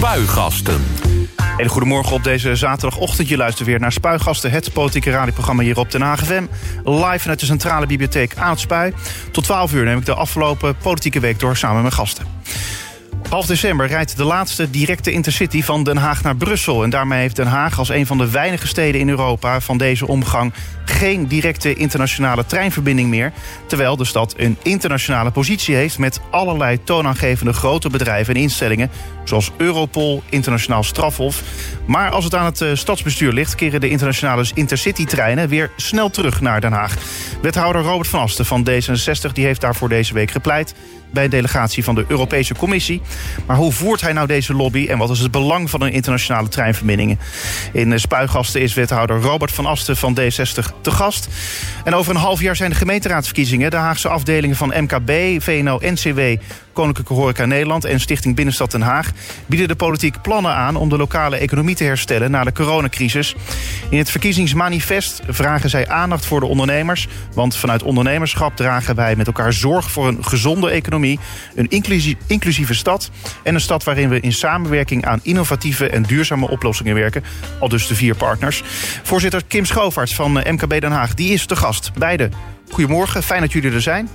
Spuigasten. 0.00 0.84
En 1.56 1.68
goedemorgen 1.68 2.12
op 2.12 2.24
deze 2.24 2.56
zaterdagochtend. 2.56 3.28
Je 3.28 3.36
luistert 3.36 3.68
weer 3.68 3.80
naar 3.80 3.92
Spuigasten, 3.92 4.50
het 4.50 4.72
politieke 4.72 5.10
radioprogramma 5.10 5.62
hier 5.62 5.78
op 5.78 5.90
Den 5.90 6.00
Haag. 6.00 6.28
Live 6.84 7.18
vanuit 7.18 7.40
de 7.40 7.46
Centrale 7.46 7.86
Bibliotheek 7.86 8.36
aan 8.36 8.50
het 8.50 8.60
Spui. 8.60 8.92
Tot 9.32 9.44
12 9.44 9.72
uur 9.72 9.84
neem 9.84 9.98
ik 9.98 10.06
de 10.06 10.14
afgelopen 10.14 10.76
politieke 10.76 11.20
week 11.20 11.38
door 11.38 11.56
samen 11.56 11.82
met 11.82 11.94
gasten. 11.94 12.26
Half 13.30 13.46
december 13.46 13.86
rijdt 13.86 14.16
de 14.16 14.24
laatste 14.24 14.70
directe 14.70 15.12
intercity 15.12 15.62
van 15.62 15.84
Den 15.84 15.96
Haag 15.96 16.22
naar 16.22 16.36
Brussel. 16.36 16.82
En 16.82 16.90
daarmee 16.90 17.20
heeft 17.20 17.36
Den 17.36 17.46
Haag 17.46 17.78
als 17.78 17.88
een 17.88 18.06
van 18.06 18.18
de 18.18 18.30
weinige 18.30 18.66
steden 18.66 19.00
in 19.00 19.08
Europa 19.08 19.60
van 19.60 19.78
deze 19.78 20.06
omgang 20.06 20.52
geen 20.84 21.26
directe 21.26 21.74
internationale 21.74 22.46
treinverbinding 22.46 23.08
meer. 23.08 23.32
Terwijl 23.66 23.96
de 23.96 24.04
stad 24.04 24.34
een 24.36 24.56
internationale 24.62 25.30
positie 25.30 25.74
heeft 25.74 25.98
met 25.98 26.20
allerlei 26.30 26.84
toonaangevende 26.84 27.52
grote 27.52 27.88
bedrijven 27.88 28.34
en 28.34 28.40
instellingen. 28.40 28.90
Zoals 29.24 29.50
Europol, 29.56 30.22
Internationaal 30.28 30.82
Strafhof. 30.82 31.42
Maar 31.86 32.10
als 32.10 32.24
het 32.24 32.34
aan 32.34 32.44
het 32.44 32.60
eh, 32.60 32.68
stadsbestuur 32.74 33.32
ligt, 33.32 33.54
keren 33.54 33.80
de 33.80 33.88
internationale 33.88 34.44
intercity-treinen 34.54 35.48
weer 35.48 35.70
snel 35.76 36.10
terug 36.10 36.40
naar 36.40 36.60
Den 36.60 36.72
Haag. 36.72 36.96
Wethouder 37.42 37.82
Robert 37.82 38.08
van 38.08 38.20
Asten 38.20 38.46
van 38.46 38.68
D66 38.70 39.32
die 39.32 39.44
heeft 39.44 39.60
daarvoor 39.60 39.88
deze 39.88 40.14
week 40.14 40.30
gepleit 40.30 40.74
bij 41.12 41.24
een 41.24 41.30
delegatie 41.30 41.84
van 41.84 41.94
de 41.94 42.04
Europese 42.08 42.54
Commissie. 42.54 43.00
Maar 43.46 43.56
hoe 43.56 43.72
voert 43.72 44.00
hij 44.00 44.12
nou 44.12 44.26
deze 44.26 44.54
lobby 44.54 44.86
en 44.88 44.98
wat 44.98 45.10
is 45.10 45.18
het 45.18 45.30
belang 45.30 45.70
van 45.70 45.82
een 45.82 45.92
internationale 45.92 46.48
treinverbindingen? 46.48 47.18
In 47.72 48.00
Spuigasten 48.00 48.60
is 48.60 48.74
wethouder 48.74 49.20
Robert 49.20 49.52
van 49.52 49.66
Asten 49.66 49.96
van 49.96 50.18
D60 50.20 50.80
te 50.80 50.90
gast. 50.90 51.28
En 51.84 51.94
over 51.94 52.14
een 52.14 52.20
half 52.20 52.40
jaar 52.40 52.56
zijn 52.56 52.70
de 52.70 52.76
gemeenteraadsverkiezingen. 52.76 53.70
De 53.70 53.76
Haagse 53.76 54.08
afdelingen 54.08 54.56
van 54.56 54.72
MKB, 54.76 55.42
VNO, 55.42 55.78
NCW, 55.80 56.20
Koninklijke 56.72 57.14
Horeca 57.14 57.44
Nederland 57.44 57.84
en 57.84 58.00
Stichting 58.00 58.36
Binnenstad 58.36 58.70
Den 58.70 58.80
Haag 58.80 59.10
bieden 59.46 59.68
de 59.68 59.76
politiek 59.76 60.22
plannen 60.22 60.54
aan 60.54 60.76
om 60.76 60.88
de 60.88 60.96
lokale 60.96 61.36
economie 61.36 61.74
te 61.74 61.84
herstellen 61.84 62.30
na 62.30 62.44
de 62.44 62.52
coronacrisis. 62.52 63.34
In 63.90 63.98
het 63.98 64.10
verkiezingsmanifest 64.10 65.22
vragen 65.28 65.70
zij 65.70 65.88
aandacht 65.88 66.26
voor 66.26 66.40
de 66.40 66.46
ondernemers. 66.46 67.08
Want 67.34 67.56
vanuit 67.56 67.82
ondernemerschap 67.82 68.56
dragen 68.56 68.94
wij 68.94 69.16
met 69.16 69.26
elkaar 69.26 69.52
zorg 69.52 69.90
voor 69.90 70.08
een 70.08 70.24
gezonde 70.24 70.70
economie, 70.70 70.99
een 71.54 71.68
inclusieve 72.26 72.74
stad 72.74 73.10
en 73.42 73.54
een 73.54 73.60
stad 73.60 73.84
waarin 73.84 74.08
we 74.08 74.20
in 74.20 74.32
samenwerking 74.32 75.04
aan 75.04 75.20
innovatieve 75.22 75.88
en 75.88 76.02
duurzame 76.02 76.48
oplossingen 76.48 76.94
werken. 76.94 77.24
Al 77.60 77.68
dus 77.68 77.86
de 77.86 77.94
vier 77.94 78.14
partners. 78.14 78.62
Voorzitter 79.02 79.42
Kim 79.48 79.64
Schoofarts 79.64 80.14
van 80.14 80.32
MKB 80.32 80.80
Den 80.80 80.92
Haag, 80.92 81.14
die 81.14 81.32
is 81.32 81.46
de 81.46 81.56
gast. 81.56 81.90
Beide, 81.94 82.28
goedemorgen, 82.70 83.22
fijn 83.22 83.40
dat 83.40 83.52
jullie 83.52 83.72
er 83.72 83.82
zijn. 83.82 84.08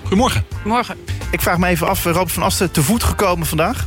Goedemorgen. 0.00 0.44
Goedemorgen. 0.52 0.96
Ik 1.30 1.40
vraag 1.40 1.58
me 1.58 1.66
even 1.66 1.88
af, 1.88 2.04
Robert 2.04 2.32
van 2.32 2.42
Asten, 2.42 2.70
te 2.70 2.82
voet 2.82 3.02
gekomen 3.02 3.46
vandaag? 3.46 3.86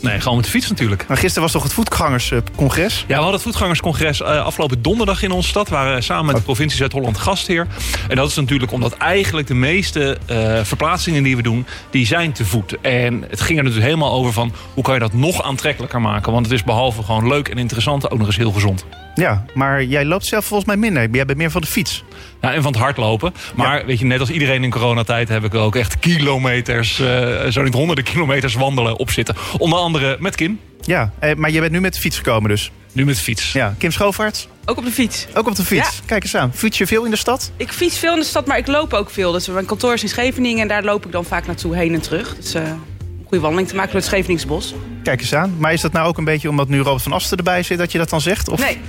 Nee, 0.00 0.20
gewoon 0.20 0.36
met 0.36 0.44
de 0.44 0.50
fiets 0.50 0.68
natuurlijk. 0.68 1.04
Maar 1.08 1.16
gisteren 1.16 1.42
was 1.42 1.52
toch 1.52 1.62
het 1.62 1.72
voetgangerscongres? 1.72 2.98
Ja, 3.00 3.06
we 3.06 3.14
hadden 3.14 3.32
het 3.32 3.42
voetgangerscongres 3.42 4.20
uh, 4.20 4.44
afgelopen 4.44 4.82
donderdag 4.82 5.22
in 5.22 5.30
onze 5.30 5.48
stad. 5.48 5.68
We 5.68 5.74
waren 5.74 6.02
samen 6.02 6.26
met 6.26 6.36
de 6.36 6.42
provincie 6.42 6.78
Zuid-Holland 6.78 7.18
gastheer. 7.18 7.66
En 8.08 8.16
dat 8.16 8.28
is 8.28 8.34
natuurlijk 8.34 8.72
omdat 8.72 8.96
eigenlijk 8.96 9.46
de 9.46 9.54
meeste 9.54 10.18
uh, 10.30 10.60
verplaatsingen 10.62 11.22
die 11.22 11.36
we 11.36 11.42
doen... 11.42 11.66
die 11.90 12.06
zijn 12.06 12.32
te 12.32 12.44
voet. 12.44 12.80
En 12.80 13.24
het 13.28 13.40
ging 13.40 13.58
er 13.58 13.64
natuurlijk 13.64 13.92
helemaal 13.92 14.12
over 14.12 14.32
van... 14.32 14.52
hoe 14.74 14.84
kan 14.84 14.94
je 14.94 15.00
dat 15.00 15.12
nog 15.12 15.42
aantrekkelijker 15.42 16.00
maken? 16.00 16.32
Want 16.32 16.46
het 16.46 16.54
is 16.54 16.64
behalve 16.64 17.02
gewoon 17.02 17.28
leuk 17.28 17.48
en 17.48 17.58
interessant 17.58 18.10
ook 18.10 18.18
nog 18.18 18.26
eens 18.26 18.36
heel 18.36 18.52
gezond. 18.52 18.84
Ja, 19.14 19.44
maar 19.54 19.84
jij 19.84 20.04
loopt 20.04 20.26
zelf 20.26 20.44
volgens 20.44 20.68
mij 20.68 20.76
minder. 20.76 21.08
Jij 21.10 21.24
bent 21.24 21.38
meer 21.38 21.50
van 21.50 21.60
de 21.60 21.66
fiets. 21.66 22.04
Ja, 22.40 22.52
en 22.52 22.62
van 22.62 22.72
het 22.72 22.80
hardlopen. 22.80 23.34
Maar 23.54 23.86
weet 23.86 23.98
je, 23.98 24.04
net 24.04 24.20
als 24.20 24.30
iedereen 24.30 24.64
in 24.64 24.70
coronatijd 24.70 25.28
heb 25.28 25.44
ik 25.44 25.54
ook 25.54 25.76
echt 25.76 25.98
kilometers, 25.98 26.98
uh, 26.98 27.46
zo 27.46 27.62
niet 27.62 27.74
honderden 27.74 28.04
kilometers 28.04 28.54
wandelen 28.54 28.96
op 28.96 29.10
zitten. 29.10 29.36
Onder 29.58 29.78
andere 29.78 30.16
met 30.20 30.34
Kim. 30.34 30.60
Ja, 30.80 31.12
eh, 31.18 31.34
maar 31.34 31.50
je 31.50 31.60
bent 31.60 31.72
nu 31.72 31.80
met 31.80 31.94
de 31.94 32.00
fiets 32.00 32.16
gekomen 32.16 32.50
dus? 32.50 32.70
Nu 32.92 33.04
met 33.04 33.16
de 33.16 33.22
fiets. 33.22 33.52
Ja, 33.52 33.74
Kim 33.78 33.90
Schoofaerts? 33.90 34.48
Ook 34.64 34.78
op 34.78 34.84
de 34.84 34.90
fiets. 34.90 35.26
Ook 35.34 35.48
op 35.48 35.56
de 35.56 35.64
fiets. 35.64 36.00
Kijk 36.06 36.22
eens 36.22 36.36
aan. 36.36 36.52
Fiets 36.54 36.78
je 36.78 36.86
veel 36.86 37.04
in 37.04 37.10
de 37.10 37.16
stad? 37.16 37.52
Ik 37.56 37.72
fiets 37.72 37.98
veel 37.98 38.12
in 38.12 38.20
de 38.20 38.26
stad, 38.26 38.46
maar 38.46 38.58
ik 38.58 38.66
loop 38.66 38.92
ook 38.92 39.10
veel. 39.10 39.32
Dus 39.32 39.48
mijn 39.48 39.66
kantoor 39.66 39.94
is 39.94 40.02
in 40.02 40.08
Scheveningen 40.08 40.62
en 40.62 40.68
daar 40.68 40.84
loop 40.84 41.06
ik 41.06 41.12
dan 41.12 41.24
vaak 41.24 41.46
naartoe 41.46 41.76
heen 41.76 41.94
en 41.94 42.00
terug. 42.00 42.36
Dus 42.36 42.54
uh, 42.54 42.62
goede 43.30 43.44
wandeling 43.44 43.68
te 43.68 43.74
maken 43.74 43.92
door 43.92 44.00
het 44.00 44.10
Scheveningsbos. 44.10 44.74
Kijk 45.02 45.20
eens 45.20 45.34
aan. 45.34 45.54
Maar 45.58 45.72
is 45.72 45.80
dat 45.80 45.92
nou 45.92 46.08
ook 46.08 46.18
een 46.18 46.24
beetje 46.24 46.48
omdat 46.48 46.68
nu 46.68 46.80
Robert 46.80 47.02
van 47.02 47.12
Asten 47.12 47.36
erbij 47.36 47.62
zit 47.62 47.78
dat 47.78 47.92
je 47.92 47.98
dat 47.98 48.10
dan 48.10 48.20
zegt? 48.20 48.48
Of? 48.48 48.60
Nee, 48.60 48.80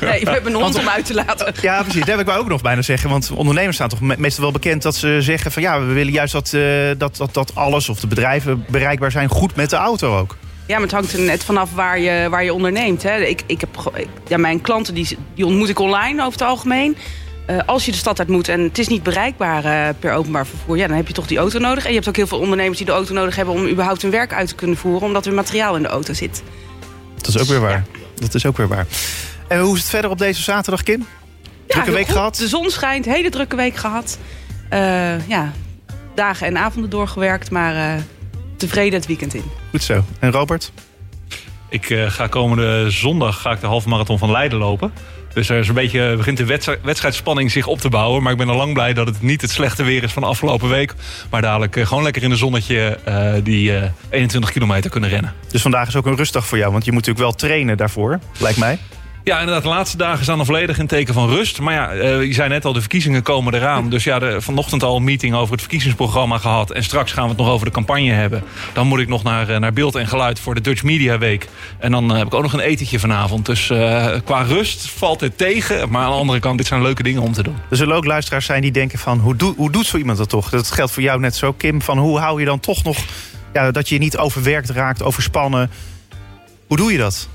nee 0.00 0.24
we 0.24 0.30
hebben 0.30 0.54
een 0.54 0.60
hond 0.60 0.78
om 0.78 0.88
uit 0.88 1.06
te 1.06 1.14
laten. 1.14 1.54
Ja, 1.60 1.82
precies. 1.82 2.00
Dat 2.00 2.08
heb 2.08 2.20
ik 2.20 2.26
wel 2.26 2.36
ook 2.36 2.48
nog 2.48 2.62
bijna 2.62 2.82
zeggen. 2.82 3.10
Want 3.10 3.30
ondernemers 3.30 3.76
staan 3.76 3.88
toch 3.88 4.00
meestal 4.00 4.42
wel 4.42 4.52
bekend 4.52 4.82
dat 4.82 4.96
ze 4.96 5.18
zeggen 5.20 5.52
van 5.52 5.62
ja, 5.62 5.80
we 5.80 5.92
willen 5.92 6.12
juist 6.12 6.32
dat, 6.32 6.52
uh, 6.52 6.62
dat, 6.98 7.16
dat, 7.16 7.34
dat 7.34 7.54
alles 7.54 7.88
of 7.88 8.00
de 8.00 8.06
bedrijven 8.06 8.64
bereikbaar 8.68 9.10
zijn 9.10 9.28
goed 9.28 9.56
met 9.56 9.70
de 9.70 9.76
auto 9.76 10.18
ook. 10.18 10.36
Ja, 10.66 10.74
maar 10.74 10.82
het 10.82 10.92
hangt 10.92 11.12
er 11.12 11.20
net 11.20 11.44
vanaf 11.44 11.72
waar 11.74 11.98
je, 11.98 12.28
waar 12.30 12.44
je 12.44 12.52
onderneemt. 12.54 13.02
Hè. 13.02 13.16
Ik, 13.16 13.42
ik 13.46 13.60
heb, 13.60 13.92
ja, 14.28 14.36
mijn 14.36 14.60
klanten 14.60 14.94
die, 14.94 15.18
die 15.34 15.46
ontmoet 15.46 15.68
ik 15.68 15.78
online 15.78 16.20
over 16.20 16.38
het 16.38 16.48
algemeen. 16.48 16.96
Uh, 17.50 17.58
als 17.66 17.84
je 17.84 17.90
de 17.90 17.96
stad 17.96 18.18
uit 18.18 18.28
moet 18.28 18.48
en 18.48 18.60
het 18.60 18.78
is 18.78 18.88
niet 18.88 19.02
bereikbaar 19.02 19.64
uh, 19.64 19.94
per 19.98 20.12
openbaar 20.12 20.46
vervoer... 20.46 20.76
Ja, 20.76 20.86
dan 20.86 20.96
heb 20.96 21.06
je 21.06 21.14
toch 21.14 21.26
die 21.26 21.38
auto 21.38 21.58
nodig. 21.58 21.84
En 21.84 21.88
je 21.88 21.94
hebt 21.94 22.08
ook 22.08 22.16
heel 22.16 22.26
veel 22.26 22.38
ondernemers 22.38 22.76
die 22.76 22.86
de 22.86 22.92
auto 22.92 23.14
nodig 23.14 23.36
hebben... 23.36 23.54
om 23.54 23.66
überhaupt 23.66 24.02
hun 24.02 24.10
werk 24.10 24.32
uit 24.32 24.48
te 24.48 24.54
kunnen 24.54 24.76
voeren... 24.76 25.06
omdat 25.06 25.26
er 25.26 25.32
materiaal 25.32 25.76
in 25.76 25.82
de 25.82 25.88
auto 25.88 26.12
zit. 26.12 26.42
Dat 27.16 27.28
is 27.28 27.38
ook 27.38 27.46
weer 27.46 27.60
waar. 27.60 27.84
Dat 28.14 28.34
is 28.34 28.46
ook 28.46 28.56
weer 28.56 28.68
waar. 28.68 28.86
En 29.48 29.60
hoe 29.60 29.74
is 29.74 29.80
het 29.80 29.90
verder 29.90 30.10
op 30.10 30.18
deze 30.18 30.42
zaterdag, 30.42 30.82
Kim? 30.82 31.06
Drukke 31.66 31.90
ja, 31.90 31.96
week 31.96 32.04
goed. 32.04 32.14
gehad? 32.14 32.36
De 32.36 32.48
zon 32.48 32.70
schijnt, 32.70 33.04
hele 33.04 33.30
drukke 33.30 33.56
week 33.56 33.76
gehad. 33.76 34.18
Uh, 34.72 35.28
ja, 35.28 35.52
dagen 36.14 36.46
en 36.46 36.58
avonden 36.58 36.90
doorgewerkt, 36.90 37.50
maar 37.50 38.02
tevreden 38.56 38.98
het 38.98 39.06
weekend 39.06 39.34
in. 39.34 39.44
Goed 39.70 39.82
zo. 39.82 40.04
En 40.18 40.30
Robert? 40.30 40.72
Ik 41.68 41.84
ga 42.08 42.26
komende 42.26 42.90
zondag 42.90 43.40
ga 43.40 43.50
ik 43.50 43.60
de 43.60 43.66
halve 43.66 43.88
marathon 43.88 44.18
van 44.18 44.30
Leiden 44.30 44.58
lopen. 44.58 44.92
Dus 45.38 45.48
er 45.48 45.58
is 45.58 45.68
een 45.68 45.74
beetje, 45.74 46.16
begint 46.16 46.36
de 46.36 46.78
wedstrijdspanning 46.82 47.50
zich 47.50 47.66
op 47.66 47.80
te 47.80 47.88
bouwen. 47.88 48.22
Maar 48.22 48.32
ik 48.32 48.38
ben 48.38 48.48
al 48.48 48.56
lang 48.56 48.72
blij 48.72 48.92
dat 48.92 49.06
het 49.06 49.22
niet 49.22 49.40
het 49.40 49.50
slechte 49.50 49.82
weer 49.82 50.02
is 50.02 50.12
van 50.12 50.22
de 50.22 50.28
afgelopen 50.28 50.68
week. 50.68 50.94
Maar 51.30 51.42
dadelijk 51.42 51.80
gewoon 51.80 52.02
lekker 52.02 52.22
in 52.22 52.28
de 52.28 52.36
zonnetje 52.36 52.98
uh, 53.08 53.32
die 53.42 53.70
uh, 53.70 53.82
21 54.10 54.52
kilometer 54.52 54.90
kunnen 54.90 55.10
rennen. 55.10 55.34
Dus 55.50 55.62
vandaag 55.62 55.88
is 55.88 55.96
ook 55.96 56.06
een 56.06 56.16
rustdag 56.16 56.46
voor 56.46 56.58
jou. 56.58 56.72
Want 56.72 56.84
je 56.84 56.92
moet 56.92 57.06
natuurlijk 57.06 57.30
wel 57.30 57.48
trainen 57.48 57.76
daarvoor, 57.76 58.18
lijkt 58.38 58.58
mij. 58.58 58.78
Ja, 59.28 59.38
inderdaad. 59.38 59.62
De 59.62 59.68
laatste 59.68 59.96
dagen 59.96 60.22
staan 60.24 60.44
volledig 60.44 60.78
in 60.78 60.86
teken 60.86 61.14
van 61.14 61.28
rust. 61.28 61.60
Maar 61.60 61.74
ja, 61.74 61.94
uh, 61.94 62.22
je 62.22 62.32
zei 62.32 62.48
net 62.48 62.64
al, 62.64 62.72
de 62.72 62.80
verkiezingen 62.80 63.22
komen 63.22 63.54
eraan. 63.54 63.90
Dus 63.90 64.04
ja, 64.04 64.40
vanochtend 64.40 64.82
al 64.82 64.96
een 64.96 65.04
meeting 65.04 65.34
over 65.34 65.52
het 65.52 65.60
verkiezingsprogramma 65.60 66.38
gehad. 66.38 66.70
En 66.70 66.84
straks 66.84 67.12
gaan 67.12 67.22
we 67.22 67.28
het 67.28 67.38
nog 67.38 67.48
over 67.48 67.66
de 67.66 67.72
campagne 67.72 68.12
hebben. 68.12 68.42
Dan 68.72 68.86
moet 68.86 68.98
ik 68.98 69.08
nog 69.08 69.22
naar, 69.22 69.50
uh, 69.50 69.56
naar 69.56 69.72
beeld 69.72 69.94
en 69.94 70.06
geluid 70.06 70.40
voor 70.40 70.54
de 70.54 70.60
Dutch 70.60 70.82
Media 70.82 71.18
Week. 71.18 71.48
En 71.78 71.90
dan 71.90 72.10
uh, 72.10 72.16
heb 72.16 72.26
ik 72.26 72.34
ook 72.34 72.42
nog 72.42 72.52
een 72.52 72.60
etentje 72.60 72.98
vanavond. 72.98 73.46
Dus 73.46 73.66
qua 74.24 74.42
rust 74.42 74.90
valt 74.90 75.20
het 75.20 75.38
tegen. 75.38 75.90
Maar 75.90 76.02
aan 76.02 76.10
de 76.10 76.16
andere 76.16 76.40
kant, 76.40 76.58
dit 76.58 76.66
zijn 76.66 76.82
leuke 76.82 77.02
dingen 77.02 77.22
om 77.22 77.32
te 77.32 77.42
doen. 77.42 77.56
Er 77.70 77.76
zullen 77.76 77.96
ook 77.96 78.04
luisteraars 78.04 78.46
zijn 78.46 78.62
die 78.62 78.72
denken 78.72 78.98
van... 78.98 79.18
hoe, 79.18 79.36
doe, 79.36 79.54
hoe 79.56 79.70
doet 79.70 79.86
zo 79.86 79.96
iemand 79.96 80.18
dat 80.18 80.28
toch? 80.28 80.50
Dat 80.50 80.70
geldt 80.70 80.92
voor 80.92 81.02
jou 81.02 81.20
net 81.20 81.36
zo, 81.36 81.52
Kim. 81.52 81.82
Van 81.82 81.98
hoe 81.98 82.18
hou 82.18 82.40
je 82.40 82.46
dan 82.46 82.60
toch 82.60 82.84
nog... 82.84 82.96
Ja, 83.52 83.70
dat 83.70 83.88
je 83.88 83.98
niet 83.98 84.16
overwerkt 84.18 84.70
raakt, 84.70 85.02
overspannen. 85.02 85.70
Hoe 86.66 86.76
doe 86.76 86.92
je 86.92 86.98
dat? 86.98 87.28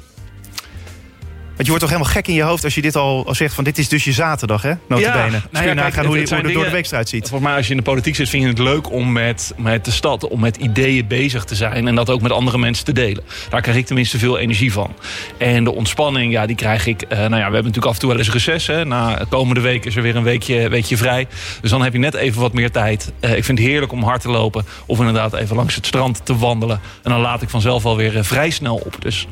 Want 1.64 1.76
je 1.76 1.80
wordt 1.82 1.94
toch 1.94 2.02
helemaal 2.02 2.24
gek 2.24 2.36
in 2.36 2.46
je 2.46 2.50
hoofd 2.50 2.64
als 2.64 2.76
je 2.76 2.82
dit 2.82 2.96
al, 2.96 3.28
al 3.28 3.36
zegt 3.36 3.54
van 3.54 3.64
dit 3.64 3.78
is 3.78 3.90
dus 3.90 4.04
je 4.04 4.12
zaterdag, 4.12 4.62
hè? 4.62 4.74
Notabene. 4.88 5.32
Ja, 5.32 5.42
nou 5.52 5.66
ja, 5.66 5.74
nagaan 5.74 6.06
hoe, 6.06 6.20
je, 6.20 6.36
hoe 6.42 6.52
door 6.52 6.64
de 6.64 6.72
week 6.72 6.86
eruit 6.86 7.10
ziet. 7.10 7.30
Volgens 7.30 7.50
mij 7.50 7.58
als 7.58 7.66
je 7.66 7.72
in 7.72 7.78
de 7.78 7.84
politiek 7.84 8.16
zit 8.16 8.30
vind 8.30 8.44
je 8.44 8.50
het 8.50 8.58
leuk 8.58 8.92
om 8.92 9.12
met, 9.12 9.54
met 9.58 9.86
de 9.86 9.92
stad, 9.92 10.28
om 10.28 10.40
met 10.40 10.58
ideeën 10.58 11.08
bezig 11.08 11.44
te 11.44 11.56
zijn. 11.56 11.88
En 11.88 11.96
dat 11.96 12.10
ook 12.10 12.22
met 12.22 12.32
andere 12.32 12.58
mensen 12.58 12.86
te 12.86 12.92
delen. 12.92 13.24
Daar 13.50 13.62
krijg 13.62 13.78
ik 13.78 13.86
tenminste 13.86 14.18
veel 14.18 14.38
energie 14.38 14.72
van. 14.72 14.94
En 15.38 15.64
de 15.64 15.74
ontspanning, 15.74 16.32
ja, 16.32 16.46
die 16.46 16.56
krijg 16.56 16.86
ik. 16.86 17.04
Uh, 17.04 17.10
nou 17.10 17.22
ja, 17.22 17.30
we 17.30 17.42
hebben 17.42 17.54
natuurlijk 17.54 17.86
af 17.86 17.94
en 17.94 18.00
toe 18.00 18.10
wel 18.10 18.18
eens 18.18 18.32
reces. 18.32 18.68
Hè. 18.68 18.86
Na 18.86 19.26
komende 19.30 19.62
week 19.62 19.86
is 19.86 19.96
er 19.96 20.02
weer 20.02 20.16
een 20.16 20.24
weekje, 20.24 20.70
weekje 20.70 20.98
vrij. 20.98 21.28
Dus 21.62 21.70
dan 21.70 21.82
heb 21.84 21.94
je 21.94 22.00
net 22.00 22.14
even 22.14 22.42
wat 22.42 22.54
meer 22.54 22.72
tijd. 22.72 23.12
Uh, 23.22 23.36
ik 23.36 23.44
vind 23.44 23.58
het 23.58 23.68
heerlijk 23.68 23.92
om 23.92 24.04
hard 24.04 24.22
te 24.22 24.30
lopen. 24.30 24.66
Of 24.86 25.00
inderdaad 25.00 25.34
even 25.34 25.56
langs 25.56 25.76
het 25.76 25.86
strand 25.86 26.26
te 26.26 26.38
wandelen. 26.38 26.80
En 27.04 27.12
dan 27.12 27.20
laat 27.20 27.42
ik 27.42 27.50
vanzelf 27.50 27.86
alweer 27.86 28.16
uh, 28.16 28.24
vrij 28.24 28.50
snel 28.50 28.76
op. 28.76 28.96
Dus 29.00 29.28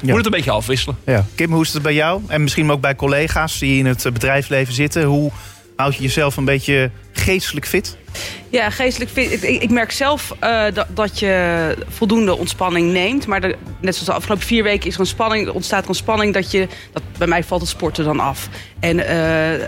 ja. 0.00 0.06
Moet 0.06 0.16
het 0.16 0.26
een 0.26 0.32
beetje 0.32 0.50
afwisselen. 0.50 0.96
Ja. 1.04 1.24
Kim, 1.34 1.52
hoe 1.52 1.62
is 1.62 1.72
het 1.72 1.82
bij 1.82 1.94
jou? 1.94 2.22
En 2.26 2.42
misschien 2.42 2.70
ook 2.70 2.80
bij 2.80 2.96
collega's 2.96 3.58
die 3.58 3.78
in 3.78 3.86
het 3.86 4.02
bedrijfsleven 4.12 4.74
zitten. 4.74 5.04
Hoe 5.04 5.30
houd 5.76 5.94
je 5.96 6.02
jezelf 6.02 6.36
een 6.36 6.44
beetje 6.44 6.90
geestelijk 7.12 7.66
fit? 7.66 7.96
Ja, 8.50 8.70
geestelijk 8.70 9.10
fit. 9.10 9.42
Ik, 9.42 9.70
merk 9.70 9.90
zelf 9.90 10.34
uh, 10.44 10.64
dat, 10.74 10.86
dat 10.88 11.18
je 11.18 11.74
voldoende 11.88 12.36
ontspanning 12.36 12.92
neemt. 12.92 13.26
Maar 13.26 13.40
net 13.40 13.56
zoals 13.80 14.04
de 14.04 14.12
afgelopen 14.12 14.46
vier 14.46 14.62
weken 14.62 14.88
is 14.88 14.94
er 14.94 15.00
een 15.00 15.06
spanning, 15.06 15.48
ontstaat 15.48 15.82
er 15.82 15.88
een 15.88 15.94
spanning 15.94 16.34
dat 16.34 16.50
je... 16.50 16.68
Dat, 16.92 17.02
bij 17.18 17.26
mij 17.26 17.44
valt 17.44 17.60
het 17.60 17.70
sporten 17.70 18.04
dan 18.04 18.20
af. 18.20 18.48
En 18.80 18.96
uh, 18.96 19.66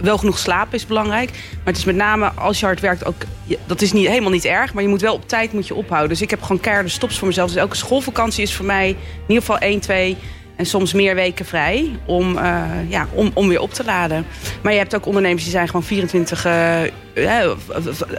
wel 0.00 0.18
genoeg 0.18 0.38
slapen 0.38 0.74
is 0.74 0.86
belangrijk. 0.86 1.30
Maar 1.30 1.64
het 1.64 1.76
is 1.76 1.84
met 1.84 1.96
name 1.96 2.26
als 2.28 2.60
je 2.60 2.66
hard 2.66 2.80
werkt 2.80 3.04
ook... 3.04 3.22
Dat 3.66 3.80
is 3.80 3.92
niet, 3.92 4.08
helemaal 4.08 4.30
niet 4.30 4.44
erg, 4.44 4.74
maar 4.74 4.82
je 4.82 4.88
moet 4.88 5.00
wel 5.00 5.14
op 5.14 5.28
tijd 5.28 5.52
moet 5.52 5.66
je 5.66 5.74
ophouden. 5.74 6.08
Dus 6.10 6.22
ik 6.22 6.30
heb 6.30 6.42
gewoon 6.42 6.60
keiharde 6.60 6.88
stops 6.88 7.18
voor 7.18 7.28
mezelf. 7.28 7.48
Dus 7.50 7.60
elke 7.60 7.76
schoolvakantie 7.76 8.42
is 8.42 8.54
voor 8.54 8.66
mij 8.66 8.88
in 8.88 8.96
ieder 9.26 9.42
geval 9.42 9.58
1, 9.58 9.80
2... 9.80 10.16
En 10.60 10.66
soms 10.66 10.92
meer 10.92 11.14
weken 11.14 11.44
vrij 11.44 11.90
om, 12.04 12.36
uh, 12.36 12.62
ja, 12.88 13.06
om, 13.12 13.30
om 13.34 13.48
weer 13.48 13.60
op 13.60 13.72
te 13.72 13.84
laden. 13.84 14.26
Maar 14.62 14.72
je 14.72 14.78
hebt 14.78 14.94
ook 14.94 15.06
ondernemers 15.06 15.42
die 15.42 15.52
zijn 15.52 15.66
gewoon 15.66 15.82
24 15.82 16.46
uh, 16.46 16.80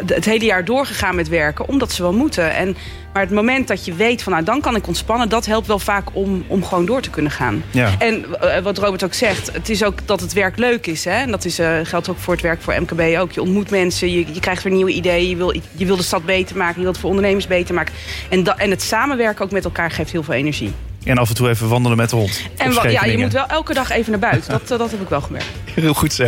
het 0.05 0.25
hele 0.25 0.45
jaar 0.45 0.65
doorgegaan 0.65 1.15
met 1.15 1.27
werken, 1.27 1.67
omdat 1.67 1.91
ze 1.91 2.01
wel 2.01 2.13
moeten. 2.13 2.55
En, 2.55 2.77
maar 3.13 3.21
het 3.21 3.31
moment 3.31 3.67
dat 3.67 3.85
je 3.85 3.93
weet 3.93 4.23
van 4.23 4.31
nou 4.31 4.45
dan 4.45 4.61
kan 4.61 4.75
ik 4.75 4.87
ontspannen, 4.87 5.29
dat 5.29 5.45
helpt 5.45 5.67
wel 5.67 5.79
vaak 5.79 6.07
om, 6.13 6.43
om 6.47 6.63
gewoon 6.63 6.85
door 6.85 7.01
te 7.01 7.09
kunnen 7.09 7.31
gaan. 7.31 7.63
Ja. 7.71 7.89
En 7.99 8.25
wat 8.63 8.77
Robert 8.77 9.03
ook 9.03 9.13
zegt, 9.13 9.53
het 9.53 9.69
is 9.69 9.83
ook 9.83 10.07
dat 10.07 10.21
het 10.21 10.33
werk 10.33 10.57
leuk 10.57 10.87
is. 10.87 11.05
Hè? 11.05 11.11
En 11.11 11.31
dat 11.31 11.45
is, 11.45 11.59
geldt 11.83 12.09
ook 12.09 12.17
voor 12.17 12.33
het 12.33 12.43
werk 12.43 12.61
voor 12.61 12.81
MKB 12.81 13.17
ook. 13.19 13.31
Je 13.31 13.41
ontmoet 13.41 13.69
mensen, 13.69 14.11
je, 14.11 14.25
je 14.33 14.39
krijgt 14.39 14.63
weer 14.63 14.73
nieuwe 14.73 14.91
ideeën, 14.91 15.29
je 15.29 15.35
wil, 15.35 15.53
je 15.71 15.85
wil 15.85 15.97
de 15.97 16.03
stad 16.03 16.25
beter 16.25 16.57
maken, 16.57 16.75
je 16.75 16.81
wilt 16.81 16.93
het 16.93 17.01
voor 17.01 17.09
ondernemers 17.09 17.47
beter 17.47 17.75
maken. 17.75 17.93
En, 18.29 18.57
en 18.57 18.69
het 18.69 18.81
samenwerken 18.81 19.45
ook 19.45 19.51
met 19.51 19.65
elkaar 19.65 19.91
geeft 19.91 20.11
heel 20.11 20.23
veel 20.23 20.33
energie. 20.33 20.73
En 21.03 21.17
af 21.17 21.29
en 21.29 21.35
toe 21.35 21.49
even 21.49 21.69
wandelen 21.69 21.97
met 21.97 22.09
de 22.09 22.15
hond. 22.15 22.41
En 22.57 22.91
ja, 22.91 23.03
je 23.03 23.17
moet 23.17 23.33
wel 23.33 23.45
elke 23.45 23.73
dag 23.73 23.89
even 23.89 24.11
naar 24.11 24.19
buiten. 24.19 24.51
Dat, 24.67 24.67
dat 24.67 24.91
heb 24.91 25.01
ik 25.01 25.09
wel 25.09 25.21
gemerkt. 25.21 25.47
Heel 25.73 25.93
goed 25.93 26.13
zo. 26.13 26.23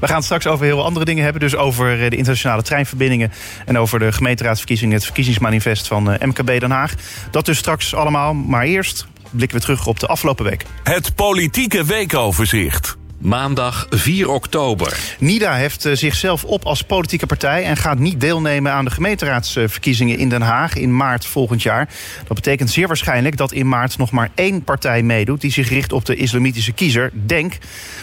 We 0.00 0.06
gaan 0.06 0.16
het 0.16 0.24
straks 0.24 0.46
over 0.46 0.64
heel 0.64 0.84
andere 0.84 1.04
dingen 1.04 1.22
hebben. 1.22 1.40
Dus 1.40 1.56
over 1.56 1.96
de 2.10 2.16
internationale 2.16 2.62
treinverbindingen. 2.62 3.32
En 3.66 3.78
over 3.78 3.98
de 3.98 4.12
gemeenteraadsverkiezingen. 4.12 4.94
Het 4.94 5.04
verkiezingsmanifest 5.04 5.86
van 5.86 6.02
MKB 6.02 6.60
Den 6.60 6.70
Haag. 6.70 6.94
Dat 7.30 7.44
dus 7.44 7.58
straks 7.58 7.94
allemaal. 7.94 8.34
Maar 8.34 8.64
eerst 8.64 9.06
blikken 9.30 9.58
we 9.58 9.64
terug 9.64 9.86
op 9.86 10.00
de 10.00 10.06
afgelopen 10.06 10.44
week. 10.44 10.64
Het 10.82 11.14
politieke 11.14 11.84
weekoverzicht. 11.84 12.95
Maandag 13.18 13.86
4 13.90 14.28
oktober. 14.28 14.98
NIDA 15.18 15.56
heft 15.56 15.88
zichzelf 15.92 16.44
op 16.44 16.64
als 16.64 16.82
politieke 16.82 17.26
partij 17.26 17.64
en 17.64 17.76
gaat 17.76 17.98
niet 17.98 18.20
deelnemen 18.20 18.72
aan 18.72 18.84
de 18.84 18.90
gemeenteraadsverkiezingen 18.90 20.18
in 20.18 20.28
Den 20.28 20.42
Haag 20.42 20.76
in 20.76 20.96
maart 20.96 21.26
volgend 21.26 21.62
jaar. 21.62 21.88
Dat 22.26 22.36
betekent 22.36 22.70
zeer 22.70 22.86
waarschijnlijk 22.86 23.36
dat 23.36 23.52
in 23.52 23.68
maart 23.68 23.98
nog 23.98 24.10
maar 24.10 24.30
één 24.34 24.64
partij 24.64 25.02
meedoet 25.02 25.40
die 25.40 25.52
zich 25.52 25.68
richt 25.68 25.92
op 25.92 26.04
de 26.04 26.16
islamitische 26.16 26.72
kiezer, 26.72 27.10
Denk. 27.26 27.58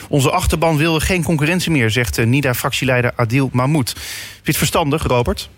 Onze 0.10 0.32
achterban 0.32 0.78
wil 0.78 1.00
geen 1.00 1.24
concurrentie 1.24 1.72
meer, 1.72 1.90
zegt 1.90 2.26
NIDA-fractieleider 2.26 3.12
Adil 3.16 3.50
Mahmoud. 3.54 3.90
Vind 3.94 4.02
je 4.36 4.42
het 4.44 4.58
verstandig, 4.58 5.04
Robert? 5.04 5.50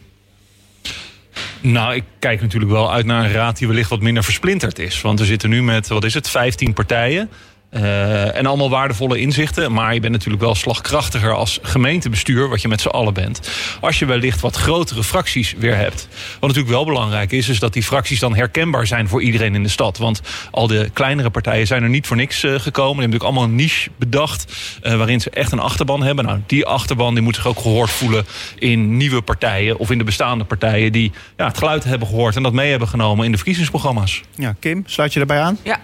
Nou, 1.62 1.96
ik 1.96 2.04
kijk 2.19 2.42
natuurlijk 2.42 2.72
wel 2.72 2.94
uit 2.94 3.06
naar 3.06 3.24
een 3.24 3.31
raad 3.31 3.57
die 3.57 3.68
wellicht 3.68 3.90
wat 3.90 4.02
minder 4.02 4.24
versplinterd 4.24 4.80
is. 4.80 5.02
Want 5.02 5.19
we 5.19 5.25
zitten 5.25 5.50
nu 5.50 5.63
met, 5.63 5.88
wat 5.88 6.04
is 6.04 6.13
het, 6.13 6.30
15 6.30 6.74
partijen. 6.74 7.30
Uh, 7.75 8.36
en 8.36 8.45
allemaal 8.45 8.69
waardevolle 8.69 9.19
inzichten. 9.19 9.72
Maar 9.72 9.94
je 9.94 10.00
bent 10.00 10.13
natuurlijk 10.13 10.44
wel 10.44 10.56
slagkrachtiger 10.56 11.33
als 11.33 11.60
gemeentebestuur, 11.62 12.50
wat 12.50 12.62
je 12.62 12.68
met 12.68 12.81
z'n 12.81 12.88
allen 12.88 13.13
bent. 13.13 13.50
Als 13.81 14.00
je 14.00 14.06
wellicht 14.06 14.42
wat 14.42 14.56
grotere 14.56 15.04
fracties 15.04 15.54
weer 15.57 15.75
hebt. 15.75 16.07
Wat 16.39 16.50
natuurlijk 16.50 16.75
wel 16.75 16.86
belangrijk 16.86 17.31
is, 17.31 17.50
is 17.50 17.60
dat 17.60 17.74
die 17.74 17.83
fracties 17.83 18.19
dan 18.19 18.36
herkenbaar 18.36 18.88
zijn 18.88 19.07
voor 19.07 19.22
iedereen 19.22 19.56
in 19.56 19.63
de 19.63 19.69
stad. 19.69 19.98
Want 19.98 20.22
al 20.51 20.68
de 20.68 20.89
kleinere 20.94 21.30
partijen 21.30 21.68
zijn 21.68 21.83
er 21.83 21.89
niet 21.89 22.07
voor 22.07 22.16
niks 22.16 22.44
uh, 22.44 22.60
gekomen. 22.60 22.62
Die 22.74 22.86
hebben 22.86 22.95
natuurlijk 22.95 23.24
allemaal 23.24 23.44
een 23.44 23.56
niche 23.56 23.89
bedacht. 23.98 24.54
Uh, 24.83 24.95
waarin 24.95 25.21
ze 25.21 25.30
echt 25.30 25.51
een 25.51 25.60
achterban 25.60 26.04
hebben. 26.04 26.25
Nou, 26.25 26.39
die 26.45 26.66
achterban 26.66 27.13
die 27.13 27.24
moet 27.24 27.36
zich 27.36 27.48
ook 27.48 27.60
gehoord 27.60 27.89
voelen 27.89 28.25
in 28.60 28.98
nieuwe 28.98 29.21
partijen. 29.21 29.78
Of 29.78 29.92
in 29.92 29.98
de 29.98 30.04
bestaande 30.04 30.44
partijen 30.44 30.92
die 30.92 31.12
ja, 31.38 31.48
het 31.48 31.57
geluid 31.57 31.83
hebben 31.83 32.07
gehoord. 32.07 32.36
En 32.36 32.44
dat 32.44 32.54
mee 32.54 32.69
hebben 32.69 32.88
genomen 32.88 33.25
in 33.25 33.31
de 33.31 33.38
verkiezingsprogramma's. 33.38 34.21
Ja, 34.36 34.56
Kim, 34.60 34.83
sluit 34.86 35.13
je 35.13 35.19
daarbij 35.19 35.42
aan? 35.42 35.57
Ja. 35.63 35.80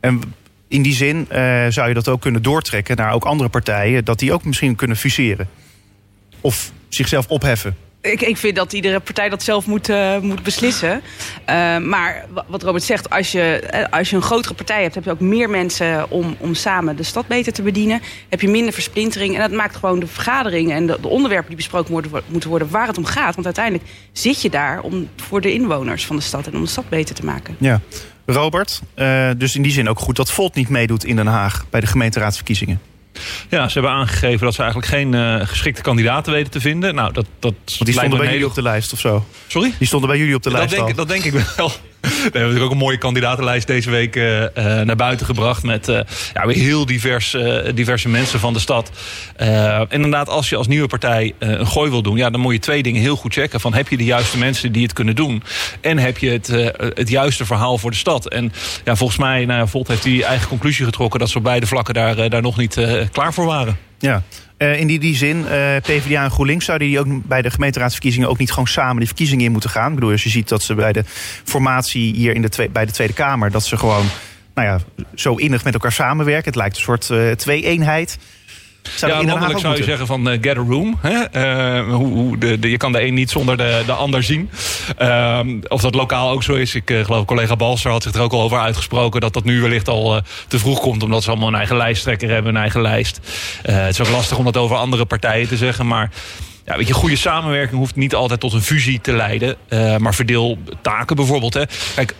En 0.00 0.20
in 0.68 0.82
die 0.82 0.94
zin 0.94 1.16
uh, 1.32 1.66
zou 1.68 1.88
je 1.88 1.94
dat 1.94 2.08
ook 2.08 2.20
kunnen 2.20 2.42
doortrekken 2.42 2.96
naar 2.96 3.12
ook 3.12 3.24
andere 3.24 3.48
partijen, 3.48 4.04
dat 4.04 4.18
die 4.18 4.32
ook 4.32 4.44
misschien 4.44 4.76
kunnen 4.76 4.96
fuseren. 4.96 5.48
Of 6.40 6.72
zichzelf 6.88 7.28
opheffen. 7.28 7.76
Ik, 8.00 8.20
ik 8.20 8.36
vind 8.36 8.56
dat 8.56 8.72
iedere 8.72 9.00
partij 9.00 9.28
dat 9.28 9.42
zelf 9.42 9.66
moet, 9.66 9.88
uh, 9.88 10.18
moet 10.18 10.42
beslissen. 10.42 11.02
Uh, 11.48 11.78
maar 11.78 12.24
wat 12.46 12.62
Robert 12.62 12.84
zegt, 12.84 13.10
als 13.10 13.32
je, 13.32 13.68
als 13.90 14.10
je 14.10 14.16
een 14.16 14.22
grotere 14.22 14.54
partij 14.54 14.82
hebt, 14.82 14.94
heb 14.94 15.04
je 15.04 15.10
ook 15.10 15.20
meer 15.20 15.50
mensen 15.50 16.10
om, 16.10 16.36
om 16.38 16.54
samen 16.54 16.96
de 16.96 17.02
stad 17.02 17.26
beter 17.26 17.52
te 17.52 17.62
bedienen. 17.62 18.00
Heb 18.28 18.40
je 18.40 18.48
minder 18.48 18.72
versplintering. 18.72 19.34
En 19.34 19.40
dat 19.40 19.50
maakt 19.50 19.76
gewoon 19.76 20.00
de 20.00 20.06
vergaderingen 20.06 20.76
en 20.76 20.86
de, 20.86 20.98
de 21.00 21.08
onderwerpen 21.08 21.48
die 21.48 21.56
besproken 21.56 21.92
worden, 21.92 22.10
moeten 22.26 22.50
worden 22.50 22.70
waar 22.70 22.86
het 22.86 22.98
om 22.98 23.04
gaat. 23.04 23.34
Want 23.34 23.46
uiteindelijk 23.46 23.84
zit 24.12 24.42
je 24.42 24.50
daar 24.50 24.80
om, 24.80 25.08
voor 25.16 25.40
de 25.40 25.52
inwoners 25.52 26.06
van 26.06 26.16
de 26.16 26.22
stad 26.22 26.46
en 26.46 26.54
om 26.54 26.62
de 26.62 26.70
stad 26.70 26.88
beter 26.88 27.14
te 27.14 27.24
maken. 27.24 27.56
Ja. 27.58 27.80
Robert, 28.26 28.82
uh, 28.96 29.30
dus 29.36 29.56
in 29.56 29.62
die 29.62 29.72
zin 29.72 29.88
ook 29.88 29.98
goed 29.98 30.16
dat 30.16 30.30
Volt 30.30 30.54
niet 30.54 30.68
meedoet 30.68 31.04
in 31.04 31.16
Den 31.16 31.26
Haag 31.26 31.64
bij 31.70 31.80
de 31.80 31.86
gemeenteraadsverkiezingen. 31.86 32.80
Ja, 33.48 33.68
ze 33.68 33.72
hebben 33.72 33.90
aangegeven 33.90 34.44
dat 34.44 34.54
ze 34.54 34.62
eigenlijk 34.62 34.92
geen 34.92 35.12
uh, 35.12 35.46
geschikte 35.46 35.82
kandidaten 35.82 36.32
weten 36.32 36.50
te 36.50 36.60
vinden. 36.60 36.94
Nou, 36.94 37.12
dat, 37.12 37.26
dat 37.38 37.54
Want 37.66 37.84
die 37.84 37.92
stonden 37.92 38.18
bij 38.18 38.28
jullie 38.30 38.46
op 38.46 38.54
de 38.54 38.62
lijst 38.62 38.92
of 38.92 38.98
zo? 38.98 39.24
Sorry? 39.46 39.72
Die 39.78 39.86
stonden 39.86 40.08
bij 40.08 40.18
jullie 40.18 40.34
op 40.34 40.42
de 40.42 40.50
dat 40.50 40.58
lijst 40.58 40.74
denk, 40.74 40.88
al. 40.88 40.94
Dat 40.94 41.08
denk 41.08 41.24
ik 41.24 41.32
wel. 41.56 41.72
We 42.00 42.08
hebben 42.22 42.40
natuurlijk 42.40 42.64
ook 42.64 42.70
een 42.70 42.84
mooie 42.84 42.98
kandidatenlijst 42.98 43.66
deze 43.66 43.90
week 43.90 44.16
uh, 44.16 44.40
uh, 44.40 44.48
naar 44.54 44.96
buiten 44.96 45.26
gebracht. 45.26 45.62
Met 45.62 45.88
uh, 45.88 46.00
ja, 46.34 46.48
heel 46.48 46.86
divers, 46.86 47.36
diverse 47.74 48.08
mensen 48.08 48.40
van 48.40 48.52
de 48.52 48.58
stad. 48.58 48.90
inderdaad, 49.88 50.28
als 50.28 50.48
je 50.48 50.56
als 50.56 50.66
nieuwe 50.66 50.86
partij 50.86 51.34
een 51.38 51.66
gooi 51.66 51.90
wil 51.90 52.02
doen, 52.02 52.16
ja, 52.16 52.30
dan 52.30 52.40
moet 52.40 52.52
je 52.52 52.58
twee 52.58 52.82
dingen 52.82 53.00
heel 53.00 53.16
goed 53.16 53.32
checken. 53.32 53.60
Van 53.60 53.74
heb 53.74 53.88
je 53.88 53.96
de 53.96 54.04
juiste 54.04 54.38
mensen 54.38 54.72
die 54.72 54.82
het 54.82 54.92
kunnen 54.92 55.14
doen? 55.14 55.42
En 55.80 55.98
heb 55.98 56.18
je 56.18 56.30
het, 56.30 56.46
het 56.94 57.08
juiste 57.08 57.44
verhaal 57.44 57.78
voor 57.78 57.90
de 57.90 57.96
stad? 57.96 58.28
En 58.28 58.52
ja, 58.84 58.96
volgens 58.96 59.18
mij, 59.18 59.44
nou 59.44 59.68
Volt 59.68 59.88
heeft 59.88 60.02
die 60.02 60.24
eigen 60.24 60.48
conclusie 60.48 60.84
getrokken 60.84 61.20
dat 61.20 61.30
ze 61.30 61.38
op 61.38 61.44
beide 61.44 61.66
vlakken 61.66 61.94
daar, 61.94 62.28
daar 62.28 62.42
nog 62.42 62.56
niet 62.56 62.80
klaar 63.12 63.34
voor 63.34 63.46
waren. 63.46 63.78
Ja. 63.98 64.22
Uh, 64.58 64.80
in 64.80 64.86
die, 64.86 64.98
die 64.98 65.16
zin, 65.16 65.36
uh, 65.38 65.46
PvdA 65.82 66.24
en 66.24 66.30
GroenLinks, 66.30 66.64
zouden 66.64 66.88
die 66.88 66.98
ook 66.98 67.06
bij 67.26 67.42
de 67.42 67.50
gemeenteraadsverkiezingen 67.50 68.28
ook 68.28 68.38
niet 68.38 68.50
gewoon 68.50 68.66
samen 68.66 68.96
die 68.96 69.06
verkiezingen 69.06 69.44
in 69.44 69.52
moeten 69.52 69.70
gaan? 69.70 69.88
Ik 69.88 69.94
bedoel, 69.94 70.10
als 70.10 70.22
je 70.22 70.28
ziet 70.28 70.48
dat 70.48 70.62
ze 70.62 70.74
bij 70.74 70.92
de 70.92 71.04
formatie 71.44 72.14
hier 72.14 72.34
in 72.34 72.42
de 72.42 72.48
twe 72.48 72.68
bij 72.68 72.86
de 72.86 72.92
Tweede 72.92 73.12
Kamer, 73.12 73.50
dat 73.50 73.64
ze 73.64 73.76
gewoon 73.76 74.06
nou 74.54 74.68
ja, 74.68 75.04
zo 75.14 75.34
innig 75.34 75.64
met 75.64 75.74
elkaar 75.74 75.92
samenwerken. 75.92 76.44
Het 76.44 76.56
lijkt 76.56 76.76
een 76.76 76.82
soort 76.82 77.08
uh, 77.08 77.30
twee-eenheid. 77.30 78.18
Zou 78.94 79.12
ja, 79.12 79.22
landelijk 79.22 79.58
zou 79.58 79.76
je 79.76 79.84
zeggen 79.84 80.06
van 80.06 80.28
uh, 80.28 80.38
get 80.40 80.56
a 80.56 80.64
room. 80.68 80.98
Hè? 81.00 81.14
Uh, 81.80 81.94
hoe, 81.94 82.06
hoe 82.06 82.38
de, 82.38 82.58
de, 82.58 82.70
je 82.70 82.76
kan 82.76 82.92
de 82.92 83.02
een 83.02 83.14
niet 83.14 83.30
zonder 83.30 83.56
de, 83.56 83.82
de 83.86 83.92
ander 83.92 84.22
zien. 84.22 84.50
Uh, 85.02 85.40
of 85.68 85.80
dat 85.80 85.94
lokaal 85.94 86.30
ook 86.30 86.42
zo 86.42 86.54
is. 86.54 86.74
Ik 86.74 86.90
uh, 86.90 87.04
geloof 87.04 87.24
collega 87.24 87.56
Balser 87.56 87.90
had 87.90 88.02
zich 88.02 88.14
er 88.14 88.20
ook 88.20 88.32
al 88.32 88.42
over 88.42 88.58
uitgesproken... 88.58 89.20
dat 89.20 89.32
dat 89.32 89.44
nu 89.44 89.60
wellicht 89.60 89.88
al 89.88 90.20
te 90.48 90.58
vroeg 90.58 90.80
komt... 90.80 91.02
omdat 91.02 91.22
ze 91.22 91.30
allemaal 91.30 91.48
een 91.48 91.54
eigen 91.54 91.76
lijsttrekker 91.76 92.28
hebben, 92.28 92.54
een 92.54 92.60
eigen 92.60 92.80
lijst. 92.80 93.20
het 93.62 93.98
is 93.98 94.00
ook 94.00 94.14
lastig 94.14 94.38
om 94.38 94.44
dat 94.44 94.56
over 94.56 94.76
andere 94.76 95.04
partijen 95.04 95.48
te 95.48 95.56
zeggen, 95.56 95.86
maar... 95.86 96.10
Ja, 96.64 96.76
weet 96.76 96.86
je, 96.86 96.94
goede 96.94 97.16
samenwerking 97.16 97.78
hoeft 97.78 97.96
niet 97.96 98.14
altijd 98.14 98.40
tot 98.40 98.52
een 98.52 98.62
fusie 98.62 99.00
te 99.00 99.12
leiden. 99.12 99.56
maar 99.98 100.14
verdeel 100.14 100.58
taken 100.82 101.16
bijvoorbeeld. 101.16 101.54
Hè. 101.54 101.62
Kijk, 101.94 102.14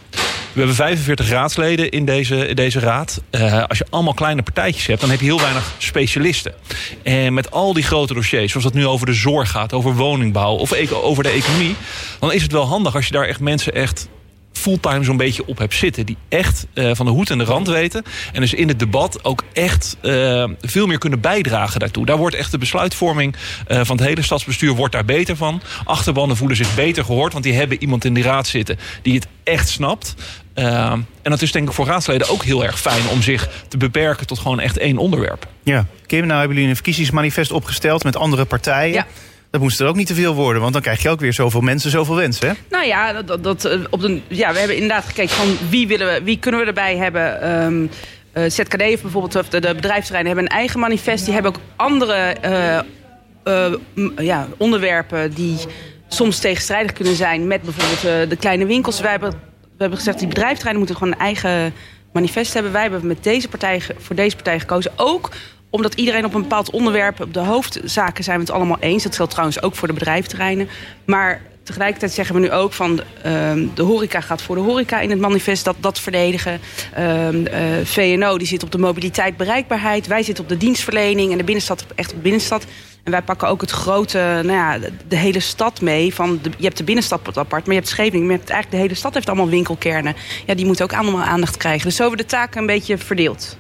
we 0.57 0.63
hebben 0.63 0.77
45 0.77 1.29
raadsleden 1.29 1.91
in 1.91 2.05
deze, 2.05 2.51
deze 2.55 2.79
raad. 2.79 3.21
Uh, 3.31 3.65
als 3.65 3.79
je 3.79 3.87
allemaal 3.91 4.15
kleine 4.15 4.43
partijtjes 4.43 4.87
hebt, 4.87 5.01
dan 5.01 5.11
heb 5.11 5.21
je 5.21 5.27
heel 5.27 5.41
weinig 5.41 5.75
specialisten. 5.79 6.55
En 7.03 7.35
met 7.35 7.51
al 7.51 7.73
die 7.73 7.83
grote 7.83 8.15
dossiers, 8.15 8.51
zoals 8.51 8.67
het 8.67 8.75
nu 8.75 8.87
over 8.87 9.07
de 9.07 9.13
zorg 9.13 9.51
gaat, 9.51 9.73
over 9.73 9.95
woningbouw 9.95 10.55
of 10.55 10.93
over 10.93 11.23
de 11.23 11.29
economie, 11.29 11.77
dan 12.21 12.33
is 12.33 12.43
het 12.43 12.53
wel 12.53 12.67
handig 12.67 12.95
als 12.95 13.07
je 13.07 13.13
daar 13.13 13.27
echt 13.27 13.41
mensen 13.41 13.75
echt 13.75 14.09
fulltime 14.53 15.05
zo'n 15.05 15.17
beetje 15.17 15.47
op 15.47 15.59
hebt 15.59 15.75
zitten. 15.75 16.07
Die 16.07 16.17
echt 16.29 16.67
uh, 16.75 16.91
van 16.95 17.07
de 17.07 17.13
hoed 17.13 17.31
en 17.31 17.39
de 17.39 17.45
rand 17.45 17.69
weten. 17.69 18.05
En 18.33 18.41
dus 18.41 18.55
in 18.55 18.69
het 18.69 18.79
debat 18.79 19.25
ook 19.25 19.45
echt 19.53 19.97
uh, 20.03 20.45
veel 20.61 20.87
meer 20.87 20.99
kunnen 20.99 21.21
bijdragen 21.21 21.81
daartoe. 21.81 22.07
Daar 22.07 22.17
wordt 22.17 22.37
echt 22.37 22.51
de 22.51 22.59
besluitvorming 22.59 23.37
van 23.67 23.97
het 23.97 24.07
hele 24.07 24.23
stadsbestuur 24.23 24.75
wordt 24.75 24.93
daar 24.93 25.05
beter 25.05 25.37
van. 25.37 25.63
Achterbannen 25.85 26.37
voelen 26.37 26.57
zich 26.57 26.75
beter 26.75 27.05
gehoord. 27.05 27.33
Want 27.33 27.45
die 27.45 27.55
hebben 27.55 27.81
iemand 27.81 28.05
in 28.05 28.15
die 28.15 28.25
raad 28.25 28.47
zitten 28.47 28.79
die 29.03 29.15
het 29.15 29.27
echt 29.45 29.69
snapt. 29.69 30.15
Uh, 30.57 30.93
en 31.23 31.31
dat 31.31 31.43
is 31.43 31.53
denk 31.53 31.69
ik 31.69 31.75
voor 31.75 31.87
raadsleden 31.87 32.29
ook 32.29 32.45
heel 32.45 32.65
erg 32.65 32.81
fijn 32.81 33.09
om 33.09 33.23
zich 33.23 33.49
te 33.69 33.77
beperken 33.77 34.27
tot 34.27 34.39
gewoon 34.39 34.61
echt 34.61 34.79
één 34.79 34.99
onderwerp. 34.99 35.47
Ja, 35.63 35.87
Kim, 36.07 36.27
nou 36.27 36.39
hebben 36.39 36.55
jullie 36.55 36.69
een 36.69 36.77
verkiezingsmanifest 36.77 37.53
opgesteld 37.53 38.05
met 38.05 38.17
andere 38.17 38.45
partijen. 38.45 38.93
Ja. 38.93 39.07
Dat 39.51 39.61
moest 39.61 39.81
er 39.81 39.87
ook 39.87 39.97
niet 39.97 40.07
te 40.07 40.15
veel 40.15 40.35
worden, 40.35 40.61
want 40.61 40.73
dan 40.73 40.83
krijg 40.83 41.03
je 41.03 41.09
ook 41.09 41.21
weer 41.21 41.33
zoveel 41.33 41.61
mensen, 41.61 41.91
zoveel 41.91 42.15
wensen. 42.15 42.49
Hè? 42.49 42.55
Nou 42.71 42.87
ja, 42.87 43.23
dat, 43.23 43.45
dat, 43.45 43.89
op 43.91 44.01
de, 44.01 44.21
ja, 44.29 44.53
we 44.53 44.59
hebben 44.59 44.77
inderdaad 44.77 45.05
gekeken 45.05 45.35
van 45.35 45.57
wie, 45.69 45.87
willen 45.89 46.07
we, 46.07 46.23
wie 46.23 46.39
kunnen 46.39 46.61
we 46.61 46.67
erbij 46.67 46.97
hebben. 46.97 47.51
Um, 47.65 47.91
uh, 48.35 48.45
ZKD 48.49 48.81
heeft 48.81 49.03
bijvoorbeeld, 49.03 49.51
de, 49.51 49.61
de 49.61 49.75
bedrijfsterreinen 49.75 50.35
hebben 50.35 50.53
een 50.53 50.59
eigen 50.59 50.81
manifest. 50.81 51.25
Die 51.25 51.35
hebben 51.35 51.55
ook 51.55 51.61
andere 51.77 52.37
uh, 52.45 53.73
uh, 53.95 54.27
ja, 54.27 54.49
onderwerpen 54.57 55.35
die 55.35 55.57
soms 56.09 56.39
tegenstrijdig 56.39 56.93
kunnen 56.93 57.17
zijn 57.17 57.47
met 57.47 57.63
bijvoorbeeld 57.63 58.31
de 58.31 58.37
kleine 58.37 58.67
winkels. 58.67 59.01
Wij 59.01 59.11
hebben, 59.11 59.33
we 59.77 59.83
hebben 59.83 59.99
gezegd, 59.99 60.19
die 60.19 60.29
bedrijfsterreinen 60.29 60.79
moeten 60.79 60.97
gewoon 60.97 61.13
een 61.13 61.27
eigen 61.27 61.75
manifest 62.13 62.55
hebben. 62.55 62.73
Wij 62.73 62.83
hebben 62.83 63.07
met 63.07 63.25
deze 63.25 63.49
partij, 63.49 63.83
voor 63.99 64.17
deze 64.17 64.37
partij 64.37 64.61
gekozen. 64.61 64.93
Ook 64.97 65.31
omdat 65.71 65.95
iedereen 65.95 66.25
op 66.25 66.35
een 66.35 66.43
bepaald 66.43 66.71
onderwerp, 66.71 67.21
op 67.21 67.35
de 67.35 67.41
hoofdzaken 67.41 68.25
zijn 68.25 68.37
we 68.37 68.45
het 68.45 68.53
allemaal 68.53 68.79
eens. 68.81 69.03
Dat 69.03 69.17
geldt 69.17 69.31
trouwens 69.31 69.63
ook 69.63 69.75
voor 69.75 69.89
de 69.89 69.95
bedrijfterreinen. 69.95 70.69
Maar 71.05 71.41
tegelijkertijd 71.63 72.13
zeggen 72.13 72.35
we 72.35 72.41
nu 72.41 72.51
ook 72.51 72.73
van 72.73 72.91
uh, 73.27 73.53
de 73.75 73.83
horeca 73.83 74.21
gaat 74.21 74.43
voor 74.43 74.55
de 74.55 74.63
horeca 74.63 75.01
in 75.01 75.11
het 75.11 75.19
manifest 75.19 75.65
dat, 75.65 75.77
dat 75.81 76.01
verdedigen. 76.01 76.61
Uh, 76.99 77.33
uh, 77.33 77.51
VNO 77.85 78.39
die 78.39 78.47
zit 78.47 78.63
op 78.63 78.73
de 78.73 78.79
mobiliteit, 78.79 79.37
bereikbaarheid. 79.37 80.07
Wij 80.07 80.23
zitten 80.23 80.45
op 80.45 80.51
de 80.51 80.57
dienstverlening 80.57 81.33
en 81.33 81.39
de 81.39 81.45
binnenstad 81.45 81.85
echt 81.95 82.11
op 82.11 82.17
de 82.17 82.23
binnenstad. 82.23 82.67
En 83.07 83.13
wij 83.13 83.23
pakken 83.23 83.49
ook 83.49 83.61
het 83.61 83.71
grote, 83.71 84.19
nou 84.19 84.53
ja, 84.53 84.79
de, 85.09 85.17
hele 85.17 85.41
stad 85.41 85.81
mee. 85.81 86.15
Van 86.15 86.39
de, 86.43 86.51
je 86.57 86.65
hebt 86.65 86.77
de 86.77 86.85
binnenstad 86.85 87.39
apart, 87.39 87.65
maar 87.65 87.75
je 87.75 87.81
hebt 87.81 87.89
Scheveningen. 87.89 88.27
Maar 88.27 88.35
je 88.35 88.41
hebt 88.41 88.51
eigenlijk 88.51 88.83
de 88.83 88.89
hele 88.89 89.01
stad 89.01 89.15
heeft 89.15 89.29
allemaal 89.29 89.49
winkelkernen. 89.49 90.15
Ja, 90.47 90.55
die 90.55 90.67
moeten 90.67 90.85
ook 90.85 90.93
allemaal 90.93 91.23
aandacht 91.23 91.57
krijgen. 91.57 91.85
Dus 91.87 91.97
zo 91.97 92.03
hebben 92.03 92.19
we 92.19 92.25
de 92.25 92.37
taken 92.37 92.61
een 92.61 92.67
beetje 92.67 92.99
verdeeld. 92.99 93.57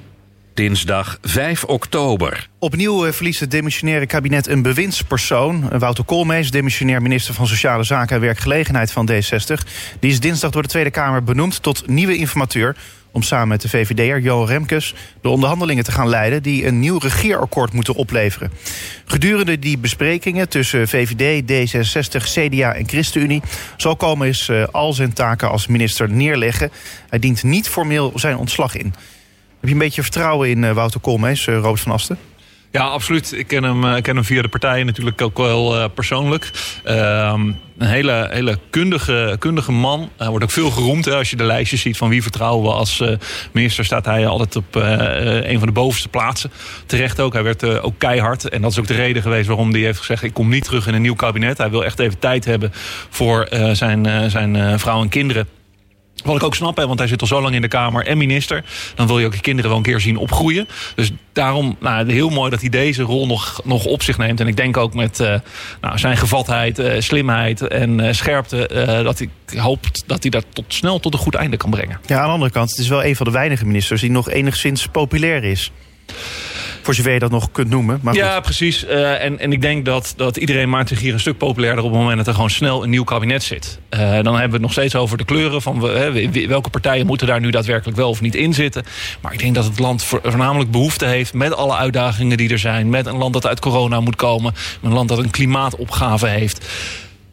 Dinsdag 0.54 1.18
5 1.22 1.64
oktober. 1.64 2.48
Opnieuw 2.58 3.06
eh, 3.06 3.12
verliest 3.12 3.40
het 3.40 3.50
demissionaire 3.50 4.06
kabinet 4.06 4.46
een 4.46 4.62
bewindspersoon. 4.62 5.70
Eh, 5.70 5.78
Wouter 5.78 6.04
Koolmees, 6.04 6.50
demissionair 6.50 7.02
minister 7.02 7.34
van 7.34 7.46
Sociale 7.46 7.84
Zaken 7.84 8.16
en 8.16 8.22
Werkgelegenheid 8.22 8.92
van 8.92 9.10
D60. 9.10 9.62
Die 10.00 10.10
is 10.10 10.20
dinsdag 10.20 10.50
door 10.50 10.62
de 10.62 10.68
Tweede 10.68 10.90
Kamer 10.90 11.22
benoemd 11.22 11.62
tot 11.62 11.88
nieuwe 11.88 12.16
informateur 12.16 12.76
om 13.16 13.22
samen 13.22 13.48
met 13.48 13.60
de 13.60 13.68
VVD'er 13.68 14.20
Johan 14.20 14.46
Remkes 14.46 14.94
de 15.20 15.28
onderhandelingen 15.28 15.84
te 15.84 15.92
gaan 15.92 16.08
leiden 16.08 16.42
die 16.42 16.66
een 16.66 16.80
nieuw 16.80 16.98
regeerakkoord 16.98 17.72
moeten 17.72 17.94
opleveren. 17.94 18.50
Gedurende 19.04 19.58
die 19.58 19.78
besprekingen 19.78 20.48
tussen 20.48 20.88
VVD, 20.88 21.42
D66, 21.42 22.24
CDA 22.24 22.74
en 22.74 22.88
ChristenUnie 22.88 23.42
zal 23.76 23.96
Koolmees 23.96 24.48
eh, 24.48 24.64
al 24.70 24.92
zijn 24.92 25.12
taken 25.12 25.50
als 25.50 25.66
minister 25.66 26.10
neerleggen. 26.10 26.70
Hij 27.08 27.18
dient 27.18 27.42
niet 27.42 27.68
formeel 27.68 28.12
zijn 28.14 28.36
ontslag 28.36 28.76
in. 28.76 28.86
Heb 28.86 29.68
je 29.68 29.72
een 29.72 29.78
beetje 29.78 30.02
vertrouwen 30.02 30.48
in 30.48 30.64
eh, 30.64 30.72
Wouter 30.72 31.00
Koolmees, 31.00 31.46
eh, 31.46 31.54
Robert 31.54 31.80
van 31.80 31.92
Asten? 31.92 32.18
Ja, 32.70 32.82
absoluut. 32.82 33.32
Ik 33.32 33.46
ken 33.46 33.62
hem, 33.62 33.84
eh, 33.84 34.02
ken 34.02 34.14
hem 34.14 34.24
via 34.24 34.42
de 34.42 34.48
partijen 34.48 34.86
natuurlijk 34.86 35.22
ook 35.22 35.36
wel 35.36 35.76
eh, 35.76 35.84
persoonlijk. 35.94 36.50
Ehm, 36.84 37.40
een 37.78 37.86
hele, 37.86 38.28
hele 38.30 38.58
kundige, 38.70 39.36
kundige 39.38 39.72
man. 39.72 40.10
Hij 40.16 40.28
wordt 40.28 40.44
ook 40.44 40.50
veel 40.50 40.70
geroemd. 40.70 41.04
Hè. 41.04 41.14
Als 41.14 41.30
je 41.30 41.36
de 41.36 41.44
lijstjes 41.44 41.80
ziet 41.80 41.96
van 41.96 42.08
wie 42.08 42.22
vertrouwen 42.22 42.64
we 42.64 42.72
als 42.72 43.00
eh, 43.00 43.16
minister... 43.52 43.84
staat 43.84 44.04
hij 44.04 44.26
altijd 44.26 44.56
op 44.56 44.74
een 44.74 45.58
van 45.58 45.66
de 45.66 45.72
bovenste 45.72 46.08
plaatsen. 46.08 46.50
Terecht 46.86 47.20
ook. 47.20 47.32
Hij 47.32 47.42
werd 47.42 47.64
ook 47.64 47.98
keihard. 47.98 48.48
En 48.48 48.62
dat 48.62 48.70
is 48.70 48.78
ook 48.78 48.86
de 48.86 48.94
reden 48.94 49.22
geweest 49.22 49.46
waarom 49.46 49.70
hij 49.70 49.80
heeft 49.80 49.98
gezegd... 49.98 50.22
ik 50.22 50.34
kom 50.34 50.48
niet 50.48 50.64
terug 50.64 50.86
in 50.86 50.94
een 50.94 51.02
nieuw 51.02 51.14
kabinet. 51.14 51.58
Hij 51.58 51.70
wil 51.70 51.84
echt 51.84 51.98
even 51.98 52.18
tijd 52.18 52.44
hebben 52.44 52.72
voor 53.10 53.48
zijn, 53.72 54.30
zijn 54.30 54.78
vrouw 54.78 55.02
en 55.02 55.08
kinderen. 55.08 55.48
Wat 56.26 56.36
ik 56.36 56.42
ook 56.42 56.54
snap, 56.54 56.76
want 56.76 56.98
hij 56.98 57.08
zit 57.08 57.20
al 57.20 57.26
zo 57.26 57.42
lang 57.42 57.54
in 57.54 57.60
de 57.60 57.68
Kamer 57.68 58.06
en 58.06 58.18
minister. 58.18 58.64
Dan 58.94 59.06
wil 59.06 59.18
je 59.18 59.26
ook 59.26 59.34
je 59.34 59.40
kinderen 59.40 59.70
wel 59.70 59.78
een 59.78 59.84
keer 59.84 60.00
zien 60.00 60.16
opgroeien. 60.16 60.68
Dus 60.94 61.10
daarom 61.32 61.76
nou, 61.80 62.12
heel 62.12 62.28
mooi 62.28 62.50
dat 62.50 62.60
hij 62.60 62.68
deze 62.68 63.02
rol 63.02 63.26
nog, 63.26 63.60
nog 63.64 63.84
op 63.84 64.02
zich 64.02 64.18
neemt. 64.18 64.40
En 64.40 64.46
ik 64.46 64.56
denk 64.56 64.76
ook 64.76 64.94
met 64.94 65.20
eh, 65.20 65.40
nou, 65.80 65.98
zijn 65.98 66.16
gevatheid, 66.16 66.78
eh, 66.78 67.00
slimheid 67.00 67.60
en 67.60 68.00
eh, 68.00 68.12
scherpte... 68.12 68.70
dat 69.04 69.20
ik 69.20 69.30
hoop 69.56 69.84
dat 70.06 70.22
hij 70.22 70.30
dat 70.30 70.44
tot, 70.52 70.64
snel 70.68 71.00
tot 71.00 71.12
een 71.12 71.18
goed 71.18 71.34
einde 71.34 71.56
kan 71.56 71.70
brengen. 71.70 72.00
Ja, 72.06 72.18
aan 72.18 72.26
de 72.26 72.32
andere 72.32 72.50
kant, 72.50 72.70
het 72.70 72.78
is 72.78 72.88
wel 72.88 73.04
een 73.04 73.16
van 73.16 73.26
de 73.26 73.32
weinige 73.32 73.66
ministers 73.66 74.00
die 74.00 74.10
nog 74.10 74.30
enigszins 74.30 74.86
populair 74.86 75.44
is. 75.44 75.70
Voor 76.86 76.94
zover 76.94 77.12
je 77.12 77.18
dat 77.18 77.30
nog 77.30 77.50
kunt 77.52 77.68
noemen. 77.68 77.98
Maar 78.02 78.14
ja, 78.14 78.34
goed. 78.34 78.42
precies. 78.42 78.84
Eh, 78.84 79.24
en, 79.24 79.38
en 79.38 79.52
ik 79.52 79.60
denk 79.62 79.84
dat, 79.84 80.14
dat 80.16 80.36
iedereen 80.36 80.68
maakt 80.68 80.88
zich 80.88 81.00
hier 81.00 81.12
een 81.12 81.20
stuk 81.20 81.38
populairder... 81.38 81.84
op 81.84 81.90
het 81.90 81.98
moment 82.00 82.16
dat 82.16 82.26
er 82.26 82.34
gewoon 82.34 82.50
snel 82.50 82.82
een 82.82 82.90
nieuw 82.90 83.04
kabinet 83.04 83.42
zit. 83.42 83.78
Eh, 83.88 84.00
dan 84.00 84.14
hebben 84.14 84.46
we 84.48 84.52
het 84.52 84.60
nog 84.60 84.72
steeds 84.72 84.94
over 84.94 85.18
de 85.18 85.24
kleuren... 85.24 85.62
van 85.62 85.80
we- 85.80 86.46
welke 86.48 86.70
partijen 86.70 87.06
moeten 87.06 87.26
daar 87.26 87.40
nu 87.40 87.50
daadwerkelijk 87.50 87.96
wel 87.98 88.08
of 88.08 88.20
niet 88.20 88.34
in 88.34 88.54
zitten. 88.54 88.84
Maar 89.20 89.32
ik 89.32 89.38
denk 89.38 89.54
dat 89.54 89.64
het 89.64 89.78
land 89.78 90.04
voor- 90.04 90.20
voornamelijk 90.22 90.70
behoefte 90.70 91.04
heeft... 91.06 91.34
met 91.34 91.54
alle 91.54 91.76
uitdagingen 91.76 92.36
die 92.36 92.50
er 92.50 92.58
zijn. 92.58 92.88
Met 92.88 93.06
een 93.06 93.16
land 93.16 93.32
dat 93.32 93.46
uit 93.46 93.60
corona 93.60 94.00
moet 94.00 94.16
komen. 94.16 94.54
Een 94.82 94.92
land 94.92 95.08
dat 95.08 95.18
een 95.18 95.30
klimaatopgave 95.30 96.26
heeft. 96.26 96.68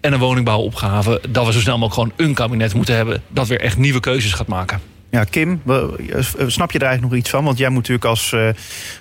En 0.01 0.13
een 0.13 0.19
woningbouwopgave. 0.19 1.21
Dat 1.29 1.45
we 1.45 1.51
zo 1.53 1.59
snel 1.59 1.77
mogelijk 1.77 2.11
gewoon 2.13 2.27
een 2.29 2.35
kabinet 2.35 2.73
moeten 2.73 2.95
hebben... 2.95 3.21
dat 3.27 3.47
weer 3.47 3.61
echt 3.61 3.77
nieuwe 3.77 3.99
keuzes 3.99 4.33
gaat 4.33 4.47
maken. 4.47 4.81
Ja, 5.13 5.23
Kim, 5.23 5.61
eh, 5.67 5.83
snap 6.47 6.71
je 6.71 6.79
daar 6.79 6.87
eigenlijk 6.87 7.01
nog 7.01 7.13
iets 7.13 7.29
van? 7.29 7.43
Want 7.43 7.57
jij 7.57 7.69
moet 7.69 7.77
natuurlijk 7.77 8.05
als, 8.05 8.33
eh, 8.33 8.39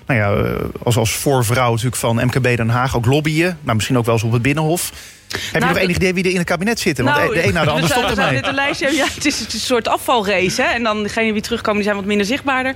nou 0.05 0.19
ja, 0.19 0.33
eh, 0.33 0.65
als, 0.83 0.97
als 0.97 1.11
voorvrouw 1.11 1.69
natuurlijk 1.69 1.95
van 1.95 2.15
MKB 2.15 2.55
Den 2.55 2.69
Haag 2.69 2.95
ook 2.95 3.05
lobbyen. 3.05 3.57
Nou, 3.61 3.75
misschien 3.75 3.97
ook 3.97 4.05
wel 4.05 4.13
eens 4.13 4.23
op 4.23 4.31
het 4.31 4.41
Binnenhof. 4.41 4.91
Heb 5.33 5.51
je 5.53 5.59
Nou, 5.59 5.73
nog 5.73 5.81
enig 5.81 5.95
idee 5.95 6.13
wie 6.13 6.23
er 6.23 6.29
in 6.31 6.37
het 6.37 6.45
kabinet 6.47 6.79
zitten? 6.79 7.05
Want 7.05 7.17
Nou, 7.17 7.33
de 7.33 7.47
een 7.47 7.53
na 7.53 7.63
de 7.63 7.69
ander 7.69 7.89
stopt 7.89 8.09
ermee. 8.17 8.33
dit 8.33 8.47
een 8.47 8.53
lijstje. 8.55 8.91
Ja, 8.95 9.05
het, 9.13 9.25
is, 9.25 9.39
het 9.39 9.53
een 9.53 9.59
soort 9.59 9.87
afvalrace. 9.87 10.61
Hè? 10.61 10.67
En 10.67 10.83
dan 10.83 11.03
degenen 11.03 11.33
die 11.33 11.41
terugkomen, 11.41 11.75
die 11.75 11.83
zijn 11.83 11.95
wat 11.95 12.05
minder 12.05 12.25
zichtbaarder. 12.25 12.73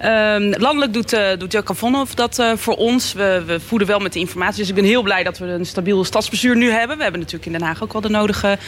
Ehm, 0.00 0.52
landelijk 0.58 0.92
doet, 0.92 1.12
eh 1.12 1.28
doet 1.38 1.52
Jacques 1.52 1.78
Vonhoff 1.78 2.14
dat 2.14 2.38
eh, 2.38 2.52
voor 2.56 2.76
ons. 2.76 3.12
We, 3.12 3.42
we 3.46 3.60
voeden 3.60 3.88
wel 3.88 3.98
met 3.98 4.12
de 4.12 4.18
informatie. 4.18 4.58
Dus 4.58 4.68
ik 4.68 4.74
ben 4.74 4.84
heel 4.84 5.02
blij 5.02 5.22
dat 5.22 5.38
we 5.38 5.46
een 5.46 5.66
stabiel 5.66 6.04
stadsbestuur 6.04 6.56
nu 6.56 6.70
hebben. 6.70 6.96
We 6.96 7.02
hebben 7.02 7.20
natuurlijk 7.20 7.46
in 7.52 7.58
Den 7.58 7.66
Haag 7.66 7.82
ook 7.82 7.92
wel 7.92 8.02
de 8.02 8.08
nodige 8.08 8.58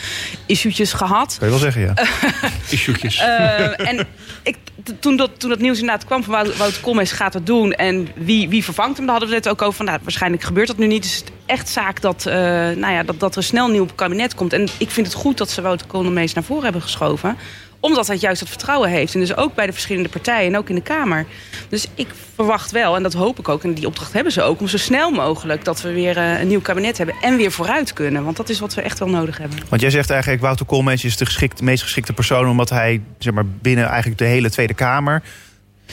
issuetjes 0.46 0.92
gehad. 0.92 1.36
Kan 1.38 1.48
je 1.48 1.54
wel 1.54 1.62
zeggen, 1.62 1.82
ja. 1.82 1.94
Issuetjes. 2.70 3.16
Eh, 3.18 3.88
en 3.88 4.06
ik, 4.42 4.56
toen, 5.00 5.16
dat, 5.16 5.30
toen 5.40 5.50
dat 5.50 5.58
nieuws 5.58 5.78
inderdaad 5.78 6.04
kwam 6.04 6.22
van 6.24 6.32
Wout- 6.32 6.56
Wouter 6.56 6.80
Koolmees 6.82 7.12
gaat 7.12 7.34
het 7.34 7.46
doen... 7.46 7.72
en 7.72 8.08
wie, 8.14 8.48
wie 8.48 8.64
vervangt 8.64 8.96
hem, 8.96 9.06
daar 9.06 9.14
hadden 9.14 9.30
we 9.34 9.38
het 9.40 9.48
ook 9.48 9.62
over 9.62 9.76
van... 9.76 9.84
Nou, 9.86 9.98
waarschijnlijk 10.02 10.42
gebeurt 10.42 10.66
dat 10.66 10.76
nu 10.78 10.86
niet. 10.86 11.02
Dus 11.02 11.24
echt 11.52 11.68
zaak 11.68 12.00
dat, 12.00 12.26
eh, 12.26 12.34
nou 12.34 12.92
ja, 12.92 13.02
dat, 13.02 13.20
dat 13.20 13.36
er 13.36 13.42
snel 13.42 13.66
een 13.66 13.72
nieuw 13.72 13.86
kabinet 13.94 14.34
komt. 14.34 14.52
En 14.52 14.68
ik 14.78 14.90
vind 14.90 15.06
het 15.06 15.16
goed 15.16 15.38
dat 15.38 15.50
ze 15.50 15.62
Wouter 15.62 15.86
Koolmees 15.86 16.32
naar 16.32 16.44
voren 16.44 16.62
hebben 16.62 16.82
geschoven 16.82 17.36
omdat 17.82 18.06
hij 18.06 18.16
juist 18.16 18.40
dat 18.40 18.48
vertrouwen 18.48 18.90
heeft. 18.90 19.14
En 19.14 19.20
dus 19.20 19.36
ook 19.36 19.54
bij 19.54 19.66
de 19.66 19.72
verschillende 19.72 20.08
partijen 20.08 20.52
en 20.52 20.58
ook 20.58 20.68
in 20.68 20.74
de 20.74 20.82
Kamer. 20.82 21.26
Dus 21.68 21.86
ik 21.94 22.08
verwacht 22.34 22.70
wel, 22.70 22.96
en 22.96 23.02
dat 23.02 23.12
hoop 23.12 23.38
ik 23.38 23.48
ook... 23.48 23.64
en 23.64 23.74
die 23.74 23.86
opdracht 23.86 24.12
hebben 24.12 24.32
ze 24.32 24.42
ook, 24.42 24.60
om 24.60 24.68
zo 24.68 24.76
snel 24.76 25.10
mogelijk... 25.10 25.64
dat 25.64 25.82
we 25.82 25.92
weer 25.92 26.16
eh, 26.16 26.40
een 26.40 26.48
nieuw 26.48 26.60
kabinet 26.60 26.98
hebben 26.98 27.16
en 27.20 27.36
weer 27.36 27.50
vooruit 27.50 27.92
kunnen. 27.92 28.24
Want 28.24 28.36
dat 28.36 28.48
is 28.48 28.60
wat 28.60 28.74
we 28.74 28.82
echt 28.82 28.98
wel 28.98 29.08
nodig 29.08 29.38
hebben. 29.38 29.58
Want 29.68 29.80
jij 29.80 29.90
zegt 29.90 30.10
eigenlijk, 30.10 30.42
Wouter 30.42 30.66
Koolmees 30.66 31.04
is 31.04 31.16
de 31.16 31.24
geschikt, 31.24 31.60
meest 31.60 31.82
geschikte 31.82 32.12
persoon... 32.12 32.48
omdat 32.48 32.70
hij 32.70 33.00
zeg 33.18 33.32
maar, 33.32 33.46
binnen 33.46 33.86
eigenlijk 33.86 34.18
de 34.18 34.24
hele 34.24 34.50
Tweede 34.50 34.74
Kamer 34.74 35.22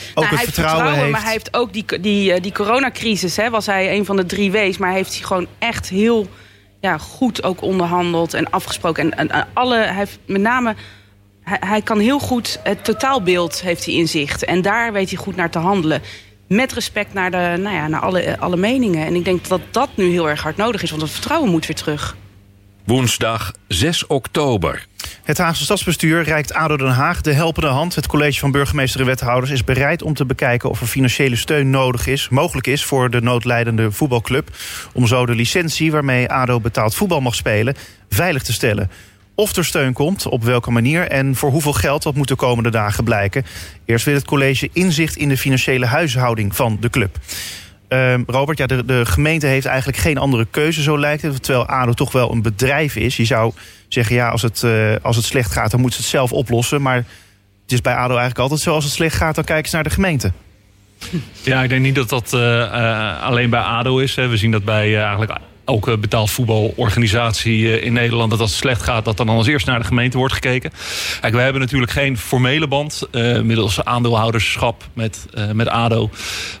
ook 0.08 0.14
Nou, 0.14 0.26
het 0.26 0.36
hij 0.36 0.38
heeft 0.38 0.54
vertrouwen 0.54 0.94
heeft. 0.94 1.10
maar 1.10 1.22
hij 1.22 1.32
heeft 1.32 1.54
ook 1.54 1.72
die, 1.72 2.00
die, 2.00 2.32
eh, 2.32 2.42
die 2.42 2.52
coronacrisis. 2.52 3.36
Hè, 3.36 3.50
was 3.50 3.66
hij 3.66 3.96
een 3.96 4.04
van 4.04 4.16
de 4.16 4.26
drie 4.26 4.52
W's. 4.52 4.78
Maar 4.78 4.88
hij 4.88 4.98
heeft 4.98 5.14
hij 5.14 5.22
gewoon 5.22 5.46
echt 5.58 5.88
heel 5.88 6.28
ja, 6.80 6.98
goed 6.98 7.42
ook 7.42 7.62
onderhandeld 7.62 8.34
en 8.34 8.50
afgesproken. 8.50 9.02
En, 9.02 9.18
en, 9.18 9.30
en 9.30 9.48
alle, 9.52 9.76
hij 9.76 9.94
heeft 9.94 10.18
met 10.26 10.40
name... 10.40 10.74
Hij, 11.42 11.58
hij 11.66 11.82
kan 11.82 11.98
heel 11.98 12.18
goed 12.18 12.60
het 12.62 12.84
totaalbeeld 12.84 13.60
heeft 13.60 13.84
hij 13.84 13.94
in 13.94 14.08
zicht. 14.08 14.44
En 14.44 14.62
daar 14.62 14.92
weet 14.92 15.08
hij 15.08 15.18
goed 15.18 15.36
naar 15.36 15.50
te 15.50 15.58
handelen. 15.58 16.02
Met 16.48 16.72
respect 16.72 17.12
naar, 17.12 17.30
de, 17.30 17.56
nou 17.58 17.74
ja, 17.74 17.88
naar 17.88 18.00
alle, 18.00 18.38
alle 18.38 18.56
meningen. 18.56 19.06
En 19.06 19.14
ik 19.14 19.24
denk 19.24 19.48
dat 19.48 19.60
dat 19.70 19.88
nu 19.94 20.10
heel 20.10 20.28
erg 20.28 20.42
hard 20.42 20.56
nodig 20.56 20.82
is. 20.82 20.90
Want 20.90 21.02
het 21.02 21.10
vertrouwen 21.10 21.50
moet 21.50 21.66
weer 21.66 21.76
terug. 21.76 22.16
Woensdag 22.84 23.52
6 23.68 24.06
oktober. 24.06 24.86
Het 25.22 25.38
Haagse 25.38 25.64
stadsbestuur 25.64 26.22
reikt 26.22 26.54
ADO 26.54 26.76
Den 26.76 26.88
Haag 26.88 27.20
de 27.20 27.32
helpende 27.32 27.68
hand. 27.68 27.94
Het 27.94 28.06
college 28.06 28.38
van 28.38 28.50
burgemeester 28.50 29.00
en 29.00 29.06
wethouders 29.06 29.52
is 29.52 29.64
bereid 29.64 30.02
om 30.02 30.14
te 30.14 30.24
bekijken... 30.24 30.70
of 30.70 30.80
er 30.80 30.86
financiële 30.86 31.36
steun 31.36 31.70
nodig 31.70 32.06
is, 32.06 32.28
mogelijk 32.28 32.66
is 32.66 32.84
voor 32.84 33.10
de 33.10 33.20
noodlijdende 33.20 33.92
voetbalclub... 33.92 34.48
om 34.92 35.06
zo 35.06 35.26
de 35.26 35.34
licentie 35.34 35.92
waarmee 35.92 36.30
ADO 36.30 36.60
betaald 36.60 36.94
voetbal 36.94 37.20
mag 37.20 37.34
spelen 37.34 37.74
veilig 38.08 38.42
te 38.42 38.52
stellen. 38.52 38.90
Of 39.34 39.56
er 39.56 39.64
steun 39.64 39.92
komt, 39.92 40.26
op 40.26 40.44
welke 40.44 40.70
manier 40.70 41.08
en 41.08 41.36
voor 41.36 41.50
hoeveel 41.50 41.72
geld... 41.72 42.02
dat 42.02 42.14
moet 42.14 42.28
de 42.28 42.36
komende 42.36 42.70
dagen 42.70 43.04
blijken. 43.04 43.44
Eerst 43.84 44.04
wil 44.04 44.14
het 44.14 44.24
college 44.24 44.68
inzicht 44.72 45.16
in 45.16 45.28
de 45.28 45.36
financiële 45.36 45.86
huishouding 45.86 46.56
van 46.56 46.76
de 46.80 46.90
club. 46.90 47.18
Ehm, 47.90 48.22
Robert, 48.26 48.58
ja, 48.58 48.66
de, 48.66 48.84
de 48.84 49.06
gemeente 49.06 49.46
heeft 49.46 49.66
eigenlijk 49.66 49.98
geen 49.98 50.18
andere 50.18 50.46
keuze, 50.50 50.82
zo 50.82 50.98
lijkt 50.98 51.22
het. 51.22 51.42
Terwijl 51.42 51.66
ADO 51.66 51.92
toch 51.92 52.12
wel 52.12 52.32
een 52.32 52.42
bedrijf 52.42 52.96
is. 52.96 53.16
Je 53.16 53.24
zou 53.24 53.52
zeggen, 53.88 54.14
ja, 54.14 54.28
als 54.28 54.42
het, 54.42 54.62
eh, 54.62 54.94
als 55.02 55.16
het 55.16 55.24
slecht 55.24 55.52
gaat, 55.52 55.70
dan 55.70 55.80
moet 55.80 55.92
ze 55.92 56.00
het 56.00 56.08
zelf 56.08 56.32
oplossen. 56.32 56.82
Maar 56.82 56.96
het 57.62 57.72
is 57.72 57.80
bij 57.80 57.94
ADO 57.94 58.08
eigenlijk 58.08 58.38
altijd 58.38 58.60
zo, 58.60 58.74
als 58.74 58.84
het 58.84 58.92
slecht 58.92 59.16
gaat, 59.16 59.34
dan 59.34 59.44
kijken 59.44 59.68
ze 59.68 59.74
naar 59.74 59.84
de 59.84 59.90
gemeente. 59.90 60.32
Ja, 61.42 61.62
ik 61.62 61.68
denk 61.68 61.82
niet 61.82 61.94
dat 61.94 62.08
dat 62.08 62.32
eh, 62.32 62.62
eh, 62.62 63.22
alleen 63.22 63.50
bij 63.50 63.60
ADO 63.60 63.98
is. 63.98 64.16
Hè. 64.16 64.28
We 64.28 64.36
zien 64.36 64.50
dat 64.50 64.64
bij 64.64 65.02
eigenlijk 65.02 65.40
elke 65.70 65.98
betaald 65.98 66.30
voetbalorganisatie 66.30 67.78
eh, 67.78 67.86
in 67.86 67.92
Nederland... 67.92 68.30
dat 68.30 68.40
als 68.40 68.50
het 68.50 68.58
slecht 68.58 68.82
gaat, 68.82 69.04
dat 69.04 69.16
dan 69.16 69.28
als 69.28 69.46
eerst 69.46 69.66
naar 69.66 69.78
de 69.78 69.84
gemeente 69.84 70.18
wordt 70.18 70.34
gekeken. 70.34 70.72
Kijk, 71.20 71.34
we 71.34 71.40
hebben 71.40 71.60
natuurlijk 71.60 71.92
geen 71.92 72.18
formele 72.18 72.68
band... 72.68 73.08
eh, 73.10 73.40
middels 73.40 73.84
aandeelhouderschap 73.84 74.88
met, 74.92 75.26
eh, 75.34 75.50
met 75.50 75.68
ADO. 75.68 76.10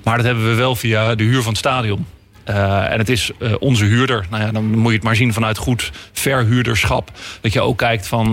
Maar 0.04 0.16
dat 0.16 0.26
hebben 0.26 0.48
we 0.48 0.54
wel 0.54 0.76
via 0.76 1.14
de 1.14 1.24
huur 1.24 1.42
van 1.42 1.50
het 1.50 1.58
stadion. 1.58 2.06
En 2.44 2.98
het 2.98 3.08
is 3.08 3.30
onze 3.58 3.84
huurder. 3.84 4.26
Nou 4.30 4.42
ja, 4.42 4.52
dan 4.52 4.64
moet 4.64 4.88
je 4.88 4.96
het 4.96 5.04
maar 5.04 5.16
zien 5.16 5.32
vanuit 5.32 5.56
goed 5.56 5.90
verhuurderschap. 6.12 7.10
Dat 7.40 7.52
je 7.52 7.60
ook 7.60 7.78
kijkt 7.78 8.06
van 8.06 8.32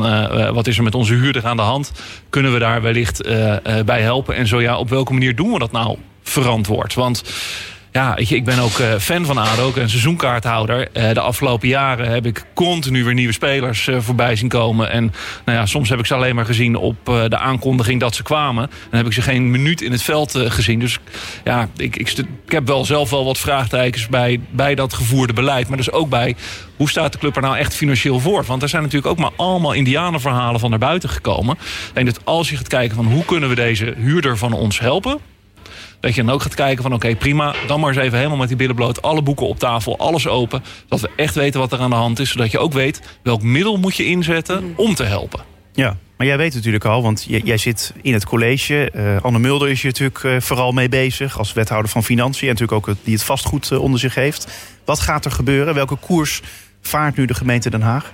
wat 0.54 0.68
is 0.68 0.78
er 0.78 0.84
met 0.84 0.96
onze 0.96 1.14
huurder 1.14 1.46
aan 1.46 1.58
de 1.58 1.64
hand. 1.64 1.92
Kunnen 2.30 2.54
we 2.54 2.60
daar 2.60 2.82
wellicht 2.82 3.24
bij 3.86 4.02
helpen? 4.02 4.36
En 4.36 4.48
zo 4.48 4.62
ja, 4.62 4.78
op 4.78 4.90
welke 4.90 5.14
manier 5.14 5.36
doen 5.36 5.52
we 5.52 5.60
dat 5.60 5.72
nou 5.72 5.98
verantwoord? 6.24 6.94
Want 6.94 7.24
ja, 7.98 8.16
ik 8.16 8.46
ben 8.46 8.60
ook 8.60 8.80
eh, 8.80 8.96
fan 9.00 9.26
van 9.26 9.38
ADO, 9.38 9.66
ook 9.66 9.76
een 9.76 9.90
seizoenkaarthouder. 9.90 10.88
Eh, 10.92 11.14
de 11.14 11.20
afgelopen 11.20 11.68
jaren 11.68 12.10
heb 12.10 12.26
ik 12.26 12.44
continu 12.54 13.04
weer 13.04 13.14
nieuwe 13.14 13.34
spelers 13.34 13.88
eh, 13.88 14.00
voorbij 14.00 14.36
zien 14.36 14.50
komen. 14.50 14.92
En 14.92 15.14
nou 15.46 15.58
ja, 15.58 15.66
soms 15.66 15.90
heb 15.90 16.00
ik 16.00 16.06
ze 16.06 16.14
alleen 16.14 16.36
maar 16.36 16.46
gezien 16.46 16.76
op 16.76 16.96
de 17.06 17.38
aankondiging 17.38 18.00
dat 18.00 18.16
ze 18.16 18.24
kwamen. 18.24 18.70
Dan 18.90 18.98
heb 18.98 19.06
ik 19.06 19.14
ze 19.14 19.22
geen 19.22 19.52
minuut 19.52 19.82
in 19.82 19.92
het 19.92 20.02
veld 20.02 20.38
gezien. 20.38 20.80
Dus 20.80 21.00
ja, 21.44 21.70
ik, 21.78 21.96
ik, 21.96 22.26
heb 22.48 22.68
wel 22.68 22.86
zelf 22.86 23.10
wel 23.10 23.26
wat 23.26 23.38
vraagtekens 23.38 24.08
bij, 24.08 24.40
bij 24.50 24.76
dat 24.76 24.94
gevoerde 24.94 25.34
beleid. 25.34 25.68
Maar 25.68 25.78
dus 25.78 25.92
ook 25.92 26.10
bij, 26.10 26.36
hoe 26.76 26.90
staat 26.90 27.12
de 27.12 27.18
club 27.18 27.36
er 27.36 27.42
nou 27.42 27.58
echt 27.58 27.76
financieel 27.76 28.20
voor? 28.20 28.44
Want 28.44 28.62
er 28.62 28.70
zijn 28.70 28.84
natuurlijk 28.84 29.12
ook 29.12 29.20
maar 29.20 29.32
allemaal 29.36 29.74
indianenverhalen 29.74 30.60
van 30.60 30.70
naar 30.70 30.80
buiten 30.80 31.10
gekomen. 31.10 31.58
Denk 31.94 32.06
dat 32.06 32.26
als 32.26 32.50
je 32.50 32.58
gaat 32.58 32.68
kijken 32.68 32.96
van 32.96 33.06
hoe 33.06 33.26
kunnen 33.26 33.50
we 33.50 33.56
deze 33.56 33.94
huurder 33.98 34.38
van 34.38 34.54
ons 34.54 34.80
helpen 34.80 35.20
Dat 36.00 36.16
je 36.16 36.24
dan 36.24 36.34
ook 36.34 36.42
gaat 36.42 36.56
kijken 36.56 36.84
van 36.84 36.94
oké, 36.94 37.16
prima. 37.16 37.56
Dan 37.68 37.80
maar 37.80 37.90
eens 37.90 37.98
even 37.98 38.18
helemaal 38.18 38.38
met 38.38 38.48
die 38.48 38.58
billen 38.58 38.76
bloot. 38.76 39.02
Alle 39.02 39.22
boeken 39.22 39.48
op 39.48 39.60
tafel, 39.60 39.98
alles 39.98 40.28
open. 40.28 40.64
Dat 40.88 41.00
we 41.00 41.10
echt 41.16 41.36
weten 41.36 41.60
wat 41.60 41.72
er 41.72 41.80
aan 41.80 41.90
de 41.90 41.96
hand 41.96 42.20
is. 42.20 42.30
Zodat 42.32 42.52
je 42.52 42.60
ook 42.60 42.74
weet 42.74 43.02
welk 43.24 43.42
middel 43.42 43.78
moet 43.78 43.96
je 43.96 44.06
inzetten 44.06 44.74
om 44.76 44.96
te 44.96 45.04
helpen. 45.04 45.40
Ja, 45.74 45.98
maar 46.18 46.28
jij 46.28 46.38
weet 46.38 46.54
natuurlijk 46.54 46.86
al, 46.86 47.02
want 47.02 47.26
jij, 47.28 47.42
jij 47.44 47.58
zit 47.58 47.94
in 48.02 48.14
het 48.14 48.26
college. 48.26 48.92
Eh, 48.92 49.22
Anne 49.22 49.40
Mulder 49.40 49.70
is 49.70 49.82
je 49.82 49.88
natuurlijk 49.88 50.24
eh, 50.24 50.36
vooral 50.40 50.72
mee 50.72 50.90
bezig 50.90 51.38
als 51.38 51.54
wethouder 51.54 51.92
van 51.92 52.04
Financiën. 52.04 52.48
En 52.48 52.54
natuurlijk 52.54 52.78
ook 52.78 52.86
het- 52.86 53.04
die 53.04 53.14
het 53.14 53.24
vastgoed 53.24 53.72
eh, 53.72 53.82
onder 53.82 54.00
zich 54.00 54.16
heeft. 54.16 54.48
Wat 54.86 55.00
gaat 55.00 55.26
er 55.26 55.32
gebeuren? 55.32 55.74
Welke 55.74 55.96
koers 55.96 56.42
vaart 56.82 57.16
nu 57.18 57.26
de 57.26 57.34
gemeente 57.34 57.70
Den 57.70 57.82
Haag? 57.82 58.14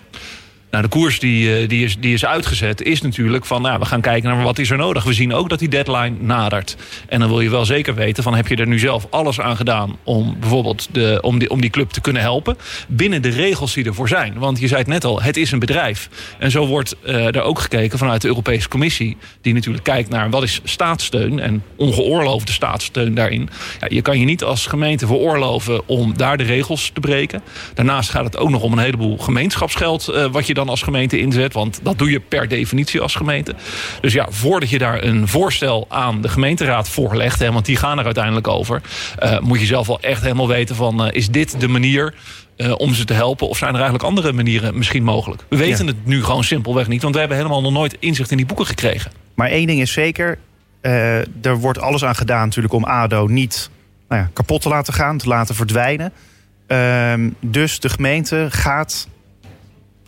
Nou, 0.74 0.86
de 0.86 0.92
koers 0.92 1.20
die, 1.20 1.56
eh, 1.56 1.70
die, 1.70 1.84
is, 1.84 1.98
die 2.00 2.13
is 2.13 2.25
uitgezet 2.25 2.82
is 2.82 3.01
natuurlijk 3.01 3.46
van... 3.46 3.62
Nou, 3.62 3.80
we 3.80 3.86
gaan 3.86 4.01
kijken 4.01 4.30
naar 4.30 4.44
wat 4.44 4.60
is 4.60 4.70
er 4.70 4.77
nodig. 4.77 5.03
We 5.03 5.13
zien 5.13 5.34
ook 5.34 5.50
dat 5.50 5.60
die 5.60 5.68
deadline 5.68 6.15
nadert. 6.20 6.77
En 7.08 7.20
dan 7.20 7.30
wil 7.30 7.42
je 7.42 7.50
wel 7.50 7.65
zeker 7.65 7.96
weten 7.96 8.24
van... 8.24 8.36
heb 8.36 8.48
je 8.48 8.56
er 8.56 8.68
nu 8.68 8.80
zelf 8.80 9.08
alles 9.10 9.39
aan 9.39 9.56
gedaan 9.56 9.98
om 10.03 10.36
bijvoorbeeld 10.39 10.88
de, 10.92 11.20
om 11.22 11.39
die, 11.39 11.50
om 11.50 11.62
die 11.62 11.70
club 11.70 11.89
te 11.89 12.01
kunnen 12.01 12.22
helpen... 12.22 12.58
binnen 12.88 13.22
de 13.22 13.30
regels 13.30 13.74
die 13.74 13.86
ervoor 13.86 14.08
zijn. 14.08 14.34
Want 14.38 14.60
je 14.60 14.68
zei 14.68 14.80
het 14.80 14.89
net 14.89 15.06
al, 15.06 15.22
het 15.22 15.38
is 15.38 15.51
een 15.51 15.60
bedrijf. 15.60 16.10
En 16.39 16.51
zo 16.51 16.68
wordt 16.68 16.96
eh, 17.01 17.36
er 17.36 17.42
ook 17.42 17.60
gekeken 17.60 17.98
vanuit 17.98 18.22
de 18.22 18.27
Europese 18.27 18.68
Commissie... 18.68 19.18
die 19.42 19.53
natuurlijk 19.53 19.84
kijkt 19.84 20.10
naar 20.10 20.30
wat 20.30 20.44
is 20.44 20.62
staatssteun... 20.63 21.39
en 21.39 21.63
ongeoorloofde 21.75 22.51
staatssteun 22.51 23.13
daarin. 23.13 23.50
Ja, 23.80 23.88
je 23.89 24.01
kan 24.01 24.20
je 24.20 24.25
niet 24.25 24.44
als 24.44 24.65
gemeente 24.65 25.08
veroorloven 25.08 25.88
om 25.88 26.18
daar 26.18 26.38
de 26.38 26.44
regels 26.44 26.92
te 26.94 27.00
breken. 27.00 27.44
Daarnaast 27.74 28.10
gaat 28.10 28.25
het 28.25 28.38
ook 28.38 28.50
nog 28.50 28.62
om 28.62 28.72
een 28.72 28.80
heleboel 28.80 29.18
gemeenschapsgeld... 29.18 30.08
eh, 30.08 30.25
wat 30.25 30.48
je 30.48 30.53
dan 30.53 30.62
als 30.70 30.82
gemeente 30.82 31.20
inzet. 31.20 31.53
Want 31.53 31.79
dat 31.84 31.98
doe 31.98 32.12
je 32.12 32.20
per 32.20 32.48
definitie 32.48 33.01
als 33.01 33.15
gemeente. 33.15 33.55
Dus 34.01 34.13
ja, 34.13 34.27
voordat 34.29 34.70
je 34.70 34.77
daar 34.77 35.03
een 35.03 35.27
voorstel 35.27 35.86
aan 35.89 36.22
de 36.22 36.29
gemeenteraad 36.29 36.89
voorlegt... 36.89 37.39
Hè, 37.39 37.51
want 37.51 37.65
die 37.65 37.75
gaan 37.75 38.00
er 38.00 38.05
uiteindelijk 38.05 38.48
over... 38.48 38.82
eh, 39.20 39.39
moet 39.39 39.60
je 39.60 39.65
zelf 39.65 39.88
wel 39.88 40.00
echt 40.01 40.22
helemaal 40.22 40.48
weten 40.48 40.75
van... 40.75 41.05
eh, 41.05 41.15
is 41.17 41.29
dit 41.29 41.60
de 41.60 41.67
manier 41.67 42.13
eh, 42.58 42.74
om 42.77 42.93
ze 42.93 43.05
te 43.05 43.13
helpen? 43.13 43.48
Of 43.48 43.58
zijn 43.58 43.70
er 43.70 43.79
eigenlijk 43.82 44.10
andere 44.10 44.34
manieren 44.34 44.77
misschien 44.77 45.03
mogelijk? 45.03 45.43
We 45.50 45.58
weten 45.58 45.86
Ja. 45.86 45.91
het 45.91 46.05
nu 46.05 46.24
gewoon 46.24 46.43
simpelweg 46.43 46.88
niet. 46.88 47.01
Want 47.01 47.13
we 47.13 47.20
hebben 47.20 47.38
helemaal 47.38 47.62
nog 47.62 47.72
nooit 47.74 47.96
inzicht 48.00 48.32
in 48.32 48.38
die 48.38 48.46
boeken 48.46 48.65
gekregen. 48.65 49.12
Maar 49.36 49.50
één 49.50 49.67
ding 49.67 49.82
is 49.82 49.91
zeker. 49.91 50.38
er 51.41 51.58
wordt 51.60 51.79
alles 51.79 52.03
aan 52.05 52.15
gedaan 52.15 52.46
natuurlijk 52.46 52.74
om 52.74 52.84
ADO 52.84 53.27
niet 53.27 53.70
nou 54.10 54.22
ja, 54.22 54.29
kapot 54.34 54.62
te 54.62 54.70
laten 54.70 54.93
gaan. 54.93 55.17
Te 55.17 55.27
laten 55.27 55.55
verdwijnen. 55.55 56.12
Ehm, 56.67 57.29
dus 57.39 57.79
de 57.79 57.89
gemeente 57.89 58.48
gaat 58.50 59.08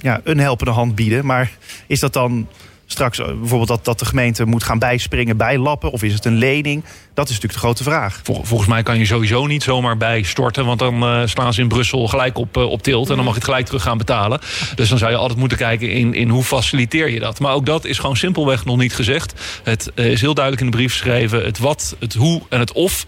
ja, 0.06 0.22
een 0.24 0.40
helpende 0.40 0.72
hand 0.72 0.96
bieden. 0.96 1.26
Maar 1.26 1.52
is 1.88 2.00
dat 2.00 2.14
dan 2.14 2.48
straks 2.86 3.20
eh, 3.20 3.26
bijvoorbeeld 3.26 3.68
dat, 3.68 3.86
dat 3.86 4.00
de 4.00 4.06
gemeente 4.06 4.46
moet 4.46 4.64
gaan 4.64 4.80
bijspringen, 4.80 5.38
bijlappen? 5.38 5.92
Of 5.92 6.04
is 6.04 6.14
het 6.14 6.26
een 6.26 6.38
lening? 6.38 6.84
Dat 7.14 7.30
is 7.30 7.34
natuurlijk 7.34 7.54
de 7.54 7.66
grote 7.66 7.84
vraag. 7.84 8.20
Vol- 8.24 8.44
volgens 8.44 8.70
mij 8.70 8.84
kan 8.84 8.98
je 8.98 9.06
sowieso 9.06 9.46
niet 9.46 9.64
zomaar 9.64 9.98
bijstorten. 9.98 10.66
Want 10.66 10.80
dan 10.80 11.04
eh, 11.04 11.22
slaan 11.26 11.54
ze 11.54 11.62
in 11.62 11.68
Brussel 11.68 12.08
gelijk 12.08 12.38
op, 12.38 12.58
eh, 12.58 12.70
op 12.70 12.84
tilt. 12.84 13.10
En 13.10 13.16
dan 13.16 13.24
mag 13.24 13.34
je 13.34 13.40
het 13.40 13.50
gelijk 13.50 13.66
terug 13.66 13.82
gaan 13.82 13.98
betalen. 13.98 14.40
Dus 14.76 14.90
dan 14.90 14.98
zou 14.98 15.12
je 15.12 15.18
altijd 15.18 15.40
moeten 15.40 15.58
kijken 15.58 15.92
in, 15.92 16.14
in 16.14 16.30
hoe 16.30 16.44
faciliteer 16.44 17.10
je 17.10 17.20
dat. 17.20 17.40
Maar 17.40 17.54
ook 17.54 17.66
dat 17.66 17.86
is 17.86 18.00
gewoon 18.00 18.18
simpelweg 18.18 18.66
nog 18.66 18.78
niet 18.78 18.96
gezegd. 18.96 19.34
Het 19.64 19.92
is 19.96 20.22
heel 20.22 20.34
duidelijk 20.34 20.66
in 20.66 20.72
de 20.72 20.78
brief 20.78 20.92
geschreven. 20.92 21.44
Het 21.46 21.60
wat, 21.60 21.96
het 22.00 22.14
hoe 22.14 22.42
en 22.50 22.60
het 22.60 22.72
of 22.72 23.06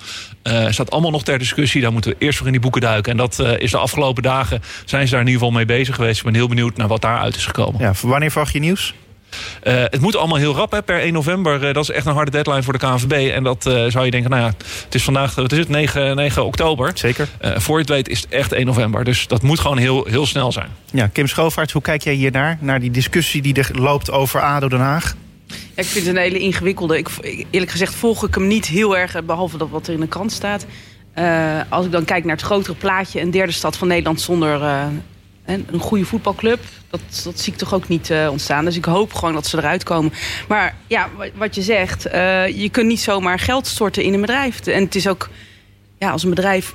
eh, 0.48 0.72
staat 0.72 0.92
allemaal 0.92 1.12
nog 1.12 1.24
ter 1.24 1.40
discussie. 1.40 1.82
Daar 1.82 1.92
moeten 1.92 2.12
we 2.12 2.18
eerst 2.20 2.38
voor 2.38 2.46
in 2.46 2.52
die 2.52 2.62
boeken 2.62 2.82
duiken. 2.82 3.12
En 3.12 3.18
dat 3.18 3.40
eh, 3.40 3.60
is 3.60 3.72
de 3.72 3.78
afgelopen 3.78 4.24
dagen 4.24 4.62
zijn 4.86 5.06
ze 5.06 5.12
daar 5.12 5.22
in 5.22 5.28
ieder 5.28 5.42
geval 5.42 5.58
mee 5.58 5.66
bezig 5.66 5.96
geweest. 5.96 6.18
Ik 6.18 6.24
ben 6.24 6.34
heel 6.34 6.48
benieuwd 6.48 6.78
naar 6.78 6.88
wat 6.88 7.02
daaruit 7.02 7.36
is 7.36 7.46
gekomen. 7.46 7.82
Ja, 7.82 7.94
wanneer 8.02 8.32
verwacht 8.32 8.54
je 8.54 8.60
nieuws? 8.60 8.94
Eh, 9.64 9.74
het 9.76 10.02
moet 10.02 10.16
allemaal 10.16 10.38
heel 10.38 10.56
rap, 10.56 10.72
hè, 10.72 10.82
per 10.82 11.02
1 11.02 11.14
november. 11.14 11.74
Dat 11.74 11.84
is 11.84 11.90
echt 11.90 12.06
een 12.06 12.14
harde 12.14 12.32
deadline 12.32 12.64
voor 12.64 12.74
de 12.74 12.80
KNVB. 12.80 13.32
En 13.32 13.44
dat 13.44 13.64
zou 13.64 14.06
je 14.06 14.12
denken, 14.12 14.30
nou 14.30 14.42
ja, 14.42 14.54
het 14.84 14.96
is 14.96 15.04
vandaag, 15.04 15.36
wat 15.36 15.52
is 15.52 15.58
het, 15.58 15.70
9, 15.70 16.16
9 16.16 16.46
oktober. 16.46 16.92
Zeker. 16.94 17.28
Voor 17.42 17.76
je 17.76 17.82
het 17.82 17.90
weet 17.90 18.10
is 18.10 18.22
het 18.22 18.30
echt 18.30 18.52
1 18.52 18.66
november. 18.66 19.04
Dus 19.04 19.28
dat 19.28 19.42
moet 19.42 19.60
gewoon 19.60 19.78
heel, 19.78 20.06
heel 20.10 20.26
snel 20.26 20.52
zijn. 20.52 20.70
Ja, 20.92 21.08
Kim 21.08 21.28
Schoofaerts, 21.28 21.74
hoe 21.74 21.82
kijk 21.82 22.04
jij 22.04 22.14
hiernaar? 22.14 22.58
Naar 22.62 22.80
die 22.80 22.92
discussie 22.92 23.42
die 23.42 23.54
er 23.54 23.70
loopt 23.74 24.12
over 24.12 24.42
ADO 24.42 24.68
Den 24.68 24.80
Haag? 24.80 25.16
Ik 25.78 25.86
vind 25.86 26.06
het 26.06 26.16
een 26.16 26.22
hele 26.22 26.40
ingewikkelde. 26.40 26.98
Ik, 26.98 27.08
eerlijk 27.50 27.72
gezegd 27.72 27.96
volg 27.96 28.28
ik 28.28 28.36
hem 28.36 28.48
niet 28.48 28.66
heel 28.66 28.98
erg, 28.98 29.16
eh, 29.16 29.22
behalve 29.22 29.58
dat 29.58 29.70
wat 29.70 29.88
er 29.88 29.94
in 29.94 30.00
de 30.00 30.08
krant 30.08 30.32
staat. 30.32 30.66
Eh, 31.14 31.62
als 31.70 31.86
ik 31.86 31.92
dan 31.92 32.06
kijk 32.06 32.24
naar 32.24 32.36
het 32.36 32.46
grotere 32.46 32.76
plaatje, 32.76 33.22
een 33.22 33.32
derde 33.32 33.52
stad 33.52 33.78
van 33.78 33.88
Nederland 33.88 34.22
zonder 34.22 34.62
eh, 34.64 34.86
een, 35.46 35.80
goede 35.80 36.06
voetbalclub. 36.06 36.60
Dat, 36.90 37.02
dat 37.24 37.40
zie 37.40 37.54
ik 37.54 37.60
toch 37.60 37.74
ook 37.74 37.88
niet 37.88 38.12
ontstaan. 38.30 38.66
Dus 38.66 38.76
ik 38.76 38.86
hoop 38.86 39.14
gewoon 39.14 39.34
dat 39.34 39.48
ze 39.48 39.58
eruit 39.58 39.84
komen. 39.84 40.14
Maar 40.48 40.76
ja, 40.88 41.10
wa- 41.18 41.30
wat 41.36 41.56
je 41.56 41.62
zegt, 41.62 42.04
je 42.54 42.70
kunt 42.72 42.88
niet 42.88 43.00
zomaar 43.00 43.40
geld 43.40 43.68
storten 43.68 44.04
in 44.04 44.14
een 44.14 44.22
bedrijf. 44.22 44.68
En 44.68 44.84
het 44.84 44.96
is 44.96 45.08
ook, 45.08 45.30
ja, 45.98 46.12
als 46.12 46.24
een 46.24 46.30
bedrijf 46.30 46.74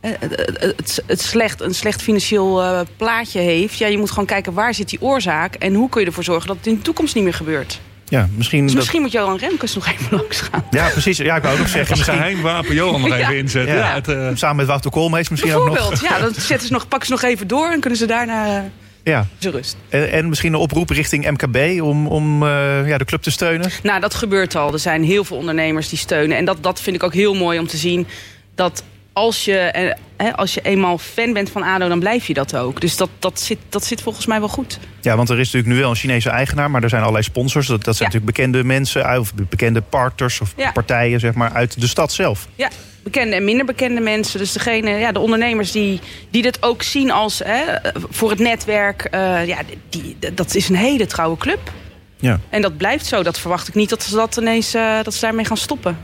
het, 0.00 1.02
het, 1.06 1.20
slecht, 1.20 1.60
een 1.60 1.74
slecht 1.74 2.02
financieel 2.02 2.84
plaatje 2.96 3.40
heeft. 3.40 3.78
Ja, 3.78 3.86
je 3.86 3.98
moet 3.98 4.10
gewoon 4.10 4.26
kijken 4.26 4.52
waar 4.52 4.74
zit 4.74 4.88
die 4.88 5.02
oorzaak. 5.02 5.54
En 5.54 5.74
hoe 5.74 5.88
kun 5.88 6.00
je 6.00 6.06
ervoor 6.06 6.24
zorgen 6.24 6.46
dat 6.48 6.56
het 6.56 6.66
in 6.66 6.74
de 6.74 6.82
toekomst 6.82 7.14
niet 7.14 7.24
meer 7.24 7.34
gebeurt. 7.34 7.80
Ja, 8.10 8.28
misschien. 8.36 8.60
Dus 8.62 8.68
dat- 8.70 8.76
misschien 8.80 9.00
moet 9.00 9.12
Johan 9.12 9.36
Remkes 9.36 9.74
nog 9.74 9.86
even 9.86 10.06
langs 10.18 10.40
gaan. 10.40 10.64
Ja, 10.70 10.88
precies. 10.88 11.16
Ja, 11.18 11.36
ik 11.36 11.42
wou 11.42 11.54
ook 11.54 11.60
nog 11.60 11.68
zeggen. 11.68 11.90
Een 11.92 11.96
Misschien, 11.98 12.18
geheimwapen 12.18 12.74
Johan 12.74 13.00
nog 13.00 13.10
even 13.18 13.18
Ja. 13.34 13.38
inzetten. 13.40 13.74
Ja. 13.76 13.88
Ja, 13.88 13.94
het, 13.94 14.08
eh, 14.08 14.28
samen 14.34 14.56
met 14.56 14.66
Wouter 14.66 14.90
Koolmees 14.90 15.28
misschien 15.28 15.54
ook 15.54 15.64
nog. 15.64 15.72
Bijvoorbeeld, 15.74 16.02
ja, 16.10 16.18
dan 16.18 16.32
zetten 16.34 16.66
ze 16.66 16.72
nog, 16.72 16.88
pakken 16.88 17.08
ze 17.08 17.12
nog 17.12 17.22
even 17.22 17.46
door 17.48 17.70
en 17.70 17.80
kunnen 17.80 17.98
ze 17.98 18.06
daarna 18.06 18.56
eh, 18.56 18.62
Ja. 19.04 19.26
ze 19.38 19.50
rust. 19.50 19.76
En, 19.88 20.10
en 20.12 20.28
misschien 20.28 20.52
een 20.52 20.58
oproep 20.60 20.90
richting 20.90 21.30
MKB 21.30 21.82
om, 21.82 22.06
om 22.06 22.42
eh, 22.42 22.88
ja, 22.88 22.98
de 22.98 23.04
club 23.04 23.22
te 23.22 23.30
steunen. 23.30 23.70
Nou, 23.82 24.00
dat 24.00 24.14
gebeurt 24.14 24.54
al. 24.56 24.72
Er 24.72 24.78
zijn 24.78 25.04
heel 25.04 25.24
veel 25.24 25.36
ondernemers 25.36 25.88
die 25.88 25.98
steunen. 25.98 26.36
En 26.36 26.44
dat, 26.44 26.62
dat 26.62 26.80
vind 26.80 26.96
ik 26.96 27.02
ook 27.02 27.14
heel 27.14 27.34
mooi 27.34 27.58
om 27.58 27.66
te 27.66 27.76
zien. 27.76 28.06
Dat 28.54 28.82
als 29.12 29.44
je, 29.44 29.56
eh, 29.58 30.34
als 30.34 30.54
je 30.54 30.60
eenmaal 30.62 30.98
fan 30.98 31.32
bent 31.32 31.50
van 31.50 31.62
ADO, 31.62 31.88
dan 31.88 31.98
blijf 31.98 32.26
je 32.26 32.34
dat 32.34 32.56
ook. 32.56 32.80
Dus 32.80 32.96
dat, 32.96 33.08
dat, 33.18 33.40
zit, 33.40 33.58
dat 33.68 33.84
zit 33.84 34.02
volgens 34.02 34.26
mij 34.26 34.38
wel 34.38 34.48
goed. 34.48 34.78
Ja, 35.00 35.16
want 35.16 35.28
er 35.30 35.38
is 35.38 35.44
natuurlijk 35.44 35.72
nu 35.74 35.80
wel 35.80 35.90
een 35.90 35.96
Chinese 35.96 36.30
eigenaar, 36.30 36.70
maar 36.70 36.82
er 36.82 36.88
zijn 36.88 37.00
allerlei 37.00 37.24
sponsors. 37.24 37.66
Dat, 37.66 37.84
dat 37.84 37.96
zijn 37.96 38.10
Ja. 38.10 38.14
natuurlijk 38.16 38.36
bekende 38.46 38.64
mensen 38.74 39.04
uit- 39.04 39.20
of 39.20 39.34
bekende 39.34 39.80
partners 39.80 40.40
of 40.40 40.52
Ja. 40.56 40.70
partijen 40.72 41.20
zeg 41.20 41.34
maar, 41.34 41.52
uit 41.52 41.80
de 41.80 41.86
stad 41.86 42.12
zelf. 42.12 42.48
Ja, 42.54 42.68
bekende 43.02 43.36
en 43.36 43.44
minder 43.44 43.66
bekende 43.66 44.00
mensen. 44.00 44.38
Dus 44.38 44.52
degene, 44.52 44.90
ja, 44.90 45.12
de 45.12 45.18
ondernemers 45.18 45.72
die, 45.72 46.00
die 46.30 46.42
dit 46.42 46.62
ook 46.62 46.82
zien 46.82 47.10
als 47.10 47.38
hè, 47.44 47.62
voor 48.10 48.30
het 48.30 48.38
netwerk. 48.38 49.04
eh, 49.04 49.46
ja, 49.46 49.58
die, 49.88 50.16
dat 50.34 50.54
is 50.54 50.68
een 50.68 50.76
hele 50.76 51.06
trouwe 51.06 51.36
club. 51.36 51.72
Ja. 52.16 52.40
En 52.48 52.62
dat 52.62 52.76
blijft 52.76 53.06
zo. 53.06 53.22
Dat 53.22 53.38
verwacht 53.38 53.68
ik 53.68 53.74
niet 53.74 53.88
dat 53.88 54.02
ze 54.02 54.14
dat 54.14 54.36
ineens 54.36 54.74
eh, 54.74 55.02
dat 55.02 55.14
ze 55.14 55.20
daarmee 55.20 55.44
gaan 55.44 55.56
stoppen. 55.56 55.98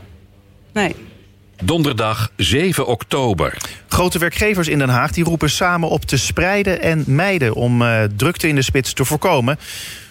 Nee. 0.73 0.95
Donderdag 1.63 2.31
7 2.35 2.87
oktober. 2.87 3.57
Grote 3.87 4.19
werkgevers 4.19 4.67
in 4.67 4.79
Den 4.79 4.89
Haag 4.89 5.11
die 5.11 5.23
roepen 5.23 5.49
samen 5.49 5.89
op 5.89 6.05
te 6.05 6.17
spreiden 6.17 6.81
en 6.81 7.03
mijden 7.07 7.53
om 7.53 7.81
eh, 7.81 8.03
drukte 8.15 8.47
in 8.47 8.55
de 8.55 8.61
spits 8.61 8.93
te 8.93 9.05
voorkomen. 9.05 9.59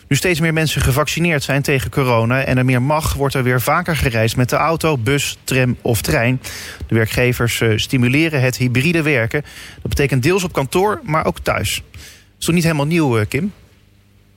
Nu 0.08 0.16
steeds 0.16 0.40
meer 0.40 0.52
mensen 0.52 0.80
gevaccineerd 0.80 1.42
zijn 1.42 1.62
tegen 1.62 1.90
corona 1.90 2.42
en 2.44 2.58
er 2.58 2.64
meer 2.64 2.82
mag, 2.82 3.14
wordt 3.14 3.34
er 3.34 3.42
weer 3.42 3.60
vaker 3.60 3.96
gereisd 3.96 4.36
met 4.36 4.48
de 4.48 4.56
auto, 4.56 4.98
bus, 4.98 5.36
tram 5.44 5.76
of 5.82 6.02
trein. 6.02 6.40
De 6.86 6.94
werkgevers 6.94 7.60
eh, 7.60 7.72
stimuleren 7.76 8.40
het 8.40 8.56
hybride 8.56 9.02
werken. 9.02 9.42
Dat 9.82 9.88
betekent 9.88 10.22
deels 10.22 10.44
op 10.44 10.52
kantoor, 10.52 11.00
maar 11.02 11.26
ook 11.26 11.38
thuis. 11.38 11.82
Dat 11.92 12.00
is 12.38 12.44
toch 12.44 12.54
niet 12.54 12.64
helemaal 12.64 12.86
nieuw, 12.86 13.18
eh, 13.18 13.26
Kim? 13.28 13.52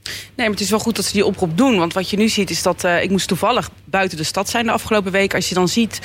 Nee, 0.03 0.13
maar 0.35 0.49
het 0.49 0.59
is 0.59 0.69
wel 0.69 0.79
goed 0.79 0.95
dat 0.95 1.05
ze 1.05 1.13
die 1.13 1.25
oproep 1.25 1.57
doen. 1.57 1.77
Want 1.77 1.93
wat 1.93 2.09
je 2.09 2.17
nu 2.17 2.29
ziet 2.29 2.49
is 2.49 2.61
dat... 2.61 2.83
eh, 2.83 3.03
ik 3.03 3.09
moest 3.09 3.27
toevallig 3.27 3.69
buiten 3.85 4.17
de 4.17 4.23
stad 4.23 4.49
zijn 4.49 4.65
de 4.65 4.71
afgelopen 4.71 5.11
week. 5.11 5.33
Als 5.35 5.49
je 5.49 5.55
dan 5.55 5.67
ziet 5.67 5.99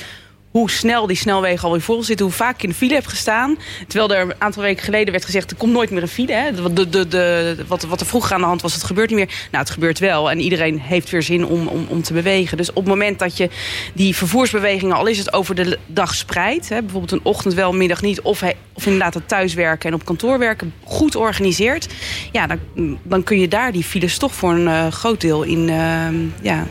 hoe 0.55 0.69
snel 0.69 1.07
die 1.07 1.17
snelwegen 1.17 1.63
alweer 1.63 1.81
vol 1.81 2.03
zitten... 2.03 2.25
hoe 2.25 2.35
vaak 2.35 2.55
ik 2.55 2.63
in 2.63 2.69
de 2.69 2.75
file 2.75 2.93
heb 2.93 3.05
gestaan. 3.05 3.57
Terwijl 3.87 4.13
er 4.13 4.21
een 4.21 4.41
aantal 4.41 4.63
weken 4.63 4.83
geleden 4.83 5.11
werd 5.11 5.25
gezegd... 5.25 5.51
er 5.51 5.57
komt 5.57 5.71
nooit 5.71 5.89
meer 5.89 6.01
een 6.01 6.07
file. 6.07 6.33
Hè. 6.33 6.73
De, 6.73 6.89
de, 6.89 7.07
de, 7.07 7.55
wat, 7.67 7.83
wat 7.83 7.99
er 7.99 8.05
vroeger 8.05 8.33
aan 8.33 8.39
de 8.39 8.45
hand 8.45 8.61
was, 8.61 8.73
het 8.73 8.83
gebeurt 8.83 9.09
niet 9.09 9.17
meer. 9.17 9.47
Nou, 9.51 9.63
het 9.63 9.69
gebeurt 9.69 9.99
wel. 9.99 10.31
En 10.31 10.39
iedereen 10.39 10.79
heeft 10.79 11.09
weer 11.09 11.21
zin 11.21 11.45
om, 11.45 11.67
om, 11.67 11.85
om 11.89 12.01
te 12.01 12.13
bewegen. 12.13 12.57
Dus 12.57 12.69
op 12.69 12.75
het 12.75 12.85
moment 12.85 13.19
dat 13.19 13.37
je 13.37 13.49
die 13.93 14.15
vervoersbewegingen... 14.15 14.95
al 14.95 15.05
is 15.05 15.17
het 15.17 15.33
over 15.33 15.55
de 15.55 15.77
dag 15.85 16.15
spreidt... 16.15 16.69
Bijvoorbeeld 16.69 17.11
een 17.11 17.19
ochtend 17.23 17.53
wel, 17.53 17.73
middag 17.73 18.01
niet... 18.01 18.21
of, 18.21 18.43
of 18.73 18.85
inderdaad 18.85 19.13
het 19.13 19.27
thuiswerken 19.27 19.89
en 19.89 19.95
op 19.95 20.05
kantoor 20.05 20.39
werken... 20.39 20.73
goed 20.83 21.15
organiseert... 21.15 21.87
ja, 22.31 22.47
dan, 22.47 22.59
dan 23.03 23.23
kun 23.23 23.39
je 23.39 23.47
daar 23.47 23.71
die 23.71 23.83
files 23.83 24.17
toch 24.17 24.33
voor 24.33 24.51
een 24.51 24.67
eh, 24.67 24.87
groot 24.87 25.21
deel 25.21 25.43
in... 25.43 25.69
eh, 25.69 26.07
ja, 26.41 26.67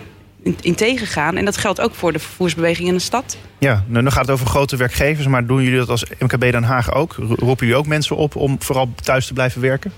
in, 0.60 0.74
tegengaan. 0.74 1.36
En 1.36 1.44
dat 1.44 1.56
geldt 1.56 1.80
ook 1.80 1.94
voor 1.94 2.12
de 2.12 2.18
vervoersbeweging 2.18 2.88
in 2.88 2.94
de 2.94 3.00
stad. 3.00 3.36
Ja, 3.58 3.84
dan 3.88 4.12
gaat 4.12 4.20
het 4.22 4.30
over 4.30 4.46
grote 4.46 4.76
werkgevers, 4.76 5.26
maar 5.26 5.46
doen 5.46 5.62
jullie 5.62 5.78
dat 5.78 5.88
als 5.88 6.04
MKB 6.18 6.40
Den 6.40 6.62
Haag 6.62 6.94
ook? 6.94 7.14
Ro- 7.18 7.34
Roepen 7.38 7.66
jullie 7.66 7.80
ook 7.80 7.86
mensen 7.86 8.16
op 8.16 8.36
om 8.36 8.56
vooral 8.58 8.90
thuis 9.02 9.26
te 9.26 9.32
blijven 9.32 9.60
werken? 9.60 9.92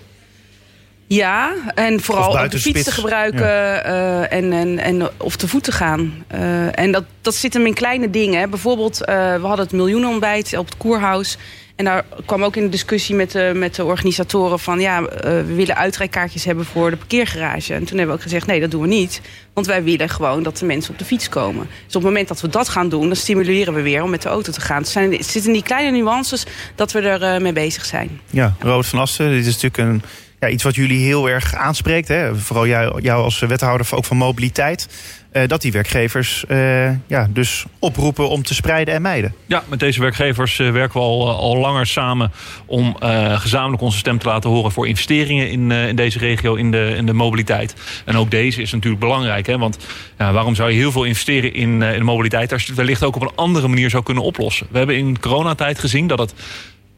Ja, 1.08 1.52
en 1.74 2.00
vooral 2.00 2.38
ook 2.38 2.50
de 2.50 2.58
fiets 2.58 2.82
te 2.82 2.90
gebruiken 2.92 3.84
eh, 3.84 4.32
en, 4.32 4.52
en, 4.52 4.78
en 4.78 5.08
of 5.16 5.36
te 5.36 5.48
voet 5.48 5.64
te 5.64 5.72
gaan. 5.72 6.24
Eh, 6.26 6.78
en 6.78 6.92
dat, 6.92 7.04
dat 7.20 7.34
zit 7.34 7.54
hem 7.54 7.66
in 7.66 7.74
kleine 7.74 8.10
dingen. 8.10 8.50
Bijvoorbeeld, 8.50 9.04
eh, 9.04 9.14
we 9.14 9.46
hadden 9.46 9.64
het 9.64 9.74
miljoenenontbijt 9.74 10.56
op 10.58 10.66
het 10.66 10.76
Koerhuis. 10.76 11.38
En 11.76 11.84
daar 11.84 12.04
kwam 12.24 12.44
ook 12.44 12.56
in 12.56 12.62
de 12.62 12.68
discussie 12.68 13.14
met 13.14 13.30
de, 13.30 13.52
met 13.54 13.74
de 13.74 13.84
organisatoren 13.84 14.58
van... 14.58 14.80
ja, 14.80 15.00
uh, 15.00 15.06
we 15.22 15.54
willen 15.54 15.76
uitrijkaartjes 15.76 16.44
hebben 16.44 16.64
voor 16.64 16.90
de 16.90 16.96
parkeergarage. 16.96 17.74
En 17.74 17.84
toen 17.84 17.98
hebben 17.98 18.06
we 18.06 18.12
ook 18.12 18.22
gezegd, 18.22 18.46
nee, 18.46 18.60
dat 18.60 18.70
doen 18.70 18.80
we 18.80 18.86
niet. 18.86 19.20
Want 19.52 19.66
wij 19.66 19.82
willen 19.82 20.08
gewoon 20.08 20.42
dat 20.42 20.58
de 20.58 20.66
mensen 20.66 20.92
op 20.92 20.98
de 20.98 21.04
fiets 21.04 21.28
komen. 21.28 21.66
Dus 21.66 21.96
op 21.96 22.02
het 22.02 22.02
moment 22.02 22.28
dat 22.28 22.40
we 22.40 22.48
dat 22.48 22.68
gaan 22.68 22.88
doen, 22.88 23.06
dan 23.06 23.16
stimuleren 23.16 23.74
we 23.74 23.82
weer 23.82 24.02
om 24.02 24.10
met 24.10 24.22
de 24.22 24.28
auto 24.28 24.52
te 24.52 24.60
gaan. 24.60 24.78
Het, 24.78 24.88
zijn, 24.88 25.12
het 25.12 25.26
zitten 25.26 25.52
die 25.52 25.62
kleine 25.62 25.98
nuances 25.98 26.46
dat 26.74 26.92
we 26.92 27.00
er 27.00 27.34
uh, 27.34 27.40
mee 27.40 27.52
bezig 27.52 27.84
zijn. 27.84 28.20
Ja, 28.30 28.54
Robert 28.60 28.86
van 28.86 28.98
Asten, 28.98 29.30
dit 29.30 29.46
is 29.46 29.62
natuurlijk 29.62 29.76
een 29.76 30.02
ja, 30.40 30.48
iets 30.48 30.62
wat 30.62 30.74
jullie 30.74 31.04
heel 31.04 31.28
erg 31.28 31.54
aanspreekt. 31.54 32.08
Hè? 32.08 32.34
Vooral 32.34 32.66
jou, 32.66 33.02
jou 33.02 33.22
als 33.22 33.38
wethouder 33.38 33.86
ook 33.90 34.04
van 34.04 34.16
mobiliteit. 34.16 34.88
Uh, 35.32 35.42
dat 35.46 35.62
die 35.62 35.72
werkgevers 35.72 36.44
uh, 36.48 36.90
ja, 37.06 37.28
dus 37.30 37.64
oproepen 37.78 38.28
om 38.28 38.42
te 38.42 38.54
spreiden 38.54 38.94
en 38.94 39.02
mijden. 39.02 39.34
Ja, 39.46 39.62
met 39.68 39.80
deze 39.80 40.00
werkgevers 40.00 40.58
uh, 40.58 40.70
werken 40.70 41.00
we 41.00 41.06
al, 41.06 41.30
al 41.36 41.56
langer 41.56 41.86
samen 41.86 42.32
om 42.66 42.96
gezamenlijk 43.36 43.82
onze 43.82 43.98
stem 43.98 44.18
te 44.18 44.26
laten 44.26 44.50
horen 44.50 44.72
voor 44.72 44.88
investeringen 44.88 45.50
in, 45.50 45.70
in 45.70 45.96
deze 45.96 46.18
regio, 46.18 46.54
in 46.54 46.70
de, 46.70 46.94
in 46.96 47.06
de 47.06 47.12
mobiliteit. 47.12 47.74
En 48.04 48.16
ook 48.16 48.30
deze 48.30 48.62
is 48.62 48.72
natuurlijk 48.72 49.00
belangrijk. 49.00 49.46
Hè? 49.46 49.58
Want 49.58 49.78
ja, 50.18 50.32
waarom 50.32 50.54
zou 50.54 50.70
je 50.70 50.76
heel 50.76 50.92
veel 50.92 51.04
investeren 51.04 51.54
in, 51.54 51.82
in 51.82 51.98
de 51.98 52.04
mobiliteit 52.04 52.52
als 52.52 52.62
je 52.62 52.68
het 52.68 52.76
wellicht 52.76 53.04
ook 53.04 53.16
op 53.16 53.22
een 53.22 53.34
andere 53.34 53.68
manier 53.68 53.90
zou 53.90 54.02
kunnen 54.02 54.22
oplossen? 54.22 54.66
We 54.70 54.78
hebben 54.78 54.96
in 54.96 55.20
coronatijd 55.20 55.78
gezien 55.78 56.06
dat 56.06 56.18
het 56.18 56.34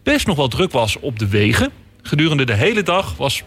best 0.02 0.26
nog 0.26 0.36
wel 0.36 0.48
druk 0.48 0.72
was 0.72 0.98
op 1.00 1.18
de 1.18 1.28
wegen. 1.28 1.72
Gedurende 2.02 2.44
de 2.44 2.54
hele 2.54 2.82
dag 2.82 3.14
was, 3.16 3.42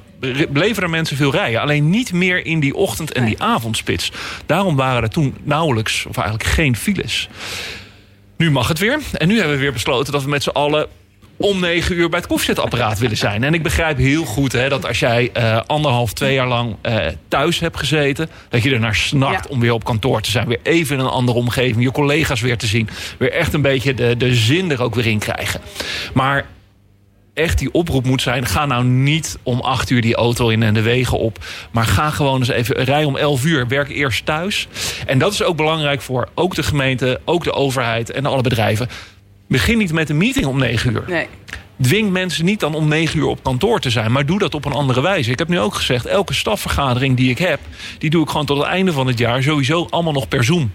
bleven 0.49 0.83
er 0.83 0.89
mensen 0.89 1.17
veel 1.17 1.31
rijden. 1.31 1.61
Alleen 1.61 1.89
niet 1.89 2.13
meer 2.13 2.45
in 2.45 2.59
die 2.59 2.75
ochtend- 2.75 3.11
en 3.11 3.25
die 3.25 3.41
avondspits. 3.41 4.11
Daarom 4.45 4.75
waren 4.75 5.01
er 5.03 5.09
toen 5.09 5.35
nauwelijks, 5.43 6.05
of 6.05 6.17
eigenlijk 6.17 6.49
geen 6.49 6.75
files. 6.75 7.29
Nu 8.37 8.51
mag 8.51 8.67
het 8.67 8.79
weer. 8.79 8.99
En 9.13 9.27
nu 9.27 9.37
hebben 9.37 9.55
we 9.55 9.61
weer 9.61 9.73
besloten 9.73 10.13
dat 10.13 10.23
we 10.23 10.29
met 10.29 10.43
z'n 10.43 10.49
allen 10.49 10.87
om 11.37 11.59
negen 11.59 11.95
uur 11.95 12.09
bij 12.09 12.19
het 12.19 12.27
koffiezetapparaat 12.27 12.99
willen 12.99 13.17
zijn. 13.17 13.43
En 13.43 13.53
ik 13.53 13.63
begrijp 13.63 13.97
heel 13.97 14.25
goed 14.25 14.51
hè, 14.51 14.69
dat 14.69 14.87
als 14.87 14.99
jij 14.99 15.29
uh, 15.37 15.59
anderhalf, 15.65 16.13
twee 16.13 16.33
jaar 16.33 16.47
lang 16.47 16.75
uh, 16.85 17.05
thuis 17.27 17.59
hebt 17.59 17.77
gezeten... 17.77 18.29
dat 18.49 18.63
je 18.63 18.71
er 18.71 18.79
naar 18.79 18.95
snakt 18.95 19.43
ja. 19.43 19.49
om 19.49 19.59
weer 19.59 19.73
op 19.73 19.83
kantoor 19.83 20.21
te 20.21 20.31
zijn. 20.31 20.47
Weer 20.47 20.59
even 20.63 20.97
in 20.97 21.03
een 21.03 21.09
andere 21.09 21.37
omgeving, 21.37 21.83
je 21.83 21.91
collega's 21.91 22.41
weer 22.41 22.57
te 22.57 22.67
zien. 22.67 22.89
Weer 23.17 23.31
echt 23.31 23.53
een 23.53 23.61
beetje 23.61 23.93
de, 23.93 24.17
de 24.17 24.35
zin 24.35 24.71
er 24.71 24.81
ook 24.81 24.95
weer 24.95 25.07
in 25.07 25.19
krijgen. 25.19 25.61
Maar 26.13 26.45
echt 27.33 27.57
die 27.57 27.73
oproep 27.73 28.05
moet 28.05 28.21
zijn... 28.21 28.45
ga 28.45 28.65
nou 28.65 28.83
niet 28.83 29.37
om 29.43 29.59
acht 29.59 29.89
uur 29.89 30.01
die 30.01 30.15
auto 30.15 30.49
in 30.49 30.63
en 30.63 30.73
de 30.73 30.81
wegen 30.81 31.19
op. 31.19 31.45
Maar 31.71 31.85
ga 31.85 32.09
gewoon 32.09 32.39
eens 32.39 32.49
even 32.49 32.83
rij 32.83 33.03
om 33.03 33.15
elf 33.17 33.45
uur. 33.45 33.67
Werk 33.67 33.89
eerst 33.89 34.25
thuis. 34.25 34.67
En 35.05 35.19
dat 35.19 35.33
is 35.33 35.43
ook 35.43 35.55
belangrijk 35.55 36.01
voor 36.01 36.29
ook 36.35 36.55
de 36.55 36.63
gemeente, 36.63 37.21
ook 37.25 37.43
de 37.43 37.53
overheid 37.53 38.11
en 38.11 38.25
alle 38.25 38.41
bedrijven. 38.41 38.89
Begin 39.47 39.77
niet 39.77 39.93
met 39.93 40.09
een 40.09 40.17
meeting 40.17 40.45
om 40.45 40.59
negen 40.59 40.91
uur. 40.91 41.03
Nee. 41.07 41.27
Dwing 41.81 42.11
mensen 42.11 42.45
niet 42.45 42.59
dan 42.59 42.75
om 42.75 42.87
negen 42.87 43.19
uur 43.19 43.25
op 43.25 43.43
kantoor 43.43 43.79
te 43.79 43.89
zijn. 43.89 44.11
Maar 44.11 44.25
doe 44.25 44.39
dat 44.39 44.53
op 44.53 44.65
een 44.65 44.71
andere 44.71 45.01
wijze. 45.01 45.31
Ik 45.31 45.39
heb 45.39 45.47
nu 45.47 45.59
ook 45.59 45.73
gezegd, 45.73 46.05
elke 46.05 46.33
stafvergadering 46.33 47.17
die 47.17 47.29
ik 47.29 47.37
heb... 47.37 47.59
die 47.97 48.09
doe 48.09 48.23
ik 48.23 48.29
gewoon 48.29 48.45
tot 48.45 48.57
het 48.57 48.67
einde 48.67 48.91
van 48.91 49.07
het 49.07 49.17
jaar 49.17 49.43
sowieso 49.43 49.87
allemaal 49.89 50.13
nog 50.13 50.27
per 50.27 50.43
Zoom. 50.43 50.71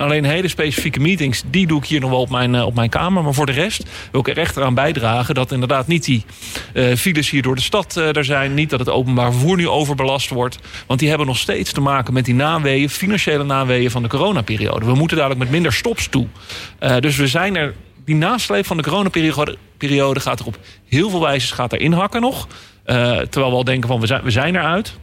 Alleen 0.00 0.24
hele 0.24 0.48
specifieke 0.48 1.00
meetings, 1.00 1.42
die 1.46 1.66
doe 1.66 1.78
ik 1.78 1.84
hier 1.84 2.00
nog 2.00 2.10
wel 2.10 2.20
op 2.20 2.30
mijn, 2.30 2.62
op 2.62 2.74
mijn 2.74 2.88
kamer. 2.88 3.22
Maar 3.22 3.34
voor 3.34 3.46
de 3.46 3.52
rest 3.52 3.82
wil 4.10 4.20
ik 4.20 4.28
er 4.28 4.38
echt 4.38 4.56
eraan 4.56 4.74
bijdragen... 4.74 5.34
dat 5.34 5.52
inderdaad 5.52 5.86
niet 5.86 6.04
die 6.04 6.24
uh, 6.74 6.94
files 6.94 7.30
hier 7.30 7.42
door 7.42 7.54
de 7.54 7.62
stad 7.62 7.96
uh, 7.96 8.16
er 8.16 8.24
zijn. 8.24 8.54
Niet 8.54 8.70
dat 8.70 8.78
het 8.78 8.88
openbaar 8.88 9.32
vervoer 9.32 9.56
nu 9.56 9.68
overbelast 9.68 10.30
wordt. 10.30 10.58
Want 10.86 11.00
die 11.00 11.08
hebben 11.08 11.26
nog 11.26 11.38
steeds 11.38 11.72
te 11.72 11.80
maken 11.80 12.12
met 12.12 12.24
die 12.24 12.34
naweeën... 12.34 12.90
financiële 12.90 13.44
naweeën 13.44 13.90
van 13.90 14.02
de 14.02 14.08
coronaperiode. 14.08 14.86
We 14.86 14.94
moeten 14.94 15.16
dadelijk 15.16 15.40
met 15.40 15.50
minder 15.50 15.72
stops 15.72 16.08
toe. 16.08 16.26
Dus 17.00 17.16
we 17.16 17.26
zijn 17.26 17.56
er... 17.56 17.74
Die 18.04 18.14
nasleep 18.14 18.66
van 18.66 18.76
de 18.76 18.82
coronaperiode 18.82 20.20
gaat 20.20 20.40
er 20.40 20.46
op 20.46 20.58
heel 20.88 21.10
veel 21.10 21.20
wijzes 21.20 21.50
gaat 21.50 21.72
er 21.72 21.80
inhakken 21.80 22.20
nog. 22.20 22.46
terwijl 22.84 23.50
we 23.50 23.56
al 23.56 23.64
denken 23.64 23.88
van 23.88 24.00
we 24.00 24.06
zijn, 24.06 24.22
we 24.22 24.30
zijn 24.30 24.56
eruit. 24.56 24.98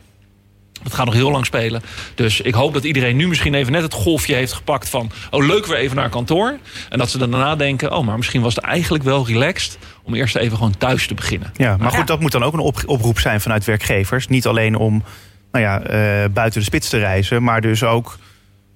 Het 0.84 0.94
gaat 0.94 1.06
nog 1.06 1.14
heel 1.14 1.32
lang 1.32 1.46
spelen. 1.46 1.82
Dus 2.16 2.42
ik 2.42 2.54
hoop 2.54 2.74
dat 2.74 2.84
iedereen 2.84 3.16
nu 3.16 3.28
misschien 3.28 3.54
even 3.54 3.72
net 3.72 3.82
het 3.82 3.94
golfje 3.94 4.36
heeft 4.36 4.54
gepakt 4.54 4.90
van... 4.90 5.12
oh, 5.32 5.46
leuk 5.46 5.66
weer 5.66 5.78
even 5.78 5.96
naar 5.96 6.10
kantoor. 6.10 6.58
En 6.90 6.98
dat 6.98 7.10
ze 7.10 7.18
dan 7.18 7.32
daarna 7.32 7.56
denken... 7.56 7.92
oh, 7.92 8.06
maar 8.06 8.18
misschien 8.18 8.42
was 8.42 8.56
het 8.56 8.64
eigenlijk 8.64 9.04
wel 9.04 9.28
relaxed... 9.28 9.78
om 10.04 10.14
eerst 10.14 10.36
even 10.36 10.58
gewoon 10.58 10.78
thuis 10.78 11.08
te 11.08 11.14
beginnen. 11.14 11.52
Ja, 11.56 11.78
maar 11.78 11.92
goed, 11.92 12.08
dat 12.08 12.20
moet 12.20 12.32
dan 12.32 12.44
ook 12.44 12.54
een 12.54 12.60
op 12.60 12.84
oproep 12.86 13.20
zijn 13.20 13.42
vanuit 13.42 13.66
werkgevers. 13.66 14.28
Niet 14.28 14.48
alleen 14.48 14.76
om 14.76 15.04
nou 15.52 15.64
ja, 15.64 15.80
uh, 15.80 16.30
buiten 16.30 16.60
de 16.60 16.66
spits 16.66 16.90
te 16.90 16.98
reizen... 16.98 17.44
maar 17.44 17.62
dus 17.62 17.84
ook 17.84 18.18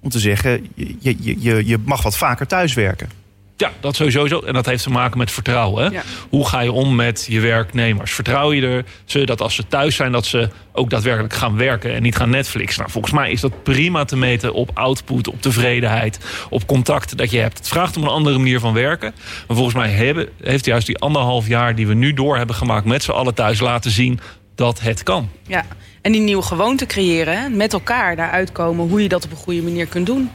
om 0.00 0.10
te 0.10 0.18
zeggen... 0.18 0.68
je, 0.74 0.96
je, 1.00 1.36
je, 1.38 1.66
je 1.66 1.78
mag 1.84 2.02
wat 2.02 2.16
vaker 2.16 2.46
thuiswerken. 2.46 3.21
Ja, 3.62 3.72
dat 3.80 3.96
sowieso. 3.96 4.40
En 4.40 4.52
dat 4.52 4.66
heeft 4.66 4.82
te 4.82 4.90
maken 4.90 5.18
met 5.18 5.30
vertrouwen. 5.30 5.84
Hè? 5.84 5.90
Ja. 5.90 6.02
Hoe 6.28 6.48
ga 6.48 6.60
je 6.60 6.72
om 6.72 6.94
met 6.94 7.26
je 7.28 7.40
werknemers? 7.40 8.12
Vertrouw 8.12 8.52
je 8.52 8.66
er 8.66 8.84
ze 9.04 9.26
dat 9.26 9.40
als 9.40 9.54
ze 9.54 9.66
thuis 9.66 9.96
zijn, 9.96 10.12
dat 10.12 10.26
ze 10.26 10.48
ook 10.72 10.90
daadwerkelijk 10.90 11.34
gaan 11.34 11.56
werken 11.56 11.94
en 11.94 12.02
niet 12.02 12.16
gaan 12.16 12.30
Netflix? 12.30 12.76
Nou, 12.76 12.90
volgens 12.90 13.12
mij 13.12 13.30
is 13.30 13.40
dat 13.40 13.62
prima 13.62 14.04
te 14.04 14.16
meten 14.16 14.52
op 14.52 14.70
output, 14.74 15.28
op 15.28 15.42
tevredenheid, 15.42 16.18
op 16.50 16.66
contact 16.66 17.16
dat 17.16 17.30
je 17.30 17.38
hebt. 17.38 17.58
Het 17.58 17.68
vraagt 17.68 17.96
om 17.96 18.02
een 18.02 18.08
andere 18.08 18.38
manier 18.38 18.60
van 18.60 18.72
werken. 18.72 19.14
Maar 19.46 19.56
volgens 19.56 19.76
mij 19.76 19.90
hebben, 19.90 20.28
heeft 20.42 20.64
juist 20.64 20.86
die 20.86 20.98
anderhalf 20.98 21.48
jaar 21.48 21.74
die 21.74 21.86
we 21.86 21.94
nu 21.94 22.12
door 22.12 22.36
hebben 22.36 22.56
gemaakt 22.56 22.84
met 22.84 23.02
z'n 23.02 23.10
allen 23.10 23.34
thuis 23.34 23.60
laten 23.60 23.90
zien 23.90 24.20
dat 24.54 24.80
het 24.80 25.02
kan. 25.02 25.28
Ja, 25.46 25.64
en 26.00 26.12
die 26.12 26.20
nieuwe 26.20 26.42
gewoonte 26.42 26.86
creëren, 26.86 27.56
met 27.56 27.72
elkaar 27.72 28.16
daaruit 28.16 28.52
komen 28.52 28.88
hoe 28.88 29.02
je 29.02 29.08
dat 29.08 29.24
op 29.24 29.30
een 29.30 29.36
goede 29.36 29.62
manier 29.62 29.86
kunt 29.86 30.06
doen. 30.06 30.30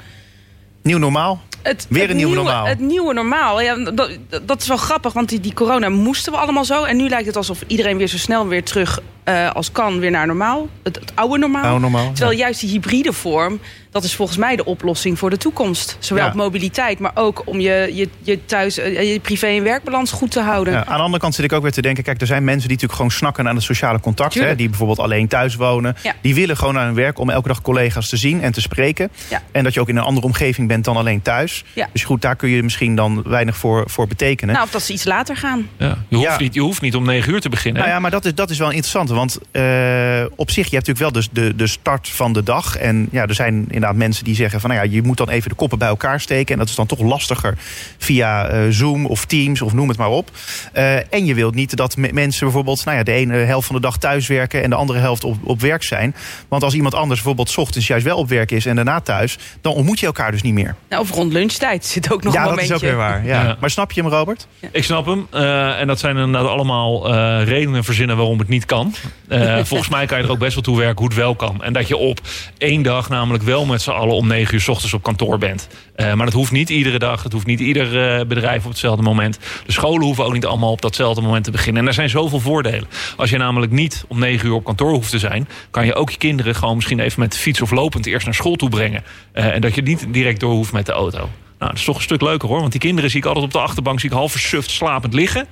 Nieuw 0.88 0.98
normaal? 0.98 1.42
Het, 1.62 1.86
Weer 1.90 2.02
het 2.02 2.10
een 2.10 2.16
nieuwe 2.16 2.32
nieuwe, 2.32 2.50
normaal. 2.50 2.66
Het 2.66 2.80
nieuwe 2.80 3.14
normaal. 3.14 3.62
Ja, 3.62 3.76
dat, 3.76 4.10
dat 4.46 4.62
is 4.62 4.68
wel 4.68 4.78
grappig, 4.78 5.14
want 5.14 5.30
die, 5.30 5.40
die 5.40 5.54
corona 5.54 5.90
moesten 5.90 6.32
we 6.32 6.38
allemaal 6.38 6.66
zo. 6.66 6.84
En 6.84 6.98
nu 6.98 7.10
lijkt 7.10 7.26
het 7.28 7.36
alsof 7.36 7.64
iedereen 7.68 7.98
weer 7.98 8.08
zo 8.08 8.18
snel 8.18 8.48
weer 8.48 8.64
terug 8.64 9.00
uh, 9.26 9.52
als 9.52 9.72
kan 9.72 10.00
weer 10.00 10.12
naar 10.12 10.28
normaal. 10.28 10.68
Het, 10.84 10.96
het 10.96 11.12
oude 11.16 11.38
normaal. 11.38 11.64
Oude 11.64 11.80
normaal 11.80 12.12
Terwijl 12.12 12.38
ja. 12.38 12.44
juist 12.44 12.60
die 12.60 12.70
hybride 12.70 13.14
vorm, 13.14 13.60
dat 14.02 14.06
is 14.10 14.16
volgens 14.16 14.38
mij 14.38 14.56
de 14.56 14.66
oplossing 14.66 15.20
voor 15.20 15.30
de 15.30 15.38
toekomst. 15.38 15.98
Zowel 16.00 16.24
Ja. 16.24 16.30
op 16.30 16.36
mobiliteit, 16.36 17.00
maar 17.00 17.12
ook 17.14 17.42
om 17.46 17.60
je, 17.60 17.92
je, 17.94 18.10
je 18.22 18.46
thuis, 18.46 18.80
uh, 18.80 19.14
je 19.14 19.20
privé- 19.20 19.46
en 19.48 19.64
werkbalans 19.64 20.12
goed 20.12 20.32
te 20.32 20.40
houden. 20.42 20.74
Ja, 20.74 20.86
aan 20.86 20.98
de 20.98 21.04
andere 21.04 21.20
kant 21.22 21.36
zit 21.36 21.46
ik 21.46 21.54
ook 21.54 21.62
weer 21.62 21.72
te 21.72 21.82
denken... 21.82 22.04
kijk, 22.04 22.22
er 22.22 22.28
zijn 22.28 22.44
mensen 22.44 22.62
die 22.68 22.78
natuurlijk 22.78 22.96
gewoon 23.02 23.12
snakken 23.12 23.48
aan 23.48 23.56
het 23.56 23.64
sociale 23.64 24.00
contact. 24.00 24.34
Hè, 24.34 24.56
die 24.56 24.70
bijvoorbeeld 24.70 25.00
alleen 25.00 25.28
thuis 25.28 25.56
wonen. 25.56 25.96
Ja. 26.04 26.14
Die 26.22 26.36
willen 26.36 26.58
gewoon 26.58 26.74
naar 26.74 26.86
hun 26.86 26.96
werk 26.96 27.20
om 27.20 27.30
elke 27.30 27.48
dag 27.48 27.62
collega's 27.62 28.10
te 28.10 28.18
zien 28.18 28.42
en 28.42 28.52
te 28.52 28.62
spreken. 28.62 29.10
Ja. 29.30 29.42
En 29.52 29.64
dat 29.64 29.74
je 29.74 29.80
ook 29.80 29.90
in 29.90 29.98
een 29.98 30.04
andere 30.04 30.26
omgeving 30.26 30.68
bent 30.68 30.86
dan 30.86 30.98
alleen 30.98 31.22
thuis. 31.22 31.64
Ja. 31.74 31.90
Dus 31.92 32.04
goed, 32.04 32.22
daar 32.22 32.36
kun 32.36 32.50
je 32.50 32.64
misschien 32.64 32.96
dan 32.96 33.24
weinig 33.26 33.58
voor, 33.58 33.84
voor 33.90 34.08
betekenen. 34.08 34.54
Nou, 34.54 34.66
of 34.66 34.72
dat 34.72 34.82
ze 34.82 34.94
iets 34.94 35.04
later 35.04 35.36
gaan. 35.38 35.70
Ja. 35.78 35.98
Je, 36.08 36.16
hoeft 36.16 36.28
Ja. 36.30 36.38
niet, 36.40 36.54
je 36.54 36.62
hoeft 36.62 36.82
niet 36.82 36.96
om 36.96 37.06
negen 37.06 37.34
uur 37.34 37.42
te 37.42 37.50
beginnen. 37.50 37.82
Nou 37.82 37.94
ja, 37.94 38.00
maar 38.00 38.12
dat 38.12 38.26
is, 38.26 38.36
dat 38.36 38.50
is 38.50 38.58
wel 38.58 38.70
interessant. 38.72 39.10
Want 39.10 39.38
eh, 39.52 40.26
op 40.36 40.52
zich, 40.52 40.70
je 40.70 40.76
hebt 40.76 40.88
natuurlijk 40.88 41.00
wel 41.00 41.12
dus 41.12 41.30
de, 41.32 41.56
de 41.56 41.68
start 41.68 42.10
van 42.10 42.34
de 42.34 42.44
dag. 42.44 42.78
En 42.78 43.08
ja, 43.12 43.26
er 43.26 43.34
zijn 43.36 43.54
inderdaad 43.54 43.87
mensen 43.96 44.24
die 44.24 44.36
zeggen 44.36 44.60
van... 44.60 44.70
nou 44.70 44.84
ja, 44.84 44.92
je 44.92 45.02
moet 45.02 45.18
dan 45.18 45.30
even 45.30 45.50
de 45.50 45.56
koppen 45.56 45.80
bij 45.80 45.88
elkaar 45.88 46.20
steken. 46.20 46.54
En 46.54 46.60
dat 46.60 46.70
is 46.70 46.76
dan 46.76 46.86
toch 46.86 47.00
lastiger 47.00 47.58
via 47.98 48.48
eh, 48.48 48.60
Zoom 48.70 49.06
of 49.06 49.26
Teams 49.26 49.62
of 49.62 49.74
noem 49.74 49.88
het 49.88 49.98
maar 49.98 50.10
op. 50.10 50.32
Eh, 50.74 51.14
en 51.14 51.26
je 51.26 51.34
wilt 51.34 51.56
niet 51.56 51.76
dat 51.76 51.98
me- 51.98 52.10
mensen 52.14 52.44
bijvoorbeeld... 52.46 52.86
nou 52.86 52.98
ja, 52.98 53.04
de 53.04 53.12
ene 53.12 53.36
helft 53.36 53.68
van 53.68 53.76
de 53.76 53.82
dag 53.82 53.98
thuis 53.98 54.28
werken... 54.28 54.64
en 54.64 54.70
de 54.70 54.76
andere 54.76 55.00
helft 55.00 55.24
op, 55.24 55.38
op 55.44 55.62
werk 55.62 55.84
zijn. 55.84 56.16
Want 56.48 56.64
als 56.64 56.74
iemand 56.74 56.94
anders 56.96 57.16
bijvoorbeeld 57.16 57.50
's 57.50 57.58
ochtends 57.58 57.88
juist 57.88 58.06
wel 58.06 58.18
op 58.18 58.30
werk 58.30 58.52
is... 58.52 58.66
en 58.66 58.76
daarna 58.76 59.00
thuis, 59.00 59.38
dan 59.62 59.74
ontmoet 59.74 60.00
je 60.00 60.06
elkaar 60.06 60.32
dus 60.32 60.42
niet 60.42 60.54
meer. 60.54 60.76
Nou, 60.90 61.02
of 61.02 61.12
rond 61.12 61.34
lunchtijd 61.34 61.86
zit 61.86 62.12
ook 62.14 62.24
nog 62.24 62.34
ja, 62.34 62.40
een 62.40 62.46
dat 62.46 62.56
momentje. 62.56 62.76
is 62.76 62.82
ook 62.82 62.88
weer 62.88 62.98
waar. 62.98 63.26
Ja. 63.26 63.44
Ja. 63.44 63.58
Maar 63.60 63.70
snap 63.70 63.92
je 63.92 64.02
hem, 64.02 64.10
Robert? 64.12 64.48
Ik 64.72 64.84
snap 64.84 65.06
hem. 65.06 65.28
Eh, 65.32 65.80
en 65.80 65.88
dat 65.88 66.00
zijn 66.00 66.18
inderdaad 66.18 66.50
allemaal 66.50 67.14
eh, 67.14 67.44
redenen 67.44 67.84
verzinnen 67.84 68.18
waarom 68.18 68.40
het 68.40 68.48
niet 68.48 68.66
kan. 68.66 68.94
Eh, 69.28 69.58
volgens 69.64 69.90
mij 69.90 70.06
kan 70.06 70.18
je 70.18 70.24
er 70.24 70.32
ook 70.32 70.40
best 70.40 70.54
wel 70.54 70.64
toe 70.64 70.78
werken 70.78 70.98
hoe 70.98 71.08
het 71.08 71.18
wel 71.18 71.36
kan. 71.36 71.64
En 71.64 71.74
dat 71.74 71.88
je 71.88 71.98
op 71.98 72.20
één 72.58 72.82
dag 72.82 73.10
namelijk 73.10 73.44
wel 73.44 73.66
met 73.66 73.77
z'n 73.82 73.90
allen 73.90 74.16
om 74.16 74.28
negen 74.28 74.54
uur 74.54 74.62
's 74.62 74.68
ochtends 74.68 74.94
op 74.94 75.04
kantoor 75.04 75.38
bent. 75.38 75.68
Eh, 75.96 76.14
maar 76.14 76.26
dat 76.26 76.36
hoeft 76.36 76.52
niet 76.52 76.70
iedere 76.70 77.00
dag. 77.00 77.24
Het 77.24 77.34
hoeft 77.34 77.46
niet 77.46 77.60
ieder 77.60 78.18
eh, 78.20 78.26
bedrijf 78.26 78.64
op 78.64 78.70
hetzelfde 78.70 79.04
moment. 79.04 79.40
De 79.66 79.72
scholen 79.72 80.06
hoeven 80.06 80.26
ook 80.26 80.34
niet 80.34 80.46
allemaal 80.46 80.72
op 80.72 80.82
datzelfde 80.82 81.22
moment 81.22 81.44
te 81.44 81.52
beginnen. 81.52 81.82
En 81.82 81.88
er 81.88 81.94
zijn 81.94 82.10
zoveel 82.10 82.40
voordelen. 82.40 82.88
Als 83.18 83.30
je 83.30 83.38
namelijk 83.38 83.72
niet 83.72 84.06
om 84.08 84.20
negen 84.20 84.48
uur 84.48 84.54
op 84.54 84.64
kantoor 84.64 84.92
hoeft 84.92 85.10
te 85.10 85.20
zijn... 85.20 85.48
kan 85.72 85.86
je 85.86 85.96
ook 85.96 86.10
je 86.10 86.18
kinderen 86.18 86.56
gewoon 86.56 86.76
misschien 86.76 87.00
even 87.00 87.20
met 87.20 87.32
de 87.32 87.38
fiets 87.38 87.62
of 87.62 87.72
lopend 87.72 88.06
eerst 88.06 88.26
naar 88.26 88.36
school 88.36 88.56
toe 88.56 88.70
brengen. 88.70 89.04
Eh, 89.32 89.54
en 89.54 89.62
dat 89.62 89.76
je 89.76 89.82
niet 89.82 90.06
direct 90.10 90.40
door 90.40 90.52
hoeft 90.52 90.72
met 90.72 90.86
de 90.86 90.92
auto. 90.92 91.18
Nou, 91.18 91.72
dat 91.72 91.80
is 91.80 91.84
toch 91.84 91.96
een 91.96 92.02
stuk 92.02 92.22
leuker 92.22 92.50
hoor. 92.50 92.60
Want 92.60 92.72
die 92.72 92.82
kinderen 92.82 93.10
zie 93.10 93.20
ik 93.20 93.26
altijd 93.26 93.46
op 93.46 93.52
de 93.52 93.60
achterbank... 93.60 94.00
zie 94.00 94.10
ik 94.10 94.16
half 94.16 94.32
versuft 94.32 94.70
slapend 94.70 95.14
liggen. 95.14 95.48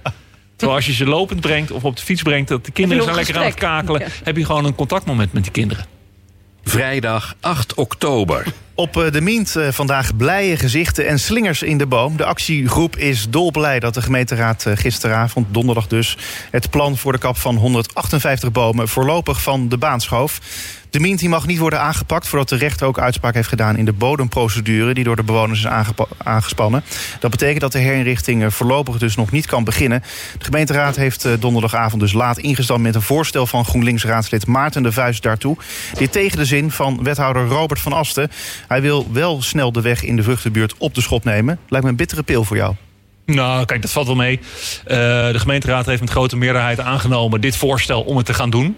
Terwijl 0.55 0.77
als 0.77 0.85
je 0.85 0.93
ze 0.93 1.05
lopend 1.05 1.41
brengt 1.41 1.71
of 1.71 1.83
op 1.83 1.95
de 1.95 2.03
fiets 2.03 2.21
brengt... 2.21 2.47
dat 2.47 2.65
de 2.65 2.71
kinderen 2.71 3.03
zijn 3.03 3.15
lekker 3.15 3.37
aan 3.37 3.45
het 3.45 3.53
kakelen... 3.53 4.01
Ja. 4.01 4.07
heb 4.23 4.37
je 4.37 4.45
gewoon 4.45 4.65
een 4.65 4.75
contactmoment 4.75 5.33
met 5.33 5.43
die 5.43 5.51
kinderen. 5.51 5.94
Vrijdag 6.67 7.35
8 7.41 7.75
oktober. 7.75 8.45
Op 8.77 8.97
eh, 8.97 9.11
de 9.11 9.21
Mient 9.21 9.55
eh, 9.55 9.67
vandaag 9.71 10.15
blije 10.15 10.57
gezichten 10.57 11.07
en 11.07 11.19
slingers 11.19 11.63
in 11.63 11.77
de 11.77 11.85
boom. 11.85 12.17
De 12.17 12.25
actiegroep 12.25 12.97
is 12.97 13.29
dolblij 13.29 13.79
dat 13.79 13.93
de 13.93 14.01
gemeenteraad 14.01 14.65
eh, 14.65 14.77
gisteravond, 14.77 15.47
donderdag 15.49 15.87
dus... 15.87 16.17
het 16.51 16.69
plan 16.69 16.97
voor 16.97 17.11
de 17.11 17.17
kap 17.17 17.37
van 17.37 17.55
158 17.55 18.51
bomen 18.51 18.87
voorlopig 18.87 19.41
van 19.41 19.69
de 19.69 19.77
baan 19.77 20.01
schoof. 20.01 20.39
De 20.89 21.01
Mient 21.01 21.19
die 21.19 21.29
mag 21.29 21.47
niet 21.47 21.59
worden 21.59 21.79
aangepakt 21.79 22.27
voordat 22.27 22.49
de 22.49 22.55
rechter 22.55 22.87
ook 22.87 22.99
uitspraak 22.99 23.33
heeft 23.33 23.47
gedaan... 23.47 23.77
in 23.77 23.85
de 23.85 23.93
bodemprocedure 23.93 24.93
die 24.93 25.03
door 25.03 25.15
de 25.15 25.23
bewoners 25.23 25.59
is 25.59 25.67
aangespannen. 26.17 26.83
Dat 27.19 27.31
betekent 27.31 27.61
dat 27.61 27.71
de 27.71 27.79
herinrichting 27.79 28.53
voorlopig 28.53 28.97
dus 28.97 29.15
nog 29.15 29.31
niet 29.31 29.45
kan 29.45 29.63
beginnen. 29.63 30.03
De 30.37 30.45
gemeenteraad 30.45 30.95
heeft 30.95 31.27
donderdagavond 31.39 32.01
dus 32.01 32.13
laat 32.13 32.37
ingestemd 32.37 32.81
met 32.81 32.95
een 32.95 33.01
voorstel 33.01 33.47
van 33.47 33.65
GroenLinks-raadslid 33.65 34.47
Maarten 34.47 34.83
de 34.83 34.91
Vuist 34.91 35.23
daartoe. 35.23 35.57
Dit 35.97 36.11
tegen 36.11 36.37
de 36.37 36.45
zin 36.45 36.71
van 36.71 37.03
wethouder 37.03 37.47
Robert 37.47 37.79
van 37.79 37.93
Asten. 37.93 38.31
Hij 38.67 38.81
wil 38.81 39.07
wel 39.11 39.41
snel 39.41 39.71
de 39.71 39.81
weg 39.81 40.03
in 40.03 40.15
de 40.15 40.23
vruchtenbuurt 40.23 40.73
op 40.77 40.93
de 40.93 41.01
schop 41.01 41.23
nemen. 41.23 41.59
Lijkt 41.67 41.85
me 41.85 41.91
een 41.91 41.97
bittere 41.97 42.23
pil 42.23 42.43
voor 42.43 42.57
jou. 42.57 42.75
Nou, 43.25 43.65
kijk, 43.65 43.81
dat 43.81 43.91
valt 43.91 44.07
wel 44.07 44.15
mee. 44.15 44.39
Uh, 44.39 44.87
de 45.31 45.39
gemeenteraad 45.39 45.85
heeft 45.85 46.01
met 46.01 46.09
grote 46.09 46.37
meerderheid 46.37 46.79
aangenomen 46.79 47.41
dit 47.41 47.57
voorstel 47.57 48.01
om 48.01 48.17
het 48.17 48.25
te 48.25 48.33
gaan 48.33 48.49
doen. 48.49 48.77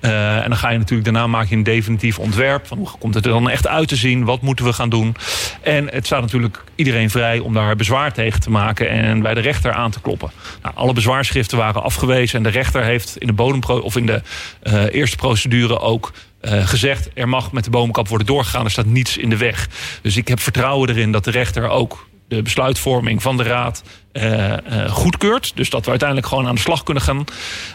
Uh, 0.00 0.36
en 0.36 0.48
dan 0.48 0.58
ga 0.58 0.70
je 0.70 0.78
natuurlijk 0.78 1.04
daarna 1.04 1.26
maak 1.26 1.48
je 1.48 1.56
een 1.56 1.62
definitief 1.62 2.18
ontwerp. 2.18 2.66
Van 2.66 2.78
hoe 2.78 2.88
komt 2.98 3.14
het 3.14 3.24
er 3.24 3.32
dan 3.32 3.50
echt 3.50 3.66
uit 3.66 3.88
te 3.88 3.96
zien? 3.96 4.24
Wat 4.24 4.42
moeten 4.42 4.64
we 4.64 4.72
gaan 4.72 4.88
doen? 4.88 5.16
En 5.62 5.88
het 5.90 6.06
staat 6.06 6.20
natuurlijk 6.20 6.64
iedereen 6.74 7.10
vrij 7.10 7.38
om 7.38 7.54
daar 7.54 7.76
bezwaar 7.76 8.12
tegen 8.12 8.40
te 8.40 8.50
maken 8.50 8.88
en 8.88 9.22
bij 9.22 9.34
de 9.34 9.40
rechter 9.40 9.72
aan 9.72 9.90
te 9.90 10.00
kloppen. 10.00 10.30
Nou, 10.62 10.74
alle 10.76 10.92
bezwaarschriften 10.92 11.58
waren 11.58 11.82
afgewezen 11.82 12.36
en 12.36 12.42
de 12.42 12.48
rechter 12.48 12.84
heeft 12.84 13.16
in 13.16 13.26
de 13.26 13.32
bodempro 13.32 13.78
of 13.78 13.96
in 13.96 14.06
de 14.06 14.22
uh, 14.62 14.94
eerste 14.94 15.16
procedure 15.16 15.80
ook 15.80 16.12
uh, 16.40 16.66
gezegd... 16.66 17.08
er 17.14 17.28
mag 17.28 17.52
met 17.52 17.64
de 17.64 17.70
bomenkap 17.70 18.08
worden 18.08 18.26
doorgegaan, 18.26 18.64
er 18.64 18.70
staat 18.70 18.86
niets 18.86 19.16
in 19.16 19.30
de 19.30 19.36
weg. 19.36 19.68
Dus 20.02 20.16
ik 20.16 20.28
heb 20.28 20.40
vertrouwen 20.40 20.88
erin 20.88 21.12
dat 21.12 21.24
de 21.24 21.30
rechter 21.30 21.68
ook 21.68 22.06
de 22.28 22.42
besluitvorming 22.42 23.22
van 23.22 23.36
de 23.36 23.42
Raad 23.42 23.82
uh, 24.12 24.48
uh, 24.48 24.90
goedkeurt. 24.90 25.52
Dus 25.54 25.70
dat 25.70 25.84
we 25.84 25.90
uiteindelijk 25.90 26.28
gewoon 26.28 26.46
aan 26.46 26.54
de 26.54 26.60
slag 26.60 26.82
kunnen 26.82 27.02
gaan. 27.02 27.24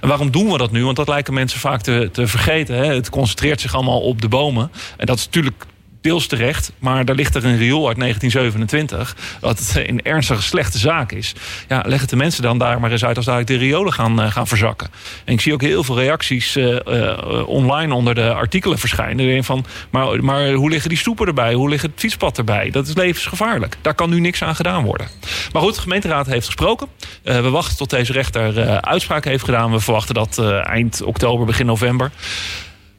En 0.01 0.07
waarom 0.07 0.31
doen 0.31 0.51
we 0.51 0.57
dat 0.57 0.71
nu? 0.71 0.83
Want 0.83 0.95
dat 0.95 1.07
lijken 1.07 1.33
mensen 1.33 1.59
vaak 1.59 1.81
te, 1.81 2.09
te 2.11 2.27
vergeten. 2.27 2.75
Hè? 2.75 2.93
Het 2.93 3.09
concentreert 3.09 3.61
zich 3.61 3.75
allemaal 3.75 4.01
op 4.01 4.21
de 4.21 4.27
bomen. 4.27 4.71
En 4.97 5.05
dat 5.05 5.17
is 5.17 5.25
natuurlijk 5.25 5.65
deels 6.03 6.27
terecht. 6.27 6.71
Maar 6.79 7.05
daar 7.05 7.15
ligt 7.15 7.35
er 7.35 7.45
een 7.45 7.57
riool 7.57 7.87
uit 7.87 7.97
1927. 7.99 9.15
Wat 9.39 9.73
een 9.75 10.01
ernstige 10.01 10.41
slechte 10.41 10.77
zaak 10.77 11.11
is. 11.11 11.33
Ja, 11.67 11.83
leg 11.85 12.01
het 12.01 12.09
de 12.09 12.15
mensen 12.15 12.43
dan 12.43 12.57
daar 12.57 12.79
maar 12.79 12.91
eens 12.91 13.05
uit 13.05 13.17
als 13.17 13.25
daar 13.25 13.45
de 13.45 13.57
riolen 13.57 13.93
gaan, 13.93 14.21
uh, 14.21 14.31
gaan 14.31 14.47
verzakken. 14.47 14.89
En 15.25 15.33
ik 15.33 15.41
zie 15.41 15.53
ook 15.53 15.61
heel 15.61 15.83
veel 15.83 15.99
reacties 15.99 16.57
uh, 16.57 16.79
uh, 16.87 17.47
online 17.47 17.93
onder 17.93 18.15
de 18.15 18.33
artikelen 18.33 18.79
verschijnen. 18.79 19.43
Van, 19.43 19.65
maar, 19.89 20.23
maar 20.23 20.51
hoe 20.51 20.69
liggen 20.69 20.89
die 20.89 20.97
stoepen 20.97 21.27
erbij? 21.27 21.53
Hoe 21.53 21.69
ligt 21.69 21.83
het 21.83 21.91
fietspad 21.95 22.37
erbij? 22.37 22.69
Dat 22.69 22.87
is 22.87 22.95
levensgevaarlijk. 22.95 23.77
Daar 23.81 23.95
kan 23.95 24.09
nu 24.09 24.19
niks 24.19 24.43
aan 24.43 24.55
gedaan 24.55 24.83
worden. 24.83 25.07
Maar 25.51 25.61
goed, 25.61 25.75
de 25.75 25.81
gemeenteraad 25.81 26.25
heeft 26.25 26.45
gesproken. 26.45 26.87
we 27.23 27.49
wachten 27.49 27.77
tot 27.77 27.89
deze 27.89 28.11
rechter 28.11 28.81
uitspraak 28.81 29.25
heeft 29.25 29.43
gedaan. 29.43 29.71
We 29.71 29.79
verwachten 29.79 30.15
dat 30.15 30.39
eind 30.63 31.01
oktober, 31.01 31.45
begin 31.45 31.65
november 31.65 32.11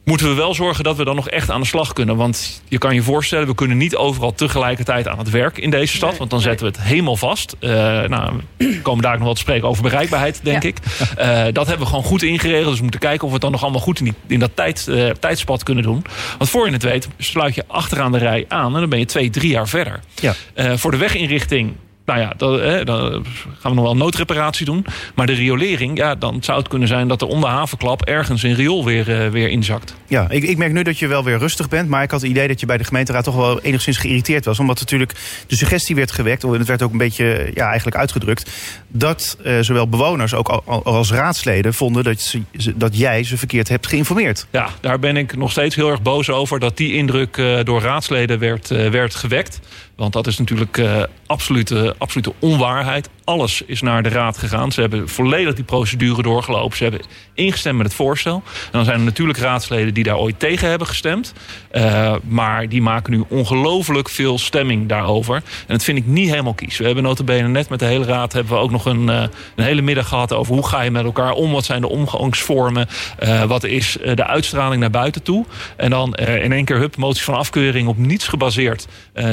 moeten 0.05 0.27
we 0.27 0.33
wel 0.33 0.53
zorgen 0.53 0.83
dat 0.83 0.97
we 0.97 1.03
dan 1.03 1.15
nog 1.15 1.29
echt 1.29 1.49
aan 1.51 1.61
de 1.61 1.67
slag 1.67 1.93
kunnen. 1.93 2.15
Want 2.15 2.61
je 2.67 2.77
kan 2.77 2.95
je 2.95 3.01
voorstellen, 3.01 3.47
we 3.47 3.55
kunnen 3.55 3.77
niet 3.77 3.95
overal 3.95 4.33
tegelijkertijd 4.33 5.07
aan 5.07 5.17
het 5.17 5.29
werk 5.29 5.57
in 5.57 5.69
deze 5.69 5.95
stad. 5.95 6.17
want 6.17 6.29
dan 6.29 6.41
zetten 6.41 6.65
we 6.65 6.71
het 6.77 6.87
helemaal 6.87 7.15
vast. 7.15 7.55
Uh, 7.59 7.71
nou, 8.03 8.33
we 8.57 8.81
komen 8.81 9.03
daar 9.03 9.15
nog 9.15 9.23
wel 9.23 9.33
te 9.33 9.39
spreken 9.39 9.67
over 9.67 9.83
bereikbaarheid, 9.83 10.39
denk 10.43 10.63
ik. 10.63 10.77
Uh, 11.19 11.43
dat 11.51 11.67
hebben 11.67 11.79
we 11.79 11.85
gewoon 11.85 12.03
goed 12.03 12.23
ingeregeld. 12.23 12.67
Dus 12.67 12.75
we 12.75 12.81
moeten 12.81 12.99
kijken 12.99 13.21
of 13.21 13.27
we 13.27 13.33
het 13.33 13.41
dan 13.41 13.51
nog 13.51 13.63
allemaal 13.63 13.81
goed 13.81 13.99
in, 13.99 14.05
die, 14.05 14.13
in 14.27 14.39
dat 14.39 14.51
tijd, 14.53 14.85
uh, 14.89 15.09
tijdspad 15.09 15.63
kunnen 15.63 15.83
doen. 15.83 16.05
Want 16.37 16.49
voor 16.49 16.65
je 16.65 16.71
het 16.71 16.83
weet, 16.83 17.07
sluit 17.17 17.55
je 17.55 17.63
achteraan 17.67 18.11
de 18.11 18.17
rij 18.17 18.45
aan 18.47 18.73
en 18.73 18.79
dan 18.79 18.89
ben 18.89 18.99
je 18.99 19.05
twee, 19.05 19.29
drie 19.29 19.51
jaar 19.51 19.67
verder. 19.67 19.99
Ja. 20.15 20.33
voor 20.77 20.91
de 20.91 20.97
weginrichting 20.97 21.73
nou 22.05 22.19
ja, 22.19 22.33
dan, 22.37 22.85
dan, 22.85 23.25
gaan 23.59 23.71
we 23.71 23.73
nog 23.73 23.83
wel 23.83 23.95
noodreparatie 23.95 24.65
doen. 24.65 24.85
Maar 25.15 25.25
de 25.25 25.33
riolering, 25.33 25.97
ja, 25.97 26.15
dan 26.15 26.43
zou 26.43 26.57
het 26.57 26.67
kunnen 26.67 26.87
zijn 26.87 27.07
dat 27.07 27.21
er 27.21 27.27
onder 27.27 27.49
havenklap 27.49 28.01
ergens 28.03 28.43
een 28.43 28.53
riool 28.53 28.85
weer, 28.85 29.09
uh, 29.09 29.31
weer 29.31 29.49
inzakt. 29.49 29.95
Ja, 30.07 30.29
ik, 30.29 30.43
ik 30.43 30.57
merk 30.57 30.71
nu 30.71 30.83
dat 30.83 30.99
je 30.99 31.07
wel 31.07 31.23
weer 31.23 31.37
rustig 31.37 31.69
bent. 31.69 31.89
Maar 31.89 32.03
ik 32.03 32.11
had 32.11 32.21
het 32.21 32.29
idee 32.29 32.47
dat 32.47 32.59
je 32.59 32.65
bij 32.65 32.77
de 32.77 32.83
gemeenteraad 32.83 33.23
toch 33.23 33.35
wel 33.35 33.61
enigszins 33.61 33.97
geïrriteerd 33.97 34.45
was. 34.45 34.59
Omdat 34.59 34.79
natuurlijk 34.79 35.13
de 35.47 35.55
suggestie 35.55 35.95
werd 35.95 36.11
gewekt, 36.11 36.43
en 36.43 36.51
het 36.51 36.67
werd 36.67 36.81
ook 36.81 36.91
een 36.91 36.97
beetje 36.97 37.51
ja, 37.53 37.67
eigenlijk 37.67 37.97
uitgedrukt. 37.97 38.51
Dat 38.87 39.37
uh, 39.45 39.59
zowel 39.59 39.87
bewoners 39.87 40.33
ook 40.33 40.49
als 40.83 41.11
raadsleden 41.11 41.73
vonden 41.73 42.03
dat, 42.03 42.21
ze, 42.21 42.41
dat 42.75 42.97
jij 42.97 43.23
ze 43.23 43.37
verkeerd 43.37 43.69
hebt 43.69 43.87
geïnformeerd. 43.87 44.47
Ja, 44.51 44.67
daar 44.79 44.99
ben 44.99 45.17
ik 45.17 45.35
nog 45.37 45.51
steeds 45.51 45.75
heel 45.75 45.89
erg 45.89 46.01
boos 46.01 46.29
over 46.29 46.59
dat 46.59 46.77
die 46.77 46.93
indruk 46.93 47.37
uh, 47.37 47.59
door 47.63 47.81
raadsleden 47.81 48.39
werd, 48.39 48.67
werd 48.67 49.15
gewekt. 49.15 49.59
Want 49.95 50.13
dat 50.13 50.27
is 50.27 50.37
natuurlijk 50.37 50.81
absolute, 51.27 51.95
absolute 51.97 52.33
onwaarheid. 52.39 53.09
Alles 53.25 53.61
is 53.61 53.81
naar 53.81 54.03
de 54.03 54.09
raad 54.09 54.37
gegaan. 54.37 54.71
Ze 54.71 54.81
hebben 54.81 55.09
volledig 55.09 55.53
die 55.53 55.63
procedure 55.63 56.21
doorgelopen. 56.21 56.77
Ze 56.77 56.83
hebben 56.83 57.01
ingestemd 57.33 57.77
met 57.77 57.85
het 57.85 57.95
voorstel. 57.95 58.43
En 58.45 58.71
dan 58.71 58.85
zijn 58.85 58.99
er 58.99 59.05
natuurlijk 59.05 59.39
raadsleden 59.39 59.93
die 59.93 60.03
daar 60.03 60.17
ooit 60.17 60.39
tegen 60.39 60.69
hebben 60.69 60.87
gestemd. 60.87 61.33
Uh, 61.71 62.15
maar 62.27 62.69
die 62.69 62.81
maken 62.81 63.11
nu 63.11 63.23
ongelooflijk 63.27 64.09
veel 64.09 64.37
stemming 64.37 64.89
daarover. 64.89 65.35
En 65.35 65.43
dat 65.67 65.83
vind 65.83 65.97
ik 65.97 66.05
niet 66.05 66.29
helemaal 66.29 66.53
kies. 66.53 66.77
We 66.77 66.85
hebben 66.85 67.03
notabene 67.03 67.47
net 67.47 67.69
met 67.69 67.79
de 67.79 67.85
hele 67.85 68.05
raad... 68.05 68.33
hebben 68.33 68.53
we 68.53 68.59
ook 68.59 68.71
nog 68.71 68.85
een, 68.85 69.07
uh, 69.07 69.23
een 69.55 69.63
hele 69.63 69.81
middag 69.81 70.07
gehad 70.07 70.33
over... 70.33 70.53
hoe 70.53 70.67
ga 70.67 70.81
je 70.81 70.91
met 70.91 71.05
elkaar 71.05 71.31
om? 71.31 71.51
Wat 71.51 71.65
zijn 71.65 71.81
de 71.81 71.89
omgangsvormen? 71.89 72.87
Uh, 73.23 73.43
wat 73.43 73.63
is 73.63 73.97
de 74.15 74.25
uitstraling 74.25 74.81
naar 74.81 74.89
buiten 74.89 75.23
toe? 75.23 75.45
En 75.77 75.89
dan 75.89 76.13
in 76.15 76.51
één 76.51 76.65
keer, 76.65 76.77
hup, 76.77 76.97
motie 76.97 77.23
van 77.23 77.35
afkeuring... 77.35 77.87
op 77.87 77.97
niets 77.97 78.27
gebaseerd 78.27 78.87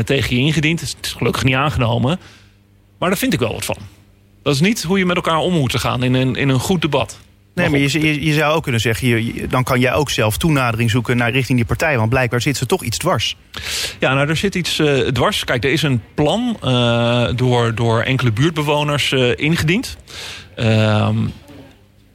tegen 0.05 0.37
je 0.37 0.43
ingediend. 0.43 0.81
Het 0.81 0.97
is 1.03 1.13
gelukkig 1.13 1.45
niet 1.45 1.55
aangenomen. 1.55 2.19
Maar 3.03 3.11
daar 3.11 3.21
vind 3.21 3.33
ik 3.33 3.39
wel 3.39 3.53
wat 3.53 3.65
van. 3.65 3.77
Dat 4.43 4.55
is 4.55 4.61
niet 4.61 4.83
hoe 4.83 4.99
je 4.99 5.07
met 5.07 5.17
elkaar 5.17 5.37
om 5.37 5.53
moet 5.53 5.81
gaan 5.81 6.03
in 6.03 6.15
een, 6.15 6.37
in 6.37 6.49
een 6.49 6.59
goed 6.59 6.83
debat. 6.83 7.19
Nee, 7.55 7.69
maar 7.69 7.79
je, 7.79 8.01
je, 8.01 8.25
je, 8.25 8.33
zou 8.33 8.55
ook 8.55 8.63
kunnen 8.63 8.81
zeggen, 8.81 9.09
je, 9.09 9.47
dan 9.47 9.65
kan 9.65 9.81
jij 9.81 9.93
ook 9.93 10.11
zelf 10.11 10.37
toenadering 10.37 10.91
zoeken 10.91 11.17
naar 11.17 11.31
richting 11.31 11.59
die 11.59 11.67
partij. 11.67 11.99
Want 11.99 12.11
blijkbaar 12.11 12.41
zit 12.41 12.57
ze 12.57 12.67
toch 12.67 12.83
iets 12.83 12.99
dwars. 12.99 13.37
Ja, 13.99 14.15
nou, 14.15 14.29
er 14.29 14.37
zit 14.37 14.55
iets 14.55 14.79
uh, 14.79 15.09
dwars. 15.09 15.45
Kijk, 15.45 15.65
er 15.65 15.73
is 15.73 15.83
een 15.83 16.03
plan 16.15 16.57
uh, 16.65 17.29
door, 17.35 17.75
door 17.75 18.03
enkele 18.03 18.33
buurtbewoners 18.33 19.11
uh, 19.11 19.37
ingediend. 19.37 19.97
Ehm, 20.57 21.17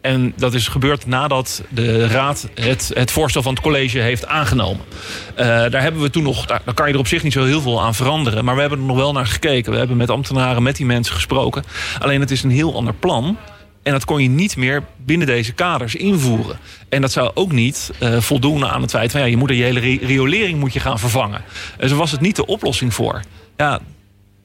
en 0.07 0.33
dat 0.35 0.53
is 0.53 0.67
gebeurd 0.67 1.05
nadat 1.05 1.63
de 1.69 2.07
Raad 2.07 2.49
het, 2.53 2.91
het 2.93 3.11
voorstel 3.11 3.41
van 3.41 3.53
het 3.53 3.63
college 3.63 3.99
heeft 3.99 4.25
aangenomen. 4.25 4.85
Uh, 5.31 5.45
daar 5.45 5.81
hebben 5.81 6.01
we 6.01 6.09
toen 6.09 6.23
nog, 6.23 6.45
daar, 6.45 6.61
kan 6.73 6.87
je 6.87 6.93
er 6.93 6.99
op 6.99 7.07
zich 7.07 7.23
niet 7.23 7.33
zo 7.33 7.43
heel 7.43 7.61
veel 7.61 7.81
aan 7.81 7.95
veranderen. 7.95 8.45
Maar 8.45 8.55
we 8.55 8.61
hebben 8.61 8.79
er 8.79 8.85
nog 8.85 8.97
wel 8.97 9.11
naar 9.11 9.25
gekeken. 9.25 9.71
We 9.71 9.77
hebben 9.77 9.97
met 9.97 10.09
ambtenaren, 10.09 10.63
met 10.63 10.75
die 10.75 10.85
mensen 10.85 11.15
gesproken. 11.15 11.63
Alleen 11.99 12.19
het 12.19 12.31
is 12.31 12.43
een 12.43 12.51
heel 12.51 12.75
ander 12.75 12.93
plan. 12.93 13.37
En 13.83 13.91
dat 13.91 14.05
kon 14.05 14.21
je 14.21 14.29
niet 14.29 14.57
meer 14.57 14.83
binnen 15.05 15.27
deze 15.27 15.53
kaders 15.53 15.95
invoeren. 15.95 16.59
En 16.89 17.01
dat 17.01 17.11
zou 17.11 17.31
ook 17.33 17.51
niet 17.51 17.91
uh, 17.99 18.21
voldoen 18.21 18.65
aan 18.65 18.81
het 18.81 18.91
feit 18.91 19.11
van 19.11 19.21
ja, 19.21 19.27
je 19.27 19.37
moet 19.37 19.49
de 19.49 19.55
hele 19.55 19.97
riolering 20.01 20.59
moet 20.59 20.73
je 20.73 20.79
gaan 20.79 20.99
vervangen. 20.99 21.41
Dus 21.77 21.91
was 21.91 22.11
het 22.11 22.21
niet 22.21 22.35
de 22.35 22.45
oplossing 22.45 22.93
voor. 22.93 23.21
Ja, 23.57 23.79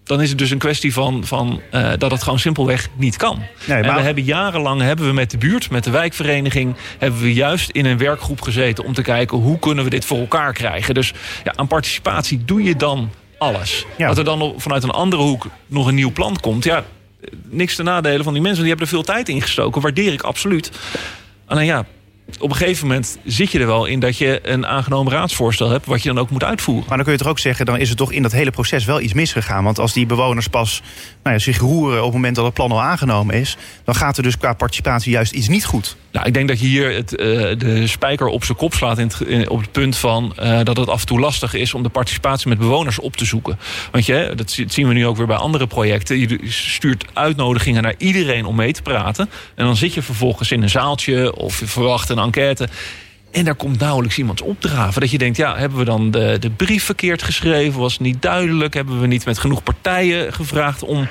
dan 0.05 0.21
is 0.23 0.29
het 0.29 0.39
dus 0.39 0.51
een 0.51 0.59
kwestie 0.59 0.93
van, 0.93 1.25
van 1.25 1.61
uh, 1.75 1.93
dat 1.99 2.11
het 2.11 2.23
gewoon 2.23 2.39
simpelweg 2.39 2.89
niet 2.97 3.17
kan. 3.17 3.39
Nee, 3.65 3.81
maar... 3.81 3.89
En 3.89 3.95
we 3.95 4.01
hebben 4.01 4.25
jarenlang 4.25 4.81
hebben 4.81 5.07
we 5.07 5.13
met 5.13 5.31
de 5.31 5.39
buurt, 5.39 5.71
met 5.71 5.85
de 5.85 5.91
wijkvereniging, 5.91 6.75
hebben 6.99 7.21
we 7.21 7.33
juist 7.33 7.71
in 7.71 7.85
een 7.85 7.99
werkgroep 7.99 8.41
gezeten 8.41 8.85
om 8.85 8.95
te 8.95 9.03
kijken 9.03 9.39
hoe 9.39 9.59
kunnen 9.59 9.85
we 9.85 9.91
dit 9.91 10.05
voor 10.05 10.19
elkaar 10.19 10.53
krijgen. 10.53 10.95
Dus 10.95 11.13
ja, 11.45 11.53
aan 11.57 11.67
participatie 11.67 12.45
doe 12.45 12.63
je 12.63 12.77
dan 12.77 13.11
alles. 13.39 13.87
Ja. 13.97 14.07
Dat 14.09 14.19
er 14.19 14.25
dan 14.25 14.55
vanuit 14.57 14.83
een 14.83 14.91
andere 14.91 15.23
hoek 15.23 15.47
nog 15.67 15.87
een 15.87 15.95
nieuw 15.95 16.13
plan 16.13 16.41
komt, 16.41 16.65
ja, 16.65 16.85
niks 17.49 17.75
te 17.75 17.83
nadelen 17.83 18.25
van 18.25 18.33
die 18.33 18.43
mensen. 18.43 18.61
Die 18.61 18.71
hebben 18.71 18.87
er 18.87 18.95
veel 18.95 19.05
tijd 19.05 19.29
in 19.29 19.43
gestoken, 19.43 19.83
waardeer 19.83 20.13
ik 20.13 20.23
absoluut. 20.23 20.71
Alleen 21.47 21.67
ja, 21.67 21.85
op 22.41 22.51
een 22.51 22.57
gegeven 22.57 22.87
moment 22.87 23.19
zit 23.25 23.53
je 23.53 23.59
er 23.59 23.67
wel 23.67 23.85
in 23.85 24.01
dat 24.01 24.19
je 24.19 24.41
een 24.43 24.67
aangenomen 24.67 25.13
raadsvoorstel 25.13 25.71
hebt, 25.71 25.87
wat 25.87 26.03
je 26.03 26.09
dan 26.09 26.19
ook 26.19 26.31
moet 26.31 26.45
uitvoeren. 26.45 26.85
Maar 26.89 26.97
dan 26.97 27.05
kun 27.05 27.13
je 27.15 27.21
toch 27.21 27.31
ook 27.31 27.39
zeggen, 27.39 27.67
dan 27.67 27.79
is 27.79 27.91
er 27.91 27.97
toch 27.97 28.13
in 28.13 28.23
dat 28.23 28.33
hele 28.33 28.51
proces 28.51 28.85
wel 28.85 29.01
iets 29.01 29.13
misgegaan. 29.13 29.65
Want 29.65 29.79
als 29.79 29.93
die 29.93 30.07
bewoners 30.07 30.49
pas 30.49 30.83
nou 31.23 31.37
ja, 31.37 31.43
zich 31.43 31.59
roeren 31.59 31.99
op 31.99 32.05
het 32.05 32.13
moment 32.13 32.37
dat 32.37 32.45
het 32.45 32.55
plan 32.55 32.71
al 32.71 32.83
aangenomen 32.83 33.35
is, 33.35 33.57
dan 33.85 33.95
gaat 33.95 34.17
er 34.17 34.23
dus 34.23 34.39
qua 34.39 34.53
participatie 34.53 35.13
juist 35.13 35.33
iets 35.33 35.49
niet 35.49 35.65
goed. 35.65 35.97
Nou, 36.13 36.27
ik 36.27 36.35
denk 36.35 36.49
dat 36.49 36.61
je 36.61 36.67
hier 36.67 36.95
het, 36.95 37.13
uh, 37.13 37.19
de 37.59 37.87
spijker 37.87 38.27
op 38.27 38.45
zijn 38.45 38.59
kop 38.59 38.75
slaat 38.75 38.99
in 38.99 39.07
het, 39.07 39.21
in, 39.21 39.51
op 39.51 39.61
het 39.61 39.73
punt 39.73 39.97
van 39.97 40.37
uh, 40.43 40.61
dat 40.63 40.77
het 40.77 40.89
af 40.89 41.01
en 41.01 41.07
toe 41.07 41.21
lastig 41.21 41.55
is 41.55 41.75
om 41.75 41.83
de 41.83 41.89
participatie 41.89 42.49
met 42.49 42.59
bewoners 42.59 42.99
op 42.99 43.17
te 43.17 43.25
zoeken. 43.25 43.59
Want 43.91 44.07
je, 44.07 44.33
dat 44.37 44.59
zien 44.67 44.89
we 44.89 44.95
nu 44.95 45.07
ook 45.07 45.17
weer 45.17 45.27
bij 45.27 45.37
andere 45.37 45.67
projecten. 45.67 46.19
Je 46.19 46.39
stuurt 46.49 47.05
uitnodigingen 47.13 47.83
naar 47.83 47.95
iedereen 47.99 48.45
om 48.45 48.57
mee 48.57 48.73
te 48.73 48.83
praten. 48.83 49.31
En 49.55 49.65
dan 49.65 49.77
zit 49.77 49.95
je 49.95 50.03
vervolgens 50.03 50.51
in 50.51 50.63
een 50.63 50.71
zaaltje 50.71 51.37
of 51.37 51.61
je 51.61 51.67
verwacht 51.67 52.09
een 52.09 52.19
enquête. 52.23 52.69
En 53.31 53.45
daar 53.45 53.55
komt 53.55 53.79
nauwelijks 53.79 54.19
iemand 54.19 54.43
opdraven. 54.43 55.01
Dat 55.01 55.11
je 55.11 55.19
denkt, 55.19 55.37
ja, 55.37 55.57
hebben 55.57 55.79
we 55.79 55.85
dan 55.85 56.11
de, 56.11 56.37
de 56.41 56.51
brief 56.51 56.85
verkeerd 56.85 57.23
geschreven? 57.23 57.81
Was 57.81 57.93
het 57.93 58.03
niet 58.03 58.23
duidelijk? 58.23 58.75
Hebben 58.75 59.01
we 59.01 59.07
niet 59.07 59.25
met 59.25 59.39
genoeg 59.39 59.63
partijen 59.63 60.33
gevraagd 60.33 60.83
om 60.83 61.09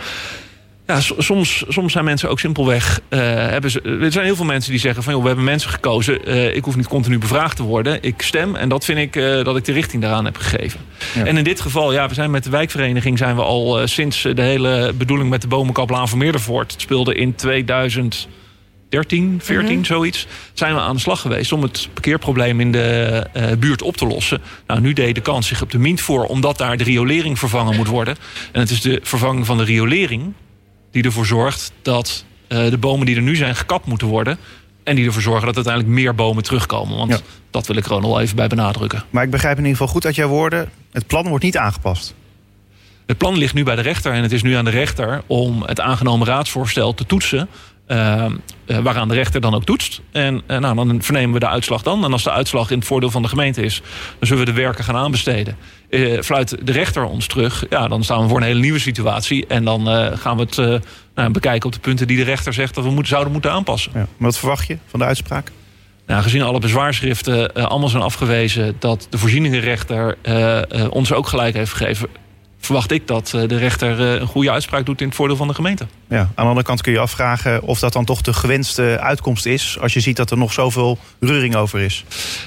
Ja, 0.88 1.00
soms, 1.18 1.64
soms 1.68 1.92
zijn 1.92 2.06
mensen 2.06 2.30
ook 2.30 2.40
simpelweg. 2.40 3.00
eh, 3.10 3.20
hebben 3.36 3.72
ze, 3.72 3.82
er 3.82 4.12
zijn 4.12 4.26
heel 4.26 4.36
veel 4.36 4.46
mensen 4.46 4.72
die 4.72 4.80
zeggen: 4.80 5.04
van 5.04 5.14
joh, 5.14 5.22
we 5.22 5.28
hebben 5.28 5.46
mensen 5.46 5.70
gekozen. 5.70 6.26
eh, 6.26 6.56
ik 6.56 6.64
hoef 6.64 6.76
niet 6.76 6.88
continu 6.88 7.18
bevraagd 7.18 7.56
te 7.56 7.64
worden. 7.64 7.98
Ik 8.04 8.22
stem 8.22 8.56
en 8.56 8.70
dat 8.70 8.86
vind 8.86 9.00
ik 9.00 9.16
eh, 9.16 9.44
dat 9.44 9.58
ik 9.58 9.66
de 9.66 9.72
richting 9.72 10.02
daaraan 10.02 10.26
heb 10.26 10.38
gegeven. 10.38 10.80
Ja. 11.16 11.26
En 11.26 11.38
in 11.38 11.44
dit 11.44 11.62
geval, 11.62 11.94
ja, 11.94 12.08
we 12.08 12.14
zijn 12.14 12.32
met 12.32 12.44
de 12.44 12.50
wijkvereniging 12.50 13.18
zijn 13.18 13.36
we 13.36 13.42
al 13.42 13.88
sinds 13.88 14.22
de 14.22 14.42
hele 14.42 14.94
bedoeling 14.98 15.30
met 15.30 15.42
de 15.42 15.48
bomenkap 15.48 15.90
Laan 15.90 16.10
van 16.10 16.18
Meerdervoort. 16.18 16.72
Het 16.72 16.82
speelde 16.82 17.14
in 17.16 17.36
2013, 18.92 19.40
14, 19.44 19.86
zoiets. 19.86 20.28
Zijn 20.54 20.74
we 20.74 20.80
aan 20.80 20.96
de 20.96 21.02
slag 21.02 21.22
geweest 21.22 21.52
om 21.52 21.62
het 21.62 21.90
parkeerprobleem 21.94 22.60
in 22.60 22.72
de 22.72 23.28
eh, 23.34 23.52
buurt 23.60 23.82
op 23.82 23.98
te 23.98 24.06
lossen. 24.08 24.42
Nou, 24.68 24.82
nu 24.82 24.94
deed 24.94 25.16
de 25.16 25.22
kans 25.22 25.48
zich 25.48 25.62
op 25.62 25.72
de 25.72 25.78
mint 25.80 26.02
voor, 26.02 26.26
omdat 26.26 26.58
daar 26.58 26.78
de 26.78 26.84
riolering 26.84 27.40
vervangen 27.40 27.76
moet 27.76 27.88
worden. 27.88 28.16
En 28.52 28.60
het 28.60 28.70
is 28.70 28.82
de 28.82 29.00
vervanging 29.04 29.46
van 29.46 29.58
de 29.58 29.64
riolering 29.64 30.34
die 30.92 31.04
ervoor 31.04 31.26
zorgt 31.26 31.72
dat 31.82 32.26
eh, 32.48 32.70
de 32.70 32.78
bomen 32.78 33.06
die 33.06 33.16
er 33.16 33.22
nu 33.22 33.36
zijn 33.36 33.56
gekapt 33.56 33.86
moeten 33.86 34.08
worden. 34.08 34.38
En 34.84 34.96
die 34.96 35.06
ervoor 35.06 35.22
zorgen 35.22 35.46
dat 35.46 35.56
uiteindelijk 35.56 35.96
meer 35.96 36.16
bomen 36.16 36.44
terugkomen. 36.44 36.98
Want 36.98 37.12
Ja. 37.12 37.20
dat 37.52 37.68
wil 37.68 37.76
ik 37.76 37.84
er 37.84 37.88
gewoon 37.88 38.04
al 38.04 38.20
even 38.22 38.36
bij 38.36 38.48
benadrukken. 38.48 39.04
Maar 39.10 39.24
ik 39.24 39.30
begrijp 39.30 39.58
in 39.58 39.64
ieder 39.64 39.78
geval 39.78 39.94
goed 39.94 40.06
uit 40.06 40.16
jouw 40.16 40.28
woorden... 40.28 40.70
het 40.92 41.08
plan 41.08 41.28
wordt 41.28 41.44
niet 41.44 41.58
aangepast. 41.58 42.14
Het 43.06 43.18
plan 43.18 43.38
ligt 43.38 43.54
nu 43.54 43.64
bij 43.64 43.76
de 43.76 43.82
rechter 43.82 44.14
en 44.14 44.22
het 44.22 44.32
is 44.32 44.42
nu 44.42 44.54
aan 44.54 44.66
de 44.66 44.72
rechter 44.72 45.22
om 45.28 45.64
het 45.66 45.80
aangenomen 45.80 46.28
raadsvoorstel 46.28 46.94
te 46.94 47.06
toetsen. 47.06 47.48
Eh, 47.92 48.26
eh, 48.66 48.78
waaraan 48.78 49.08
de 49.08 49.14
rechter 49.14 49.42
dan 49.42 49.54
ook 49.54 49.64
toetst. 49.64 50.02
En 50.12 50.42
eh, 50.46 50.58
nou, 50.58 50.76
dan 50.76 51.02
vernemen 51.02 51.34
we 51.34 51.40
de 51.40 51.48
uitslag 51.48 51.82
dan. 51.84 52.04
En 52.04 52.12
als 52.12 52.24
de 52.24 52.32
uitslag 52.32 52.72
in 52.72 52.78
het 52.78 52.88
voordeel 52.88 53.12
van 53.12 53.22
de 53.22 53.28
gemeente 53.28 53.62
is, 53.62 53.82
dan 54.20 54.28
zullen 54.28 54.46
we 54.46 54.52
de 54.52 54.62
werken 54.62 54.84
gaan 54.84 54.96
aanbesteden. 54.96 55.58
Fluit 56.24 56.58
de 56.66 56.72
rechter 56.72 57.04
ons 57.04 57.28
terug, 57.28 57.66
ja, 57.70 57.88
dan 57.88 58.04
staan 58.04 58.22
we 58.22 58.28
voor 58.28 58.38
een 58.38 58.44
hele 58.44 58.60
nieuwe 58.60 58.80
situatie. 58.80 59.48
En 59.48 59.64
dan 59.64 59.88
gaan 60.18 60.38
we 60.38 60.44
het 60.44 60.84
nou, 61.16 61.32
bekijken 61.32 61.66
op 61.66 61.74
de 61.74 61.80
punten 61.80 62.08
die 62.08 62.18
de 62.18 62.24
rechter 62.24 62.54
zegt 62.54 62.76
dat 62.76 62.84
we 62.84 63.00
zouden 63.04 63.34
moeten 63.34 63.52
aanpassen. 63.52 63.92
Ja. 63.94 64.00
Maar 64.00 64.08
wat 64.18 64.38
verwacht 64.38 64.68
je 64.68 64.78
van 64.88 65.00
de 65.00 65.06
uitspraak? 65.06 65.52
Nou, 66.06 66.24
gezien 66.24 66.42
alle 66.42 66.60
bezwaarschriften 66.60 67.54
allemaal 67.54 67.90
zijn 67.90 68.04
afgewezen 68.04 68.76
dat 68.80 69.08
de 69.10 69.18
voorzieningenrechter 69.18 70.18
eh, 70.22 70.62
ons 70.90 71.14
ook 71.14 71.28
gelijk 71.28 71.56
heeft 71.56 71.74
gegeven, 71.74 72.10
verwacht 72.62 72.92
ik 72.92 73.08
dat 73.08 73.34
eh, 73.34 73.48
de 73.48 73.58
rechter 73.58 74.00
eh, 74.14 74.20
een 74.22 74.28
goede 74.28 74.52
uitspraak 74.52 74.86
doet 74.86 75.02
in 75.02 75.08
het 75.08 75.16
voordeel 75.16 75.36
van 75.38 75.48
de 75.48 75.54
gemeente. 75.54 75.88
Ja. 76.10 76.20
Aan 76.20 76.30
de 76.36 76.42
andere 76.42 76.64
kant 76.66 76.82
kun 76.82 76.92
je 76.92 77.00
afvragen 77.00 77.62
of 77.62 77.80
dat 77.80 77.94
dan 77.94 78.06
toch 78.06 78.22
de 78.22 78.34
gewenste 78.34 78.98
uitkomst 79.00 79.46
is... 79.46 79.78
als 79.82 79.94
je 79.94 80.00
ziet 80.00 80.16
dat 80.16 80.32
er 80.32 80.38
nog 80.38 80.54
zoveel 80.54 80.98
reuring 81.20 81.56
over 81.56 81.80
is. 81.80 82.04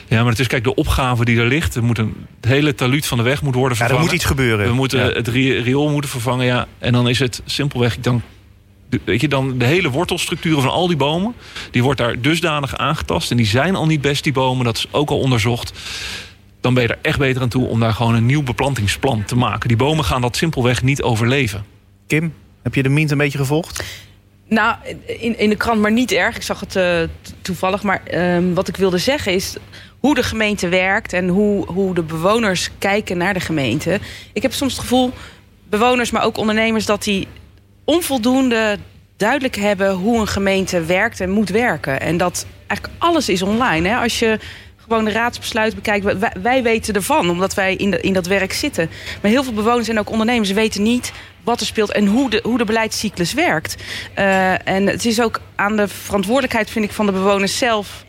Ja, 0.09 0.21
maar 0.23 0.31
het 0.31 0.41
is 0.41 0.47
kijk 0.47 0.65
de 0.65 0.75
opgave 0.75 1.25
die 1.25 1.39
er 1.39 1.47
ligt. 1.47 1.75
Er 1.75 1.85
moet 1.85 1.99
een, 1.99 2.27
het 2.41 2.51
hele 2.51 2.75
taluut 2.75 3.07
van 3.07 3.19
de 3.19 3.25
weg 3.25 3.43
moet 3.43 3.55
worden 3.55 3.77
Ja, 3.79 3.83
er 3.83 3.89
vervangen. 3.89 4.05
moet 4.11 4.15
iets 4.21 4.31
gebeuren. 4.31 4.67
We 4.67 4.73
moeten 4.75 4.99
Ja. 4.99 5.13
het 5.13 5.29
ri- 5.29 5.59
riool 5.59 5.91
moeten 5.91 6.11
vervangen, 6.11 6.47
ja. 6.47 6.67
En 6.79 6.93
dan 6.93 7.09
is 7.09 7.19
het 7.19 7.43
simpelweg 7.45 7.99
dan. 8.01 8.23
Weet 9.05 9.21
je, 9.21 9.29
dan 9.29 9.59
de 9.59 9.65
hele 9.65 9.91
wortelstructuren 9.91 10.63
van 10.63 10.71
al 10.71 10.87
die 10.87 10.97
bomen... 10.97 11.35
die 11.71 11.83
wordt 11.83 11.99
daar 12.01 12.21
dusdanig 12.21 12.77
aangetast. 12.77 13.31
En 13.31 13.37
die 13.37 13.47
zijn 13.47 13.75
al 13.75 13.87
niet 13.87 14.01
best, 14.01 14.25
die 14.25 14.33
bomen. 14.33 14.65
Dat 14.65 14.77
is 14.77 14.87
ook 14.91 15.11
al 15.11 15.19
onderzocht. 15.19 15.73
Dan 16.65 16.75
ben 16.75 16.83
je 16.83 16.89
er 16.89 16.99
echt 17.03 17.19
beter 17.19 17.43
aan 17.43 17.49
toe 17.49 17.67
om 17.67 17.81
daar 17.81 17.93
gewoon 17.93 18.15
een 18.15 18.27
nieuw 18.27 18.43
beplantingsplan 18.43 19.25
te 19.25 19.37
maken. 19.37 19.69
Die 19.69 19.77
bomen 19.77 20.05
gaan 20.05 20.21
dat 20.21 20.37
simpelweg 20.37 20.83
niet 20.83 21.03
overleven. 21.03 21.65
Kim, 22.07 22.35
heb 22.63 22.75
je 22.75 22.83
de 22.83 22.89
Mint 22.89 23.11
een 23.11 23.19
beetje 23.19 23.39
gevolgd? 23.39 23.85
Nou, 24.49 24.77
in, 25.07 25.39
in 25.39 25.49
de 25.49 25.57
krant 25.57 25.81
maar 25.81 25.93
niet 25.93 26.13
erg. 26.13 26.37
Ik 26.37 26.43
zag 26.43 26.61
het 26.61 26.77
eh, 26.77 27.03
toevallig. 27.43 27.83
Maar 27.83 28.03
ehm, 28.05 28.55
wat 28.55 28.69
ik 28.69 28.77
wilde 28.77 28.99
zeggen 28.99 29.33
is 29.33 29.57
hoe 30.01 30.15
de 30.15 30.23
gemeente 30.23 30.69
werkt... 30.69 31.13
en 31.13 31.29
hoe, 31.29 31.67
hoe 31.67 31.95
de 31.95 32.03
bewoners 32.03 32.71
kijken 32.79 33.17
naar 33.17 33.35
de 33.35 33.41
gemeente. 33.41 34.01
Ik 34.33 34.43
heb 34.43 34.53
soms 34.53 34.73
het 34.73 34.81
gevoel, 34.81 35.13
bewoners, 35.69 36.11
maar 36.11 36.25
ook 36.25 36.37
ondernemers... 36.37 36.87
dat 36.87 37.05
die 37.05 37.29
onvoldoende 37.85 38.79
duidelijk 39.17 39.57
hebben 39.57 39.93
hoe 39.93 40.21
een 40.21 40.29
gemeente 40.29 40.85
werkt 40.85 41.21
en 41.21 41.31
moet 41.31 41.49
werken. 41.49 42.01
En 42.01 42.17
dat 42.17 42.47
eigenlijk 42.67 43.03
alles 43.03 43.29
is 43.29 43.43
online. 43.43 43.89
Hè? 43.89 43.97
Als 43.97 44.19
je 44.19 44.39
gewoon 44.89 45.05
de 45.05 45.11
raadsbesluit 45.11 45.75
bekijkt. 45.75 46.17
Wij, 46.43 46.63
weten 46.63 46.95
ervan, 46.95 47.31
omdat 47.31 47.55
wij 47.55 47.75
in, 47.75 48.03
in 48.03 48.13
dat 48.13 48.27
werk 48.27 48.53
zitten. 48.53 48.91
Maar 49.23 49.31
heel 49.31 49.45
veel 49.45 49.53
bewoners 49.53 49.89
en 49.89 49.99
ook 49.99 50.11
ondernemers 50.11 50.51
weten 50.51 50.83
niet 50.83 51.13
wat 51.45 51.61
er 51.61 51.67
speelt 51.67 51.93
en 51.93 52.07
hoe 52.07 52.31
de, 52.31 52.41
hoe 52.43 52.59
de 52.59 52.65
beleidscyclus 52.65 53.33
werkt. 53.33 53.77
Eh, 54.15 54.69
en 54.69 54.87
het 54.87 55.05
is 55.05 55.21
ook 55.21 55.41
aan 55.55 55.77
de 55.77 55.89
verantwoordelijkheid, 55.89 56.71
vind 56.71 56.85
ik, 56.85 56.93
van 56.93 57.07
de 57.07 57.13
bewoners 57.13 57.59
zelf 57.59 58.05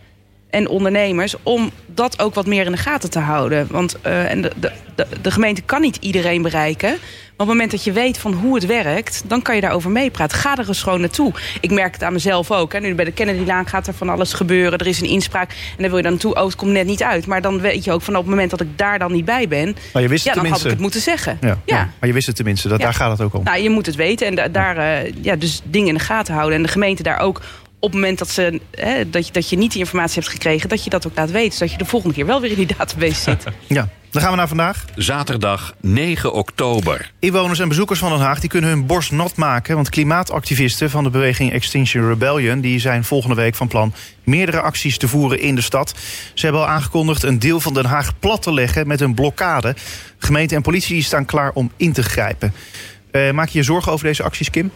en 0.49 0.67
ondernemers 0.67 1.35
om 1.43 1.71
dat 1.85 2.19
ook 2.19 2.33
wat 2.33 2.45
meer 2.45 2.65
in 2.65 2.71
de 2.71 2.77
gaten 2.77 3.09
te 3.09 3.19
houden. 3.19 3.67
Want 3.69 4.01
eh, 4.01 4.31
en 4.31 4.41
de, 4.41 4.51
de, 4.95 5.07
de 5.21 5.31
gemeente 5.31 5.61
kan 5.61 5.81
niet 5.81 5.97
iedereen 5.99 6.41
bereiken. 6.41 6.97
Maar 7.37 7.47
op 7.47 7.51
het 7.53 7.61
moment 7.61 7.71
dat 7.71 7.83
je 7.95 8.01
weet 8.01 8.17
van 8.17 8.33
hoe 8.33 8.55
het 8.55 8.65
werkt, 8.65 9.23
dan 9.27 9.41
kan 9.41 9.55
je 9.55 9.61
daarover 9.61 9.91
meepraten. 9.91 10.37
Ga 10.37 10.57
er 10.57 10.67
eens 10.67 10.83
gewoon 10.83 10.99
naartoe. 10.99 11.33
Ik 11.61 11.71
merk 11.71 11.93
het 11.93 12.03
aan 12.03 12.13
mezelf 12.13 12.51
ook. 12.51 12.73
Hè. 12.73 12.79
Nu 12.79 12.95
bij 12.95 13.05
de 13.05 13.11
Kennedy-laan 13.11 13.67
gaat 13.67 13.87
er 13.87 13.93
van 13.93 14.09
alles 14.09 14.33
gebeuren. 14.33 14.79
Er 14.79 14.87
is 14.87 15.01
een 15.01 15.07
inspraak. 15.07 15.49
En 15.49 15.55
dan 15.77 15.87
wil 15.87 15.97
je 15.97 16.03
dan 16.03 16.11
naartoe. 16.11 16.35
Oh, 16.35 16.43
het 16.45 16.55
komt 16.55 16.71
net 16.71 16.85
niet 16.85 17.03
uit. 17.03 17.25
Maar 17.25 17.41
dan 17.41 17.59
weet 17.61 17.83
je 17.83 17.91
ook 17.91 18.01
van 18.01 18.15
op 18.15 18.21
het 18.21 18.29
moment 18.29 18.49
dat 18.49 18.61
ik 18.61 18.77
daar 18.77 18.99
dan 18.99 19.11
niet 19.11 19.25
bij 19.25 19.47
ben. 19.47 19.75
Maar 19.93 20.01
je 20.01 20.07
wist 20.07 20.23
Ja, 20.25 20.31
het 20.33 20.41
dan 20.41 20.51
had 20.51 20.61
tenminste. 20.61 20.65
ik 20.65 20.71
het 20.71 20.81
moeten 20.81 21.01
zeggen. 21.01 21.37
Ja, 21.41 21.47
ja. 21.47 21.75
Ja. 21.77 21.89
maar 21.99 22.07
je 22.09 22.13
wist 22.13 22.27
het 22.27 22.35
tenminste. 22.35 22.67
Dat, 22.67 22.77
Ja. 22.77 22.83
Daar 22.83 22.93
gaat 22.93 23.11
het 23.11 23.21
ook 23.21 23.33
om. 23.33 23.43
Nou, 23.43 23.59
je 23.59 23.69
moet 23.69 23.85
het 23.85 23.95
weten 23.95 24.27
en 24.27 24.35
da- 24.35 24.47
daar 24.47 24.77
eh, 24.77 25.13
ja, 25.21 25.35
dus 25.35 25.61
dingen 25.63 25.87
in 25.87 25.93
de 25.93 25.99
gaten 25.99 26.33
houden. 26.33 26.57
En 26.57 26.63
de 26.63 26.69
gemeente 26.69 27.03
daar 27.03 27.19
ook 27.19 27.37
op 27.79 27.91
het 27.91 27.99
moment 28.01 28.17
dat, 28.19 28.29
ze, 28.29 28.59
hè, 28.71 29.09
dat, 29.09 29.27
je, 29.27 29.33
dat 29.33 29.49
je 29.49 29.57
niet 29.57 29.71
die 29.71 29.79
informatie 29.79 30.15
hebt 30.21 30.33
gekregen... 30.33 30.69
dat 30.69 30.83
je 30.83 30.89
dat 30.89 31.07
ook 31.07 31.15
laat 31.15 31.31
weten. 31.31 31.53
Zodat 31.53 31.71
je 31.71 31.77
de 31.77 31.85
volgende 31.85 32.15
keer 32.15 32.25
wel 32.25 32.41
weer 32.41 32.49
in 32.51 32.57
die 32.65 32.75
database 32.77 33.21
zit. 33.21 33.43
Ja. 33.67 33.89
Dan 34.15 34.23
gaan 34.23 34.33
we 34.33 34.39
naar 34.39 34.47
vandaag. 34.47 34.85
Zaterdag 34.95 35.75
9 35.81 36.33
oktober. 36.33 37.11
Inwoners 37.19 37.59
en 37.59 37.67
bezoekers 37.67 37.99
van 37.99 38.11
Den 38.11 38.19
Haag 38.19 38.39
die 38.39 38.49
kunnen 38.49 38.69
hun 38.69 38.85
borst 38.85 39.11
nat 39.11 39.35
maken. 39.35 39.75
Want 39.75 39.89
klimaatactivisten 39.89 40.89
van 40.89 41.03
de 41.03 41.09
beweging 41.09 41.51
Extinction 41.51 42.07
Rebellion... 42.07 42.61
die 42.61 42.79
zijn 42.79 43.03
volgende 43.03 43.35
week 43.35 43.55
van 43.55 43.67
plan 43.67 43.93
meerdere 44.23 44.61
acties 44.61 44.97
te 44.97 45.07
voeren 45.07 45.39
in 45.39 45.55
de 45.55 45.61
stad. 45.61 45.95
Ze 46.33 46.45
hebben 46.45 46.61
al 46.61 46.67
aangekondigd 46.67 47.23
een 47.23 47.39
deel 47.39 47.59
van 47.59 47.73
Den 47.73 47.85
Haag 47.85 48.19
plat 48.19 48.41
te 48.41 48.53
leggen 48.53 48.87
met 48.87 49.01
een 49.01 49.13
blokkade. 49.13 49.75
Gemeente 50.17 50.55
en 50.55 50.61
politie 50.61 51.03
staan 51.03 51.25
klaar 51.25 51.51
om 51.53 51.71
in 51.77 51.93
te 51.93 52.03
grijpen. 52.03 52.53
Eh, 53.11 53.31
maak 53.31 53.49
je 53.49 53.57
je 53.57 53.63
zorgen 53.63 53.91
over 53.91 54.05
deze 54.05 54.23
acties, 54.23 54.49
Kim? 54.49 54.71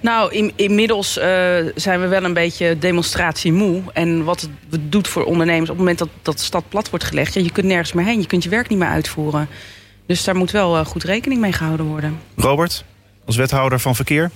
Nou, 0.00 0.32
in, 0.32 0.52
inmiddels 0.56 1.18
eh, 1.18 1.26
zijn 1.74 2.00
we 2.00 2.06
wel 2.06 2.24
een 2.24 2.32
beetje 2.32 2.78
demonstratiemoe. 2.78 3.82
En 3.92 4.24
wat 4.24 4.48
het 4.70 4.92
doet 4.92 5.08
voor 5.08 5.24
ondernemers 5.24 5.70
op 5.70 5.76
het 5.76 5.78
moment 5.78 5.98
dat, 5.98 6.08
dat 6.22 6.38
de 6.38 6.44
stad 6.44 6.64
plat 6.68 6.90
wordt 6.90 7.04
gelegd... 7.04 7.34
Je 7.34 7.52
kunt 7.52 7.66
nergens 7.66 7.92
meer 7.92 8.04
heen, 8.04 8.20
je 8.20 8.26
kunt 8.26 8.42
je 8.42 8.48
werk 8.48 8.68
niet 8.68 8.78
meer 8.78 8.88
uitvoeren. 8.88 9.48
Dus 10.06 10.24
daar 10.24 10.36
moet 10.36 10.50
wel 10.50 10.76
eh, 10.76 10.86
goed 10.86 11.02
rekening 11.02 11.40
mee 11.40 11.52
gehouden 11.52 11.86
worden. 11.86 12.20
Robert, 12.36 12.84
als 13.26 13.36
wethouder 13.36 13.80
van 13.80 13.94
verkeer. 13.94 14.30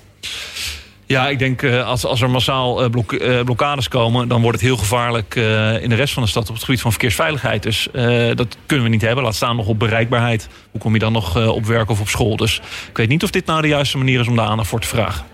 Ja, 1.07 1.29
ik 1.29 1.38
denk 1.38 1.62
uh, 1.62 1.87
als, 1.87 2.05
als 2.05 2.21
er 2.21 2.31
massaal 2.31 2.85
uh, 2.85 2.90
blok, 2.90 3.12
uh, 3.12 3.40
blokkades 3.40 3.88
komen... 3.88 4.29
dan 4.29 4.40
wordt 4.40 4.61
het 4.61 4.67
heel 4.67 4.77
gevaarlijk 4.77 5.35
uh, 5.35 5.83
in 5.83 5.88
de 5.88 5.95
rest 5.95 6.14
van 6.14 6.23
de 6.23 6.29
stad 6.29 6.49
op 6.49 6.55
het 6.55 6.64
gebied 6.64 6.81
van 6.81 6.90
verkeersveiligheid. 6.90 7.62
Dus 7.62 7.88
dat 8.35 8.57
kunnen 8.67 8.85
we 8.85 8.90
niet 8.90 9.03
hebben. 9.03 9.25
Laat 9.25 9.35
staan 9.35 9.57
nog 9.57 9.67
op 9.67 9.79
bereikbaarheid. 9.79 10.49
Hoe 10.71 10.81
kom 10.81 10.93
je 10.93 10.99
dan 10.99 11.12
nog 11.12 11.49
op 11.49 11.67
werk 11.67 11.90
of 11.90 12.01
op 12.01 12.09
school? 12.09 12.37
Dus 12.37 12.61
ik 12.88 12.97
weet 12.97 13.09
niet 13.09 13.23
of 13.23 13.31
dit 13.31 13.47
nou 13.47 13.62
de 13.62 13.69
juiste 13.69 13.99
manier 13.99 14.21
is 14.21 14.29
om 14.29 14.37
daar 14.37 14.47
aandacht 14.47 14.69
voor 14.69 14.81
te 14.81 14.87
vragen. 14.87 15.25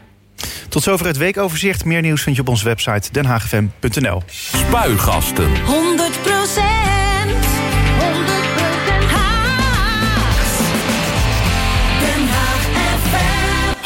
Tot 0.68 0.82
zover 0.82 1.06
het 1.06 1.16
weekoverzicht. 1.16 1.84
Meer 1.84 2.02
nieuws 2.02 2.22
vind 2.22 2.36
je 2.36 2.42
op 2.42 2.48
onze 2.48 2.64
website 2.64 3.12
denhaagfm.nl. 3.12 4.22
Spuigasten. 4.26 5.64
100 5.64 6.22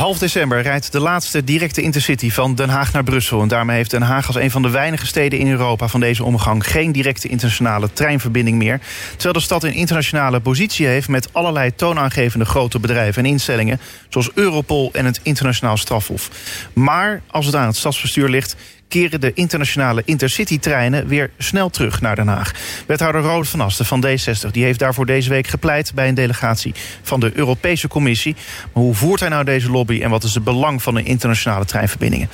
Half 0.04 0.18
december 0.18 0.62
rijdt 0.62 0.92
de 0.92 1.00
laatste 1.00 1.44
directe 1.44 1.82
intercity 1.82 2.30
van 2.30 2.54
Den 2.54 2.68
Haag 2.68 2.92
naar 2.92 3.04
Brussel. 3.04 3.42
En 3.42 3.48
daarmee 3.48 3.76
heeft 3.76 3.90
Den 3.90 4.02
Haag 4.02 4.26
als 4.26 4.36
een 4.36 4.50
van 4.50 4.62
de 4.62 4.70
weinige 4.70 5.06
steden 5.06 5.38
in 5.38 5.50
Europa 5.50 5.88
van 5.88 6.00
deze 6.00 6.24
omgang 6.24 6.66
geen 6.70 6.92
directe 6.92 7.28
internationale 7.28 7.92
treinverbinding 7.92 8.58
meer. 8.58 8.80
Terwijl 9.10 9.32
de 9.32 9.40
stad 9.40 9.64
een 9.64 9.74
internationale 9.74 10.40
positie 10.40 10.86
heeft 10.86 11.08
met 11.08 11.28
allerlei 11.32 11.74
toonaangevende 11.74 12.44
grote 12.44 12.78
bedrijven 12.78 13.24
en 13.24 13.30
instellingen. 13.30 13.80
Zoals 14.08 14.30
Europol 14.34 14.90
en 14.92 15.04
het 15.04 15.20
Internationaal 15.22 15.76
Strafhof. 15.76 16.30
Maar 16.72 17.22
als 17.26 17.46
het 17.46 17.54
aan 17.54 17.66
het 17.66 17.76
stadsbestuur 17.76 18.28
ligt, 18.28 18.56
keren 18.88 19.20
de 19.20 19.32
internationale 19.34 20.02
intercity-treinen 20.04 21.06
weer 21.06 21.30
snel 21.38 21.70
terug 21.70 22.00
naar 22.00 22.16
Den 22.16 22.28
Haag. 22.28 22.52
Wethouder 22.86 23.22
Robert 23.22 23.48
van 23.48 23.60
Asten 23.60 23.86
van 23.86 24.06
D60 24.06 24.50
die 24.50 24.64
heeft 24.64 24.78
daarvoor 24.78 25.06
deze 25.06 25.28
week 25.28 25.46
gepleit 25.46 25.94
bij 25.94 26.08
een 26.08 26.14
delegatie 26.14 26.74
van 27.02 27.20
de 27.20 27.30
Europese 27.34 27.88
Commissie. 27.88 28.36
Maar 28.72 28.82
hoe 28.82 28.94
voert 28.94 29.20
hij 29.20 29.28
nou 29.28 29.44
deze 29.44 29.70
lobby 29.70 30.02
en 30.02 30.10
wat 30.10 30.24
is 30.24 30.34
het 30.34 30.44
belang 30.44 30.82
van 30.82 30.94
de 30.94 31.02
internationale 31.02 31.64
treinverbindingen? 31.64 32.28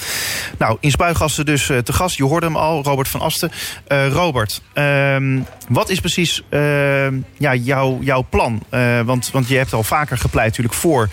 Nou, 0.59 0.77
in 0.81 0.91
Spuigasten 0.91 1.47
dus 1.47 1.69
uh, 1.69 1.79
te 1.79 1.93
gast. 1.93 2.17
Je 2.17 2.25
hoorde 2.25 2.47
hem 2.47 2.57
al, 2.57 2.83
Robert 2.83 3.09
van 3.09 3.21
Asten. 3.21 3.51
Uh, 3.89 4.09
Robert, 4.09 4.63
uh, 4.75 5.17
wat 5.69 5.91
is 5.91 6.01
precies 6.01 6.43
ja, 7.39 7.55
jouw, 7.55 7.99
jouw 8.01 8.27
plan? 8.31 8.63
want, 9.05 9.31
want 9.31 9.49
je 9.49 9.57
hebt 9.57 9.73
al 9.73 9.83
vaker 9.83 10.19
gepleit 10.19 10.49
natuurlijk 10.49 10.75
voor 10.75 11.09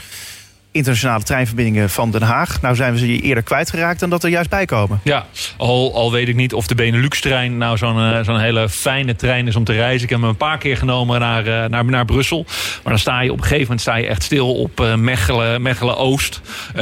internationale 0.78 1.24
treinverbindingen 1.24 1.90
van 1.90 2.12
Den 2.12 2.22
Haag. 2.22 2.62
Nou 2.62 2.76
zijn 2.76 2.94
we 2.94 3.00
ze 3.00 3.22
eerder 3.22 3.44
kwijtgeraakt 3.44 4.00
dan 4.00 4.10
dat 4.10 4.24
er 4.24 4.30
juist 4.30 4.50
bij 4.50 4.66
komen. 4.66 5.00
Ja, 5.04 5.26
al, 5.58 5.96
al 5.96 6.12
weet 6.12 6.28
ik 6.28 6.36
niet 6.36 6.54
of 6.54 6.68
de 6.68 6.76
Benelux-trein 6.76 7.58
nou 7.58 7.78
zo'n 7.78 7.98
uh, 7.98 8.20
zo'n 8.24 8.40
hele 8.40 8.70
fijne 8.70 9.16
trein 9.16 9.48
is 9.48 9.56
om 9.56 9.64
te 9.64 9.74
reizen. 9.74 10.04
Ik 10.04 10.10
heb 10.10 10.20
hem 10.20 10.30
een 10.30 10.38
paar 10.38 10.58
keer 10.58 10.78
genomen 10.78 11.20
naar, 11.20 11.48
uh, 11.48 11.66
naar, 11.66 11.86
naar 11.86 12.06
Brussel. 12.06 12.46
Maar 12.84 12.94
dan 12.94 13.00
sta 13.00 13.22
je 13.22 13.32
op 13.32 13.38
een 13.38 13.44
gegeven 13.44 13.64
moment 13.64 13.82
sta 13.82 13.96
je 13.96 14.08
echt 14.08 14.24
stil 14.24 14.54
op 14.54 14.82
uh, 14.82 14.96
Mechelen, 14.96 15.62
Mechelen 15.62 15.98
Oost. 15.98 16.42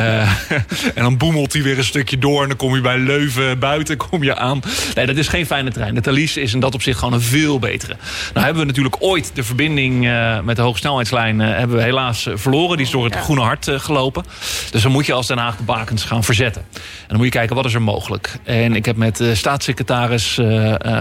en 0.95 1.03
dan 1.03 1.17
boemelt 1.17 1.53
hij 1.53 1.63
weer 1.63 1.77
een 1.77 1.84
stukje 1.84 2.17
door. 2.17 2.41
En 2.41 2.47
dan 2.47 2.58
kom 2.58 2.75
je 2.75 2.81
bij 2.81 2.97
Leuven 2.97 3.60
buiten 3.60 3.97
kom 3.97 4.23
je 4.23 4.36
aan. 4.36 4.62
Nee, 4.95 5.05
dat 5.05 5.15
is 5.15 5.27
geen 5.27 5.45
fijne 5.45 5.71
trein. 5.71 5.95
De 5.95 6.01
Thalys 6.01 6.38
is 6.38 6.53
in 6.53 6.60
dat 6.60 6.73
opzicht 6.73 6.99
gewoon 6.99 7.13
een 7.13 7.21
veel 7.21 7.60
betere. 7.60 7.95
Nou 8.34 8.45
hebben 8.45 8.62
we 8.62 8.67
natuurlijk 8.67 8.95
ooit 8.99 9.31
de 9.34 9.43
verbinding 9.43 10.10
met 10.43 10.55
de 10.55 10.62
hoogsnelheidslijn 10.62 11.39
hebben 11.39 11.77
we 11.77 11.84
helaas 11.84 12.27
verloren. 12.34 12.77
Die 12.77 12.86
is 12.86 12.91
door 12.91 13.03
het. 13.03 13.15
Groene 13.15 13.41
Hart 13.41 13.71
gelopen. 13.86 14.24
Dus 14.71 14.82
dan 14.82 14.91
moet 14.91 15.06
je 15.06 15.13
als 15.13 15.28
Den 15.28 15.38
Haag 15.38 15.58
de 15.58 15.63
bakens 15.63 16.04
gaan 16.04 16.24
verzetten. 16.24 16.65
En 16.74 17.08
dan 17.08 17.17
moet 17.17 17.26
je 17.26 17.32
kijken 17.32 17.56
wat 17.56 17.65
is 17.65 17.74
er 17.74 17.82
mogelijk. 17.82 18.38
En 18.43 18.76
ik 18.76 18.86
heb 18.86 18.95
met 18.95 19.17
de 19.17 19.36
staatssecretaris 19.36 20.39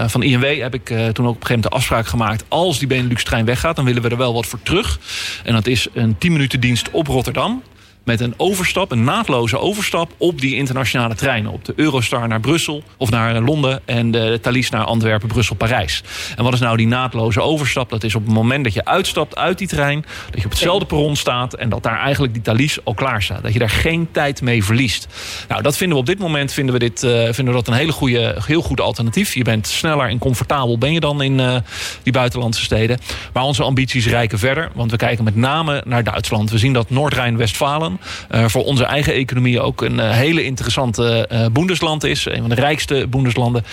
van 0.05 0.23
INW 0.23 0.61
heb 0.61 0.73
ik 0.73 0.85
toen 0.85 0.97
ook 0.97 1.35
op 1.35 1.41
een 1.41 1.47
gegeven 1.47 1.47
moment 1.47 1.63
de 1.63 1.69
afspraak 1.69 2.07
gemaakt. 2.07 2.43
Als 2.47 2.79
die 2.79 2.87
Benelux-trein 2.87 3.45
weggaat, 3.45 3.75
dan 3.75 3.85
willen 3.85 4.01
we 4.01 4.09
er 4.09 4.17
wel 4.17 4.33
wat 4.33 4.45
voor 4.45 4.59
terug. 4.63 4.99
En 5.43 5.53
dat 5.53 5.67
is 5.67 5.87
een 5.93 6.17
10 6.17 6.31
minuten 6.31 6.59
dienst 6.59 6.89
op 6.91 7.07
Rotterdam 7.07 7.63
met 8.05 8.19
een 8.19 8.33
overstap, 8.37 8.91
een 8.91 9.03
naadloze 9.03 9.59
overstap 9.59 10.11
op 10.17 10.41
die 10.41 10.55
internationale 10.55 11.15
treinen. 11.15 11.51
Op 11.51 11.65
de 11.65 11.73
Eurostar 11.75 12.27
naar 12.27 12.39
Brussel 12.39 12.83
of 12.97 13.09
naar 13.09 13.41
Londen 13.41 13.81
en 13.85 14.11
de 14.11 14.39
Thalys 14.41 14.69
naar 14.69 14.83
Antwerpen, 14.83 15.27
Brussel, 15.27 15.55
Parijs. 15.55 16.03
En 16.35 16.43
wat 16.43 16.53
is 16.53 16.59
nou 16.59 16.77
die 16.77 16.87
naadloze 16.87 17.41
overstap? 17.41 17.89
Dat 17.89 18.03
is 18.03 18.15
op 18.15 18.25
het 18.25 18.33
moment 18.33 18.63
dat 18.63 18.73
je 18.73 18.85
uitstapt 18.85 19.35
uit 19.35 19.57
die 19.57 19.67
trein, 19.67 20.05
dat 20.31 20.39
je 20.39 20.45
op 20.45 20.51
hetzelfde 20.51 20.85
perron 20.85 21.15
staat 21.15 21.53
en 21.53 21.69
dat 21.69 21.83
daar 21.83 21.99
eigenlijk 21.99 22.33
die 22.33 22.41
Thalys 22.41 22.77
al 22.83 22.93
klaar 22.93 23.21
staat. 23.21 23.43
Dat 23.43 23.53
je 23.53 23.59
daar 23.59 23.69
geen 23.69 24.07
tijd 24.11 24.41
mee 24.41 24.63
verliest. 24.63 25.07
Nou, 25.47 25.61
dat 25.61 25.77
vinden 25.77 25.95
we 25.95 26.01
op 26.01 26.09
dit 26.09 26.19
moment 26.19 26.53
vinden 26.53 26.73
we, 26.73 26.79
dit, 26.79 27.03
uh, 27.03 27.11
vinden 27.11 27.45
we 27.45 27.51
dat 27.51 27.67
een 27.67 27.73
hele 27.73 27.91
goede, 27.91 28.41
heel 28.45 28.61
goed 28.61 28.81
alternatief. 28.81 29.33
Je 29.33 29.43
bent 29.43 29.67
sneller 29.67 30.09
en 30.09 30.17
comfortabel 30.17 30.77
ben 30.77 30.93
je 30.93 30.99
dan 30.99 31.21
in 31.21 31.39
uh, 31.39 31.55
die 32.03 32.13
buitenlandse 32.13 32.63
steden. 32.63 32.99
Maar 33.33 33.43
onze 33.43 33.63
ambities 33.63 34.07
reiken 34.07 34.39
verder, 34.39 34.71
want 34.73 34.91
we 34.91 34.97
kijken 34.97 35.23
met 35.23 35.35
name 35.35 35.83
naar 35.85 36.03
Duitsland. 36.03 36.51
We 36.51 36.57
zien 36.57 36.73
dat 36.73 36.89
Noord-Rijn-Westfalen 36.89 37.94
uh, 38.31 38.45
voor 38.47 38.63
onze 38.63 38.85
eigen 38.85 39.13
economie 39.13 39.61
ook 39.61 39.81
een 39.81 39.97
uh, 39.97 40.11
hele 40.11 40.43
interessante 40.43 41.29
uh, 41.31 41.45
boendesland 41.51 42.03
is. 42.03 42.25
Een 42.25 42.39
van 42.39 42.49
de 42.49 42.55
rijkste 42.55 43.07
boendeslanden. 43.09 43.65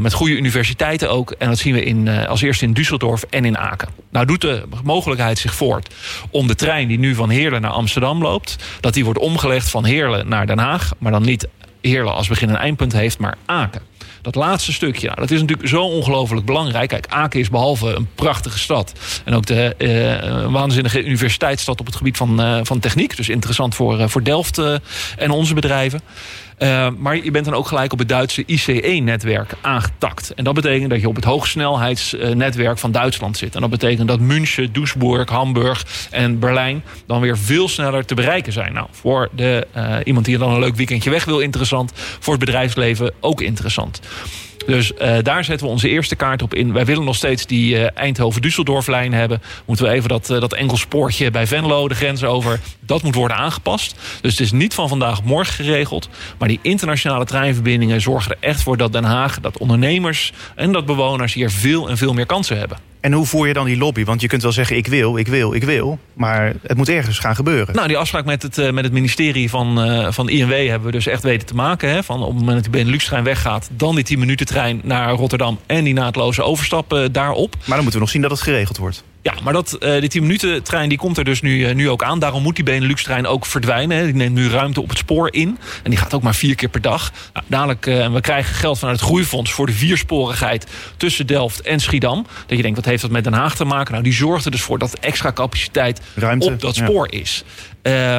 met 0.00 0.12
goede 0.12 0.36
universiteiten 0.36 1.10
ook. 1.10 1.30
En 1.30 1.48
dat 1.48 1.58
zien 1.58 1.74
we 1.74 1.84
in, 1.84 2.08
als 2.08 2.42
eerste 2.42 2.64
in 2.64 2.76
Düsseldorf 2.76 3.28
en 3.30 3.44
in 3.44 3.58
Aken. 3.58 3.88
Nou 4.10 4.26
doet 4.26 4.40
de 4.40 4.62
mogelijkheid 4.84 5.38
zich 5.38 5.54
voort 5.54 5.94
om 6.30 6.46
de 6.46 6.54
trein 6.54 6.88
die 6.88 6.98
nu 6.98 7.14
van 7.14 7.30
Heerlen 7.30 7.60
naar 7.60 7.70
Amsterdam 7.70 8.22
loopt... 8.22 8.56
dat 8.80 8.94
die 8.94 9.04
wordt 9.04 9.18
omgelegd 9.18 9.70
van 9.70 9.84
Heerlen 9.84 10.28
naar 10.28 10.46
Den 10.46 10.58
Haag. 10.58 10.90
Maar 10.98 11.12
dan 11.12 11.22
niet 11.22 11.48
Heerlen 11.80 12.14
als 12.14 12.28
begin- 12.28 12.48
en 12.48 12.56
eindpunt 12.56 12.92
heeft, 12.92 13.18
maar 13.18 13.36
Aken. 13.46 13.91
Dat 14.22 14.34
laatste 14.34 14.72
stukje, 14.72 15.06
nou, 15.06 15.20
dat 15.20 15.30
is 15.30 15.40
natuurlijk 15.40 15.68
zo 15.68 15.82
ongelooflijk 15.82 16.46
belangrijk. 16.46 16.88
Kijk, 16.88 17.06
Aken 17.08 17.40
is 17.40 17.50
behalve 17.50 17.94
een 17.94 18.08
prachtige 18.14 18.58
stad... 18.58 18.92
en 19.24 19.34
ook 19.34 19.46
de 19.46 19.74
uh, 19.78 20.52
waanzinnige 20.52 21.04
universiteitsstad 21.04 21.80
op 21.80 21.86
het 21.86 21.96
gebied 21.96 22.16
van, 22.16 22.40
uh, 22.40 22.60
van 22.62 22.78
techniek. 22.78 23.16
Dus 23.16 23.28
interessant 23.28 23.74
voor, 23.74 23.98
uh, 23.98 24.08
voor 24.08 24.22
Delft 24.22 24.60
en 25.16 25.30
onze 25.30 25.54
bedrijven. 25.54 26.00
Uh, 26.62 26.88
maar 26.98 27.24
je 27.24 27.30
bent 27.30 27.44
dan 27.44 27.54
ook 27.54 27.66
gelijk 27.66 27.92
op 27.92 27.98
het 27.98 28.08
Duitse 28.08 28.42
ICE-netwerk 28.46 29.54
aangetakt. 29.60 30.34
En 30.34 30.44
dat 30.44 30.54
betekent 30.54 30.90
dat 30.90 31.00
je 31.00 31.08
op 31.08 31.16
het 31.16 31.24
hoogsnelheidsnetwerk 31.24 32.78
van 32.78 32.92
Duitsland 32.92 33.36
zit. 33.36 33.54
En 33.54 33.60
dat 33.60 33.70
betekent 33.70 34.08
dat 34.08 34.20
München, 34.20 34.72
Duisburg, 34.72 35.28
Hamburg 35.28 35.86
en 36.10 36.38
Berlijn... 36.38 36.84
dan 37.06 37.20
weer 37.20 37.38
veel 37.38 37.68
sneller 37.68 38.04
te 38.04 38.14
bereiken 38.14 38.52
zijn. 38.52 38.72
Nou, 38.72 38.86
voor 38.90 39.28
de, 39.32 39.66
uh, 39.76 39.96
iemand 40.04 40.24
die 40.24 40.38
dan 40.38 40.50
een 40.50 40.60
leuk 40.60 40.76
weekendje 40.76 41.10
weg 41.10 41.24
wil, 41.24 41.40
interessant. 41.40 41.92
Voor 41.94 42.32
het 42.34 42.44
bedrijfsleven 42.44 43.12
ook 43.20 43.40
interessant. 43.40 44.00
Dus 44.66 44.92
uh, 44.92 45.16
daar 45.22 45.44
zetten 45.44 45.66
we 45.66 45.72
onze 45.72 45.88
eerste 45.88 46.16
kaart 46.16 46.42
op 46.42 46.54
in. 46.54 46.72
Wij 46.72 46.84
willen 46.84 47.04
nog 47.04 47.16
steeds 47.16 47.46
die 47.46 47.74
uh, 47.74 47.86
Eindhoven-Düsseldorf-lijn 47.94 49.12
hebben. 49.12 49.42
Moeten 49.66 49.86
we 49.86 49.92
even 49.92 50.08
dat, 50.08 50.30
uh, 50.30 50.40
dat 50.40 50.52
enkelspoortje 50.52 51.30
bij 51.30 51.46
Venlo, 51.46 51.88
de 51.88 51.94
grens 51.94 52.24
over... 52.24 52.60
dat 52.80 53.02
moet 53.02 53.14
worden 53.14 53.36
aangepast. 53.36 53.94
Dus 54.20 54.30
het 54.30 54.40
is 54.40 54.52
niet 54.52 54.74
van 54.74 54.88
vandaag 54.88 55.18
op 55.18 55.24
morgen 55.24 55.54
geregeld. 55.54 56.08
Maar 56.38 56.48
die 56.48 56.58
internationale 56.62 57.24
treinverbindingen 57.24 58.00
zorgen 58.00 58.30
er 58.30 58.48
echt 58.48 58.62
voor 58.62 58.76
dat 58.76 58.92
Den 58.92 59.04
Haag... 59.04 59.40
dat 59.40 59.58
ondernemers 59.58 60.32
en 60.54 60.72
dat 60.72 60.86
bewoners 60.86 61.34
hier 61.34 61.50
veel 61.50 61.88
en 61.88 61.96
veel 61.96 62.12
meer 62.12 62.26
kansen 62.26 62.58
hebben. 62.58 62.91
En 63.02 63.12
hoe 63.12 63.26
voer 63.26 63.46
je 63.46 63.52
dan 63.52 63.66
die 63.66 63.76
lobby? 63.76 64.04
Want 64.04 64.20
je 64.20 64.26
kunt 64.26 64.42
wel 64.42 64.52
zeggen, 64.52 64.76
ik 64.76 64.86
wil, 64.86 65.16
ik 65.16 65.28
wil, 65.28 65.52
ik 65.52 65.64
wil. 65.64 65.98
Maar 66.12 66.52
het 66.62 66.76
moet 66.76 66.88
ergens 66.88 67.18
gaan 67.18 67.34
gebeuren. 67.34 67.74
Nou, 67.74 67.88
die 67.88 67.96
afspraak 67.96 68.24
met 68.24 68.42
het, 68.42 68.58
uh, 68.58 68.70
met 68.70 68.84
het 68.84 68.92
ministerie 68.92 69.50
van, 69.50 69.88
uh, 69.88 70.06
van 70.10 70.28
INW 70.28 70.68
hebben 70.68 70.86
we 70.86 70.92
dus 70.92 71.06
echt 71.06 71.22
weten 71.22 71.46
te 71.46 71.54
maken. 71.54 71.88
Hè, 71.88 72.02
van 72.02 72.20
op 72.22 72.28
het 72.28 72.38
moment 72.38 72.54
dat 72.54 72.72
die 72.72 72.82
Benelux-trein 72.82 73.24
weggaat... 73.24 73.68
dan 73.72 73.94
die 73.94 74.04
10 74.04 74.18
minuten 74.18 74.46
trein 74.46 74.80
naar 74.84 75.10
Rotterdam 75.10 75.58
en 75.66 75.84
die 75.84 75.94
naadloze 75.94 76.42
overstap 76.42 76.92
uh, 76.92 77.04
daarop. 77.12 77.54
Maar 77.54 77.66
dan 77.66 77.82
moeten 77.82 77.92
we 77.92 77.98
nog 77.98 78.10
zien 78.10 78.22
dat 78.22 78.30
het 78.30 78.40
geregeld 78.40 78.76
wordt. 78.76 79.04
Ja, 79.22 79.34
maar 79.42 79.52
dat, 79.52 79.76
uh, 79.80 80.00
die 80.00 80.08
10 80.08 80.22
minuten 80.22 80.62
trein 80.62 80.88
die 80.88 80.98
komt 80.98 81.18
er 81.18 81.24
dus 81.24 81.40
nu, 81.40 81.68
uh, 81.68 81.74
nu 81.74 81.90
ook 81.90 82.02
aan. 82.02 82.18
Daarom 82.18 82.42
moet 82.42 82.54
die 82.54 82.64
Benelux 82.64 83.02
trein 83.02 83.26
ook 83.26 83.46
verdwijnen. 83.46 83.96
Hè. 83.96 84.04
Die 84.04 84.14
neemt 84.14 84.34
nu 84.34 84.48
ruimte 84.48 84.80
op 84.80 84.88
het 84.88 84.98
spoor 84.98 85.32
in. 85.32 85.58
En 85.82 85.90
die 85.90 85.98
gaat 85.98 86.14
ook 86.14 86.22
maar 86.22 86.34
vier 86.34 86.54
keer 86.54 86.68
per 86.68 86.80
dag. 86.80 87.12
Nou, 87.32 87.46
dadelijk, 87.48 87.86
uh, 87.86 88.12
we 88.12 88.20
krijgen 88.20 88.54
geld 88.54 88.78
vanuit 88.78 88.98
het 88.98 89.08
groeifonds 89.08 89.52
voor 89.52 89.66
de 89.66 89.72
viersporigheid 89.72 90.66
tussen 90.96 91.26
Delft 91.26 91.60
en 91.60 91.80
Schiedam. 91.80 92.26
Dat 92.46 92.56
je 92.56 92.62
denkt, 92.62 92.76
wat 92.76 92.86
heeft 92.86 93.02
dat 93.02 93.10
met 93.10 93.24
Den 93.24 93.32
Haag 93.32 93.56
te 93.56 93.64
maken? 93.64 93.92
Nou, 93.92 94.04
die 94.04 94.12
zorgt 94.12 94.44
er 94.44 94.50
dus 94.50 94.62
voor 94.62 94.78
dat 94.78 94.94
extra 94.98 95.32
capaciteit 95.32 96.00
ruimte, 96.14 96.46
op 96.46 96.60
dat 96.60 96.74
spoor 96.74 97.08
ja. 97.10 97.20
is. 97.20 97.44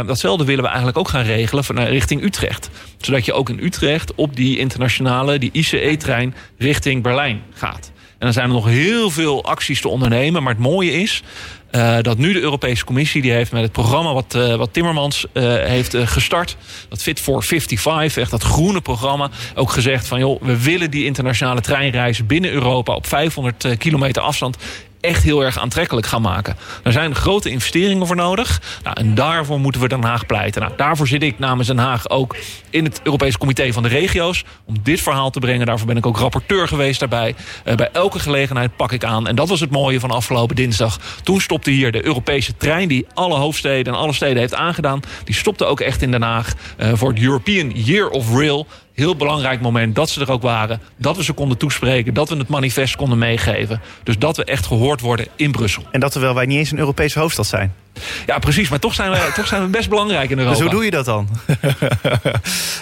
Datzelfde 0.06 0.45
willen 0.45 0.62
we 0.62 0.68
eigenlijk 0.68 0.97
ook 0.97 1.10
gaan 1.10 1.24
regelen 1.24 1.64
van, 1.64 1.80
richting 1.80 2.24
Utrecht. 2.24 2.70
Zodat 2.97 3.26
je 3.26 3.34
ook 3.34 3.49
in 3.49 3.60
Utrecht 3.60 4.16
op 4.16 4.36
die 4.36 4.58
internationale, 4.58 5.39
die 5.39 5.49
ICE-trein 5.54 6.36
richting 6.58 7.04
Berlijn 7.04 7.41
gaat. 7.54 7.92
En 8.24 8.30
dan 8.30 8.41
zijn 8.41 8.47
er 8.47 8.55
nog 8.55 8.65
heel 8.65 9.09
veel 9.09 9.43
acties 9.43 9.82
te 9.82 9.88
ondernemen. 9.88 10.43
Maar 10.43 10.53
het 10.53 10.61
mooie 10.61 10.91
is 10.91 11.24
uh, 11.71 11.97
dat 12.01 12.17
nu 12.17 12.34
de 12.34 12.39
Europese 12.39 12.86
Commissie... 12.86 13.21
die 13.21 13.32
heeft 13.32 13.51
met 13.51 13.61
het 13.61 13.71
programma 13.71 14.13
wat, 14.13 14.36
uh, 14.36 14.55
wat 14.55 14.74
Timmermans 14.74 15.26
uh, 15.34 15.43
heeft 15.55 15.95
gestart... 15.97 16.57
dat 16.89 17.01
Fit 17.01 17.19
for 17.19 17.43
55, 17.43 18.21
echt 18.21 18.32
dat 18.32 18.43
groene 18.43 18.82
programma... 18.82 19.30
ook 19.55 19.71
gezegd 19.71 20.07
van, 20.07 20.19
joh, 20.19 20.41
we 20.41 20.63
willen 20.63 20.91
die 20.91 21.05
internationale 21.05 21.61
treinreizen 21.61 22.26
binnen 22.26 22.51
Europa... 22.51 22.93
op 22.93 23.07
500 23.07 23.78
kilometer 23.78 24.21
afstand 24.21 24.57
echt 25.04 25.24
heel 25.24 25.43
erg 25.43 25.60
aantrekkelijk 25.60 26.08
gaan 26.08 26.22
maken. 26.22 26.56
Er 26.84 26.91
zijn 26.91 27.16
grote 27.16 27.49
investeringen 27.49 28.08
voor 28.08 28.16
nodig. 28.16 28.62
Nou, 28.84 28.99
en 28.99 29.16
daarvoor 29.16 29.60
moeten 29.60 29.82
we 29.82 29.88
Den 29.88 30.04
Haag 30.04 30.26
pleiten. 30.26 30.62
Nou, 30.62 30.74
daarvoor 30.78 31.08
zit 31.08 31.24
ik 31.24 31.39
namens 31.39 31.68
Den 31.68 31.78
Haag 31.78 32.10
ook 32.10 32.36
in 32.70 32.84
het 32.84 32.99
Europees 33.04 33.38
Comité 33.38 33.74
van 33.74 33.84
de 33.84 33.89
Regio's. 33.89 34.43
Om 34.66 34.76
dit 34.84 35.01
verhaal 35.01 35.30
te 35.30 35.39
brengen. 35.39 35.66
Daarvoor 35.66 35.88
ben 35.88 35.97
ik 35.97 36.06
ook 36.06 36.18
rapporteur 36.18 36.68
geweest 36.68 36.99
daarbij. 36.99 37.36
Uh, 37.66 37.76
bij 37.76 37.89
elke 37.91 38.20
gelegenheid 38.20 38.76
pak 38.76 38.91
ik 38.91 39.04
aan. 39.04 39.28
En 39.28 39.36
dat 39.36 39.49
was 39.49 39.60
het 39.60 39.72
mooie 39.72 39.99
van 39.99 40.12
afgelopen 40.12 40.56
dinsdag. 40.56 40.99
Toen 41.24 41.41
stopte 41.41 41.72
hier 41.72 41.91
de 41.91 42.06
Europese 42.06 42.58
trein 42.58 42.88
die 42.88 43.06
alle 43.14 43.36
hoofdsteden 43.36 43.93
en 43.93 43.99
alle 43.99 44.14
steden 44.14 44.38
heeft 44.38 44.56
aangedaan. 44.56 44.99
Die 45.24 45.36
stopte 45.36 45.66
ook 45.66 45.80
echt 45.80 46.01
in 46.01 46.12
Den 46.12 46.22
Haag 46.22 46.54
uh, 46.78 46.91
voor 46.93 47.10
het 47.10 47.22
European 47.22 47.70
Year 47.70 48.10
of 48.10 48.36
Rail 48.36 48.68
heel 48.93 49.15
belangrijk 49.15 49.61
moment 49.61 49.95
dat 49.95 50.09
ze 50.09 50.21
er 50.21 50.31
ook 50.31 50.41
waren. 50.41 50.81
Dat 50.97 51.17
we 51.17 51.23
ze 51.23 51.33
konden 51.33 51.57
toespreken. 51.57 52.13
Dat 52.13 52.29
we 52.29 52.35
het 52.37 52.47
manifest 52.47 52.95
konden 52.95 53.17
meegeven. 53.17 53.81
Dus 54.03 54.17
dat 54.17 54.37
we 54.37 54.43
echt 54.43 54.65
gehoord 54.65 55.01
worden 55.01 55.27
in 55.35 55.51
Brussel. 55.51 55.83
En 55.91 55.99
dat 55.99 56.11
terwijl 56.11 56.33
wij 56.33 56.45
niet 56.45 56.57
eens 56.57 56.71
een 56.71 56.77
Europese 56.77 57.19
hoofdstad 57.19 57.47
zijn. 57.47 57.73
Ja, 58.25 58.39
precies. 58.39 58.69
Maar 58.69 58.79
toch 58.79 58.93
zijn 58.93 59.11
we, 59.11 59.31
toch 59.35 59.47
zijn 59.47 59.61
we 59.61 59.67
best 59.67 59.89
belangrijk 59.89 60.29
in 60.29 60.37
Europa. 60.37 60.55
Dus 60.55 60.65
hoe 60.65 60.75
doe 60.75 60.85
je 60.85 60.91
dat 60.91 61.05
dan? 61.05 61.27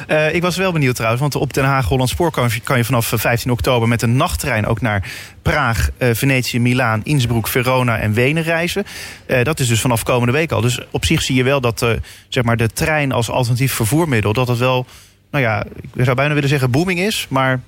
uh, 0.07 0.33
ik 0.35 0.41
was 0.41 0.57
wel 0.57 0.71
benieuwd 0.71 0.95
trouwens. 0.95 1.21
Want 1.21 1.35
op 1.35 1.53
Den 1.53 1.63
Haag 1.63 1.85
Holland 1.85 2.09
Spoor 2.09 2.31
kan, 2.31 2.49
kan 2.63 2.77
je 2.77 2.85
vanaf 2.85 3.13
15 3.15 3.51
oktober... 3.51 3.87
met 3.87 4.01
een 4.01 4.15
nachttrein 4.15 4.65
ook 4.65 4.81
naar 4.81 5.09
Praag, 5.41 5.89
uh, 5.97 6.09
Venetië, 6.13 6.59
Milaan, 6.59 7.01
Innsbruck, 7.03 7.47
Verona 7.47 7.97
en 7.97 8.13
Wenen 8.13 8.43
reizen. 8.43 8.85
Uh, 9.27 9.43
dat 9.43 9.59
is 9.59 9.67
dus 9.67 9.81
vanaf 9.81 10.03
komende 10.03 10.33
week 10.33 10.51
al. 10.51 10.61
Dus 10.61 10.79
op 10.91 11.05
zich 11.05 11.21
zie 11.21 11.35
je 11.35 11.43
wel 11.43 11.61
dat 11.61 11.85
zeg 12.29 12.43
maar 12.43 12.57
de 12.57 12.69
trein 12.69 13.11
als 13.11 13.29
alternatief 13.29 13.73
vervoermiddel... 13.73 14.33
dat 14.33 14.47
het 14.47 14.57
wel 14.57 14.85
nou 15.31 15.43
ja, 15.43 15.65
ik 15.93 16.03
zou 16.03 16.15
bijna 16.15 16.33
willen 16.33 16.49
zeggen 16.49 16.71
booming 16.71 16.99
is. 16.99 17.27
Maar 17.29 17.59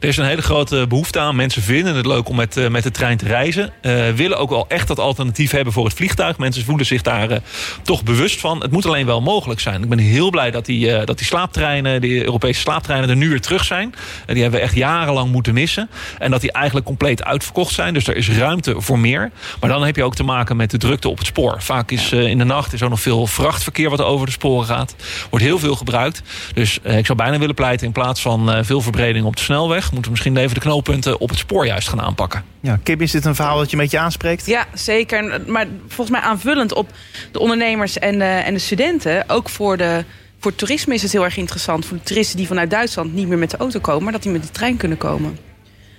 er 0.00 0.08
is 0.08 0.16
een 0.16 0.24
hele 0.24 0.42
grote 0.42 0.86
behoefte 0.88 1.18
aan. 1.18 1.36
Mensen 1.36 1.62
vinden 1.62 1.94
het 1.94 2.06
leuk 2.06 2.28
om 2.28 2.36
met, 2.36 2.56
uh, 2.56 2.68
met 2.68 2.82
de 2.82 2.90
trein 2.90 3.16
te 3.16 3.24
reizen. 3.24 3.72
Uh, 3.82 4.08
willen 4.08 4.38
ook 4.38 4.50
wel 4.50 4.64
echt 4.68 4.88
dat 4.88 4.98
alternatief 4.98 5.50
hebben 5.50 5.72
voor 5.72 5.84
het 5.84 5.94
vliegtuig. 5.94 6.38
Mensen 6.38 6.64
voelen 6.64 6.86
zich 6.86 7.02
daar 7.02 7.30
uh, 7.30 7.36
toch 7.82 8.02
bewust 8.02 8.40
van. 8.40 8.62
Het 8.62 8.70
moet 8.70 8.86
alleen 8.86 9.06
wel 9.06 9.20
mogelijk 9.20 9.60
zijn. 9.60 9.82
Ik 9.82 9.88
ben 9.88 9.98
heel 9.98 10.30
blij 10.30 10.50
dat 10.50 10.66
die, 10.66 11.04
dat 11.04 11.18
die 11.18 11.26
slaaptreinen, 11.26 12.00
die 12.00 12.24
Europese 12.24 12.60
slaaptreinen, 12.60 13.10
er 13.10 13.16
nu 13.16 13.28
weer 13.28 13.40
terug 13.40 13.64
zijn. 13.64 13.94
die 14.26 14.42
hebben 14.42 14.60
we 14.60 14.66
echt 14.66 14.74
jarenlang 14.74 15.32
moeten 15.32 15.54
missen. 15.54 15.90
En 16.18 16.30
dat 16.30 16.40
die 16.40 16.52
eigenlijk 16.52 16.86
compleet 16.86 17.24
uitverkocht 17.24 17.74
zijn. 17.74 17.94
Dus 17.94 18.06
er 18.06 18.16
is 18.16 18.30
ruimte 18.30 18.74
voor 18.80 18.98
meer. 18.98 19.30
Maar 19.60 19.70
dan 19.70 19.84
heb 19.84 19.96
je 19.96 20.04
ook 20.04 20.14
te 20.14 20.22
maken 20.22 20.56
met 20.56 20.70
de 20.70 20.78
drukte 20.78 21.08
op 21.08 21.18
het 21.18 21.26
spoor. 21.26 21.62
Vaak 21.62 21.90
is 21.90 22.12
in 22.12 22.38
de 22.38 22.44
nacht 22.44 22.72
is 22.72 22.82
ook 22.82 22.90
nog 22.90 23.00
veel 23.00 23.26
vrachtverkeer 23.26 23.90
wat 23.90 24.02
over 24.02 24.26
de 24.26 24.32
sporen 24.32 24.66
gaat. 24.66 24.94
Wordt 25.30 25.44
heel 25.44 25.58
veel 25.58 25.76
gebruikt. 25.76 26.22
Dus 26.54 26.78
ik 26.82 27.06
zou 27.06 27.18
bijna 27.18 27.38
willen 27.38 27.54
pleiten 27.54 27.86
in 27.86 27.92
plaats 27.92 28.20
van 28.20 28.64
veel 28.64 28.80
verbreding 28.80 29.24
op 29.24 29.36
de 29.36 29.42
snelweg 29.42 29.69
snelweg. 29.70 29.92
Moeten 29.92 30.02
we 30.02 30.10
misschien 30.10 30.36
even 30.36 30.54
de 30.54 30.60
knooppunten 30.60 31.20
op 31.20 31.28
het 31.28 31.38
spoor 31.38 31.66
juist 31.66 31.88
gaan 31.88 32.00
aanpakken. 32.00 32.44
Ja, 32.60 32.78
Kim, 32.82 33.00
is 33.00 33.10
dit 33.10 33.24
een 33.24 33.34
verhaal 33.34 33.58
dat 33.58 33.70
je 33.70 33.76
een 33.76 33.82
beetje 33.82 33.98
aanspreekt? 33.98 34.46
Ja, 34.46 34.66
zeker. 34.74 35.40
Maar 35.46 35.66
volgens 35.88 36.10
mij 36.10 36.20
aanvullend 36.20 36.74
op 36.74 36.90
de 37.32 37.38
ondernemers 37.38 37.98
en 37.98 38.18
de, 38.18 38.24
en 38.24 38.54
de 38.54 38.60
studenten. 38.60 39.28
Ook 39.28 39.48
voor, 39.48 39.76
de, 39.76 40.04
voor 40.38 40.50
het 40.50 40.60
toerisme 40.60 40.94
is 40.94 41.02
het 41.02 41.12
heel 41.12 41.24
erg 41.24 41.36
interessant. 41.36 41.86
Voor 41.86 41.96
de 41.96 42.02
toeristen 42.02 42.36
die 42.36 42.46
vanuit 42.46 42.70
Duitsland 42.70 43.12
niet 43.14 43.28
meer 43.28 43.38
met 43.38 43.50
de 43.50 43.56
auto 43.56 43.80
komen... 43.80 44.02
maar 44.02 44.12
dat 44.12 44.22
die 44.22 44.32
met 44.32 44.42
de 44.42 44.50
trein 44.50 44.76
kunnen 44.76 44.98
komen. 44.98 45.38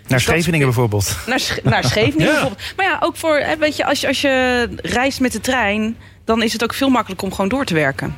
Naar 0.07 0.19
Scheveningen 0.19 0.65
bijvoorbeeld. 0.65 1.17
Naar, 1.27 1.39
Sch 1.39 1.57
naar 1.63 1.83
Scheveningen 1.83 2.33
bijvoorbeeld. 2.33 2.73
Maar 2.75 2.85
ja, 2.85 2.97
ook 2.99 3.15
voor, 3.15 3.37
hè, 3.37 3.57
weet 3.57 3.75
je, 3.75 3.85
als 3.85 4.01
je, 4.01 4.07
als 4.07 4.21
je 4.21 4.67
reist 4.81 5.19
met 5.19 5.31
de 5.31 5.39
trein... 5.39 5.97
dan 6.25 6.43
is 6.43 6.53
het 6.53 6.63
ook 6.63 6.73
veel 6.73 6.89
makkelijker 6.89 7.27
om 7.27 7.33
gewoon 7.33 7.49
door 7.49 7.65
te 7.65 7.73
werken. 7.73 8.15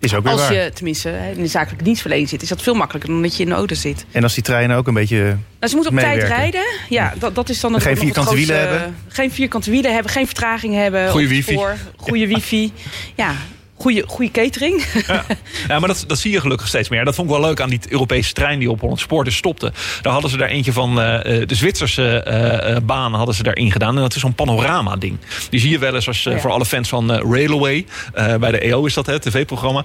Is 0.00 0.14
ook 0.14 0.22
weer 0.22 0.32
Als 0.32 0.40
waar. 0.40 0.54
je 0.54 0.70
tenminste 0.74 1.10
in 1.34 1.42
de 1.42 1.48
zakelijke 1.48 1.84
dienstverlening 1.84 2.28
zit... 2.28 2.42
is 2.42 2.48
dat 2.48 2.62
veel 2.62 2.74
makkelijker 2.74 3.10
dan 3.10 3.22
dat 3.22 3.36
je 3.36 3.42
in 3.42 3.48
de 3.48 3.54
auto 3.54 3.74
zit. 3.74 4.04
En 4.10 4.22
als 4.22 4.34
die 4.34 4.42
treinen 4.42 4.76
ook 4.76 4.86
een 4.86 4.94
beetje... 4.94 5.22
Nou, 5.58 5.70
ze 5.70 5.74
moeten 5.74 5.92
op 5.92 5.98
tijd 5.98 6.22
rijden. 6.22 6.64
Ja, 6.88 7.14
dat, 7.18 7.34
dat 7.34 7.48
is 7.48 7.60
dan 7.60 7.72
het, 7.72 7.82
Geen 7.82 7.96
vierkante 7.96 8.34
wielen 8.34 8.58
hebben. 8.58 8.96
Geen 9.08 9.32
vierkante 9.32 9.70
wielen 9.70 9.92
hebben, 9.92 10.12
geen 10.12 10.26
vertraging 10.26 10.74
hebben. 10.74 11.02
Het 11.02 11.14
wifi. 11.14 11.52
spoor, 11.52 11.76
Goede 11.96 12.26
wifi. 12.26 12.72
Ja, 13.14 13.34
goede, 13.76 14.04
goede 14.06 14.30
catering. 14.30 14.84
Ja, 15.68 15.78
maar 15.78 15.88
dat, 15.88 16.04
dat 16.06 16.18
zie 16.18 16.32
je 16.32 16.40
gelukkig 16.40 16.68
steeds 16.68 16.88
meer. 16.88 17.04
Dat 17.04 17.14
vond 17.14 17.30
ik 17.30 17.36
wel 17.36 17.44
leuk 17.44 17.60
aan 17.60 17.68
die 17.68 17.80
Europese 17.88 18.32
trein 18.32 18.58
die 18.58 18.70
op 18.70 18.80
Holland 18.80 19.00
Spoor 19.00 19.24
dus 19.24 19.36
stopte. 19.36 19.72
Daar 20.02 20.12
hadden 20.12 20.30
ze 20.30 20.36
daar 20.36 20.48
eentje 20.48 20.72
van 20.72 21.00
eh, 21.00 21.40
eh, 21.40 21.48
de 21.48 21.54
Zwitserse 21.54 22.22
eh, 22.22 22.76
baan 22.82 23.14
hadden 23.14 23.34
ze 23.34 23.42
daarin 23.42 23.72
gedaan. 23.72 23.94
En 23.94 24.00
dat 24.00 24.14
is 24.14 24.20
zo'n 24.20 24.34
panorama 24.34 24.96
ding. 24.96 25.18
Die 25.50 25.60
zie 25.60 25.70
je 25.70 25.78
wel 25.78 25.94
eens 25.94 26.06
als, 26.06 26.22
Ja. 26.22 26.38
voor 26.38 26.50
alle 26.50 26.64
fans 26.64 26.88
van 26.88 27.12
Railway. 27.12 27.86
bij 28.14 28.50
de 28.50 28.58
EO 28.58 28.84
is 28.84 28.94
dat 28.94 29.06
het 29.06 29.22
tv-programma. 29.22 29.84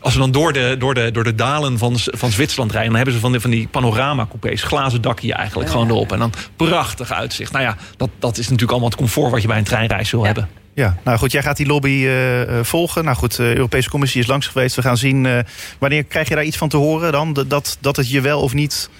Als 0.00 0.12
ze 0.12 0.18
dan 0.18 0.30
door 0.30 0.52
de, 0.52 0.76
door 0.78 0.94
de, 0.94 1.10
door 1.10 1.24
de 1.24 1.34
dalen 1.34 1.78
van, 1.78 1.96
van 1.98 2.30
Zwitserland 2.30 2.70
rijden... 2.70 2.88
dan 2.88 2.96
hebben 2.96 3.14
ze 3.14 3.20
van 3.20 3.32
die, 3.32 3.40
van 3.40 3.50
die 3.50 3.68
panorama-coupés. 3.68 4.62
Glazen 4.62 5.02
dakje 5.02 5.34
eigenlijk 5.34 5.70
gewoon 5.70 5.88
erop. 5.88 6.12
En 6.12 6.18
dan 6.18 6.32
prachtig 6.56 7.12
uitzicht. 7.12 7.52
Nou 7.52 7.64
ja, 7.64 7.76
dat, 7.96 8.10
dat 8.18 8.38
is 8.38 8.44
natuurlijk 8.44 8.70
allemaal 8.70 8.88
het 8.88 8.98
comfort... 8.98 9.30
wat 9.30 9.42
je 9.42 9.48
bij 9.48 9.58
een 9.58 9.64
treinreis 9.64 10.10
wil 10.10 10.24
hebben. 10.24 10.48
Ja, 10.76 10.96
nou 11.04 11.18
goed, 11.18 11.32
jij 11.32 11.42
gaat 11.42 11.56
die 11.56 11.66
lobby 11.66 11.88
eh, 11.88 12.42
eh, 12.42 12.64
volgen. 12.64 13.04
Nou 13.04 13.16
goed, 13.16 13.36
de 13.36 13.54
Europese 13.56 13.90
Commissie 13.90 14.20
is 14.20 14.26
langs 14.26 14.46
geweest. 14.46 14.76
We 14.76 14.82
gaan 14.82 14.96
zien, 14.96 15.26
eh, 15.26 15.38
wanneer 15.78 16.04
krijg 16.04 16.28
je 16.28 16.34
daar 16.34 16.44
iets 16.44 16.56
van 16.56 16.68
te 16.68 16.76
horen 16.76 17.12
dan? 17.12 17.32
Dat- 17.32 17.50
Dat, 17.50 17.76
dat 17.80 17.96
het 17.96 18.10
je 18.10 18.20
wel 18.20 18.40
of 18.40 18.54
niet... 18.54 18.90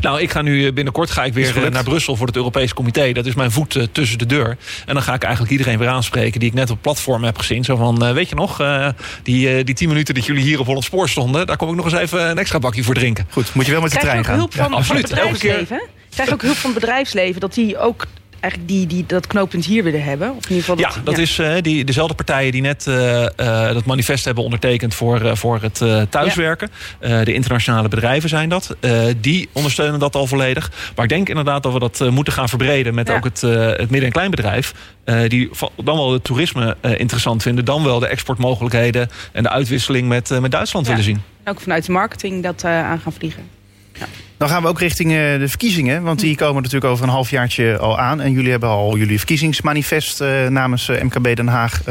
Nou, 0.00 0.20
ik 0.20 0.30
ga 0.30 0.42
nu 0.42 0.66
eh, 0.66 0.72
binnenkort 0.72 1.10
ga 1.10 1.24
ik 1.24 1.34
weer 1.34 1.64
eh, 1.64 1.70
naar 1.70 1.82
Brussel 1.84 2.16
voor 2.16 2.26
het 2.26 2.36
Europees 2.36 2.74
Comité. 2.74 3.12
Dat 3.12 3.26
is 3.26 3.34
mijn 3.34 3.50
voet 3.50 3.76
eh, 3.76 3.82
tussen 3.92 4.18
de 4.18 4.26
deur. 4.26 4.56
En 4.86 4.94
dan 4.94 5.02
ga 5.02 5.14
ik 5.14 5.22
eigenlijk 5.22 5.52
iedereen 5.52 5.78
weer 5.78 5.88
aanspreken 5.88 6.40
die 6.40 6.48
ik 6.48 6.54
net 6.54 6.64
op 6.64 6.70
het 6.72 6.80
platform 6.82 7.24
heb 7.24 7.38
gezien. 7.38 7.64
Zo 7.64 7.76
van, 7.76 8.04
eh, 8.06 8.12
weet 8.12 8.28
je 8.28 8.34
nog, 8.34 8.60
eh, 8.60 8.88
die, 9.22 9.56
eh, 9.56 9.64
die 9.64 9.74
tien 9.74 9.88
minuten 9.88 10.14
dat 10.14 10.26
jullie 10.26 10.42
hier 10.42 10.60
op 10.60 10.66
Holland 10.66 10.84
Spoor 10.84 11.08
stonden... 11.08 11.46
daar 11.46 11.56
kom 11.56 11.68
ik 11.68 11.74
nog 11.76 11.84
eens 11.84 11.94
even 11.94 12.30
een 12.30 12.38
extra 12.38 12.58
bakje 12.58 12.82
voor 12.84 12.94
drinken. 12.94 13.26
Goed, 13.30 13.54
moet 13.54 13.66
je 13.66 13.72
wel 13.72 13.80
met 13.80 13.90
de 13.92 13.98
Krijg 13.98 14.16
je 14.16 14.22
trein 14.22 14.40
ook 14.40 14.52
gaan. 14.54 14.60
hulp 14.60 14.70
van, 14.70 14.78
Ja, 14.78 14.84
van 14.84 14.96
het 14.96 15.04
absoluut. 15.12 15.26
Elke 15.26 15.38
keer- 15.38 15.50
bedrijfsleven? 15.58 15.88
Krijg 16.10 16.28
je 16.28 16.34
ook 16.34 16.42
hulp 16.42 16.56
van 16.56 16.70
het 16.70 16.80
bedrijfsleven 16.80 17.40
dat 17.40 17.54
die 17.54 17.78
ook 17.78 18.06
eigenlijk 18.42 18.72
die, 18.72 18.86
die, 18.86 19.04
dat 19.06 19.26
knooppunt 19.26 19.64
hier 19.64 19.84
willen 19.84 20.02
hebben? 20.02 20.28
Of 20.30 20.44
in 20.44 20.54
ieder 20.54 20.64
geval 20.64 20.78
Ja, 20.78 20.90
dat 21.04 21.18
is 21.18 21.38
eh, 21.38 21.54
die, 21.60 21.84
dezelfde 21.84 22.14
partijen 22.14 22.52
die 22.52 22.60
net 22.60 22.86
eh, 22.86 23.72
dat 23.72 23.84
manifest 23.84 24.24
hebben 24.24 24.44
ondertekend 24.44 24.94
voor, 24.94 25.36
voor 25.36 25.60
het 25.62 26.10
thuiswerken. 26.10 26.70
De 27.00 27.32
internationale 27.32 27.88
bedrijven 27.88 28.28
zijn 28.28 28.48
dat. 28.48 28.76
Die 29.20 29.48
ondersteunen 29.52 30.00
dat 30.00 30.14
al 30.14 30.26
volledig. 30.26 30.70
Maar 30.94 31.04
ik 31.04 31.10
denk 31.10 31.28
inderdaad 31.28 31.62
dat 31.62 31.72
we 31.72 31.78
dat 31.78 32.10
moeten 32.10 32.32
gaan 32.32 32.48
verbreden 32.48 32.94
met 32.94 33.08
Ja. 33.08 33.14
ook 33.14 33.24
het, 33.24 33.40
het 33.40 33.90
midden- 33.90 34.04
en 34.04 34.12
kleinbedrijf. 34.12 34.74
die 35.28 35.50
dan 35.76 35.96
wel 35.96 36.12
het 36.12 36.24
toerisme 36.24 36.76
interessant 36.96 37.42
vinden. 37.42 37.64
Dan 37.64 37.84
wel 37.84 37.98
de 37.98 38.06
exportmogelijkheden 38.06 39.10
en 39.32 39.42
de 39.42 39.48
uitwisseling 39.48 40.08
met, 40.08 40.40
met 40.40 40.50
Duitsland 40.50 40.86
willen 40.86 41.02
zien. 41.04 41.22
Ook 41.44 41.60
vanuit 41.60 41.86
de 41.86 41.92
marketing 41.92 42.42
dat 42.42 42.64
aan 42.64 43.00
gaan 43.00 43.12
vliegen. 43.12 43.42
Dan 44.42 44.50
gaan 44.50 44.62
we 44.62 44.68
ook 44.68 44.78
richting 44.78 45.10
eh, 45.10 45.16
de 45.16 45.48
verkiezingen. 45.48 46.02
Want 46.02 46.20
die 46.20 46.36
komen 46.36 46.62
natuurlijk 46.62 46.92
over 46.92 47.04
een 47.04 47.10
halfjaartje 47.10 47.78
al 47.78 47.98
aan. 47.98 48.20
En 48.20 48.32
jullie 48.32 48.50
hebben 48.50 48.68
al 48.68 48.96
jullie 48.96 49.18
verkiezingsmanifest 49.18 50.20
eh, 50.20 50.46
namens 50.46 50.88
eh, 50.88 51.02
MKB 51.02 51.36
Den 51.36 51.46
Haag 51.46 51.82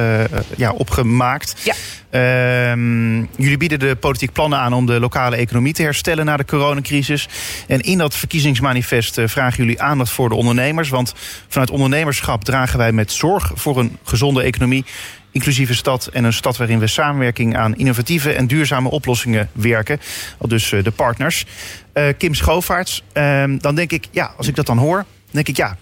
ja, 0.58 0.72
opgemaakt. 0.72 1.56
Ja. 1.64 1.74
Ehm, 2.10 3.18
jullie 3.18 3.58
bieden 3.58 3.80
de 3.80 3.96
politiek 3.96 4.32
plannen 4.32 4.60
aan 4.60 4.74
om 4.74 4.86
de 4.86 5.00
lokale 5.00 5.36
economie 5.36 5.74
te 5.74 5.82
herstellen 5.82 6.26
na 6.26 6.38
de 6.38 6.46
coronacrisis. 6.46 7.28
En 7.68 7.80
in 7.80 7.98
dat 7.98 8.16
verkiezingsmanifest 8.16 9.22
vragen 9.26 9.64
jullie 9.64 9.82
aandacht 9.82 10.12
voor 10.12 10.30
de 10.30 10.36
ondernemers. 10.36 10.90
Want 10.90 11.14
vanuit 11.48 11.72
ondernemerschap 11.72 12.44
dragen 12.44 12.78
wij 12.78 12.92
met 12.92 13.12
zorg 13.12 13.52
voor 13.56 13.80
een 13.80 13.98
gezonde 14.04 14.42
economie. 14.42 14.86
Inclusieve 15.32 15.76
stad 15.76 16.08
en 16.08 16.24
een 16.24 16.34
stad 16.34 16.58
waarin 16.58 16.80
we 16.80 16.88
samenwerking 16.88 17.58
aan 17.58 17.76
innovatieve 17.76 18.34
en 18.34 18.48
duurzame 18.48 18.90
oplossingen 18.90 19.50
werken. 19.52 20.00
Al 20.38 20.48
dus 20.48 20.72
eh, 20.72 20.84
de 20.84 20.92
partners. 20.92 21.46
Eh, 21.94 22.08
Kim 22.18 22.34
Schoofaerts, 22.34 23.04
ehm, 23.14 23.58
dan 23.58 23.76
denk 23.76 23.92
ik, 23.92 24.08
ja, 24.12 24.34
als 24.38 24.48
ik 24.48 24.56
dat 24.56 24.66
dan 24.66 24.78
hoor, 24.78 25.06
denk 25.32 25.48
ik, 25.48 25.58
ja, 25.58 25.70
het 25.70 25.78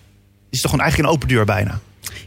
is 0.50 0.62
toch 0.62 0.72
gewoon 0.72 0.86
eigenlijk 0.86 1.10
een 1.10 1.16
open 1.16 1.28
deur 1.36 1.46
bijna. 1.46 1.80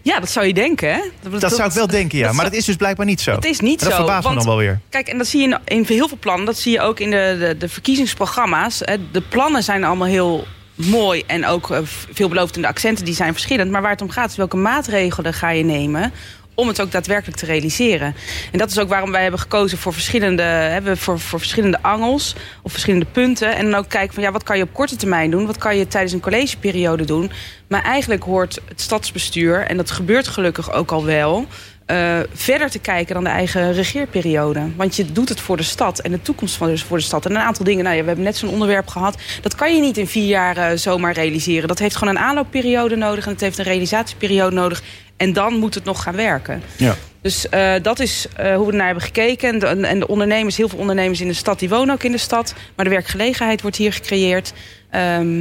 Ja, 0.03 0.21
dat 0.21 0.31
zou 0.31 0.47
je 0.47 0.55
denken, 0.55 0.93
hè? 0.93 1.01
Dat, 1.39 1.55
zou 1.55 1.69
ik 1.69 1.75
wel 1.75 1.87
denken, 1.87 2.19
ja. 2.19 2.27
dat 2.27 2.35
Maar 2.35 2.45
dat 2.45 2.55
is 2.55 2.65
dus 2.65 2.77
blijkbaar 2.77 3.07
niet 3.07 3.21
zo. 3.21 3.35
Het 3.35 3.45
is 3.45 3.61
niet 3.61 3.81
En 3.81 3.89
dat 3.89 3.97
zo. 3.97 4.05
verbaast 4.05 4.29
me 4.29 4.35
dan 4.35 4.45
wel 4.45 4.57
weer. 4.57 4.81
Kijk, 4.89 5.09
en 5.09 5.19
dat 5.19 5.27
zie 5.27 5.41
je 5.41 5.59
in, 5.65 5.77
in 5.79 5.85
heel 5.89 6.09
veel 6.09 6.17
plannen. 6.21 6.47
Dat 6.47 6.59
zie 6.59 6.73
je 6.73 6.81
ook 6.81 7.01
in 7.01 7.11
de, 7.11 7.37
de, 7.39 7.57
de 7.57 7.69
verkiezingsprogramma's. 7.69 8.79
De 9.13 9.23
plannen 9.29 9.63
zijn 9.63 9.85
allemaal 9.85 10.09
heel 10.09 10.47
mooi 10.75 11.23
en 11.27 11.47
ook 11.47 11.71
eh, 11.71 11.79
veelbelovend. 12.13 12.57
En 12.57 12.63
de 12.63 12.69
accenten 12.69 13.05
die 13.05 13.15
zijn 13.15 13.33
verschillend. 13.33 13.71
Maar 13.71 13.83
waar 13.83 13.91
het 13.91 14.03
om 14.03 14.11
gaat 14.11 14.31
is 14.31 14.37
welke 14.37 14.57
maatregelen 14.57 15.35
ga 15.35 15.51
je 15.51 15.65
nemen 15.65 16.13
om 16.55 16.69
het 16.69 16.81
ook 16.81 16.91
daadwerkelijk 16.91 17.39
te 17.39 17.47
realiseren. 17.47 18.15
En 18.53 18.59
dat 18.59 18.71
is 18.71 18.79
ook 18.79 18.89
waarom 18.89 19.11
wij 19.11 19.23
hebben 19.23 19.41
gekozen 19.41 19.79
voor 19.79 19.93
verschillende, 19.93 20.43
hebben 20.43 20.97
voor, 20.99 21.21
voor 21.21 21.39
verschillende 21.39 21.83
angels 21.83 22.35
of 22.63 22.73
verschillende 22.73 23.07
punten. 23.13 23.57
En 23.57 23.71
dan 23.71 23.75
ook 23.75 23.89
kijken 23.89 24.15
van 24.15 24.23
ja, 24.23 24.33
wat 24.33 24.43
kan 24.43 24.57
je 24.57 24.63
op 24.63 24.73
korte 24.73 24.97
termijn 24.97 25.31
doen? 25.31 25.47
Wat 25.47 25.59
kan 25.59 25.77
je 25.77 25.87
tijdens 25.87 26.13
een 26.13 26.21
collegeperiode 26.21 27.05
doen? 27.05 27.31
Maar 27.67 27.83
eigenlijk 27.83 28.23
hoort 28.23 28.61
het 28.69 28.81
stadsbestuur, 28.81 29.67
en 29.67 29.77
dat 29.77 29.91
gebeurt 29.91 30.29
gelukkig 30.29 30.73
ook 30.73 30.93
al 30.93 31.05
wel, 31.05 31.47
eh, 31.93 32.19
verder 32.35 32.71
te 32.71 32.79
kijken 32.79 33.15
dan 33.15 33.25
de 33.25 33.31
eigen 33.31 33.73
regeerperiode. 33.73 34.61
Want 34.77 34.97
je 34.97 35.13
doet 35.13 35.29
het 35.29 35.41
voor 35.41 35.57
de 35.57 35.63
stad 35.63 35.99
en 35.99 36.11
de 36.11 36.23
toekomst 36.23 36.57
van 36.57 36.69
dus 36.69 36.83
voor 36.83 36.97
de 36.97 37.03
stad. 37.03 37.27
En 37.27 37.31
een 37.31 37.41
aantal 37.41 37.65
dingen, 37.65 37.85
nou 37.85 37.97
ja, 37.97 38.01
we 38.01 38.07
hebben 38.07 38.25
net 38.25 38.37
zo'n 38.37 38.51
onderwerp 38.51 38.89
gehad. 38.89 39.17
Dat 39.43 39.55
kan 39.55 39.75
je 39.75 39.81
niet 39.81 39.99
in 39.99 40.07
vier 40.07 40.27
jaar 40.27 40.57
eh, 40.57 40.77
zomaar 40.77 41.13
realiseren. 41.13 41.69
Dat 41.69 41.79
heeft 41.79 41.97
gewoon 41.97 42.17
een 42.17 42.23
aanloopperiode 42.23 42.97
nodig 42.97 43.25
en 43.25 43.31
het 43.33 43.41
heeft 43.41 43.59
een 43.59 43.65
realisatieperiode 43.65 44.55
nodig. 44.55 44.83
En 45.17 45.33
dan 45.33 45.59
moet 45.59 45.75
het 45.75 45.85
nog 45.85 46.03
gaan 46.03 46.17
werken. 46.17 46.63
Ja. 46.77 46.97
Dus 47.21 47.49
eh, 47.49 47.75
dat 47.83 48.01
is 48.01 48.27
hoe 48.37 48.67
we 48.67 48.71
ernaar 48.71 48.87
hebben 48.87 49.05
gekeken. 49.05 49.49
En 49.49 49.59
de, 49.59 49.87
en 49.87 49.99
de 49.99 50.09
ondernemers, 50.09 50.57
heel 50.57 50.69
veel 50.69 50.79
ondernemers 50.79 51.21
in 51.21 51.29
de 51.29 51.35
stad, 51.35 51.59
die 51.59 51.69
wonen 51.69 51.95
ook 51.95 52.03
in 52.03 52.13
de 52.13 52.19
stad. 52.19 52.55
Maar 52.77 52.85
de 52.85 52.91
werkgelegenheid 52.91 53.63
wordt 53.63 53.77
hier 53.77 53.93
gecreëerd. 53.93 54.53
Ehm, 54.91 55.41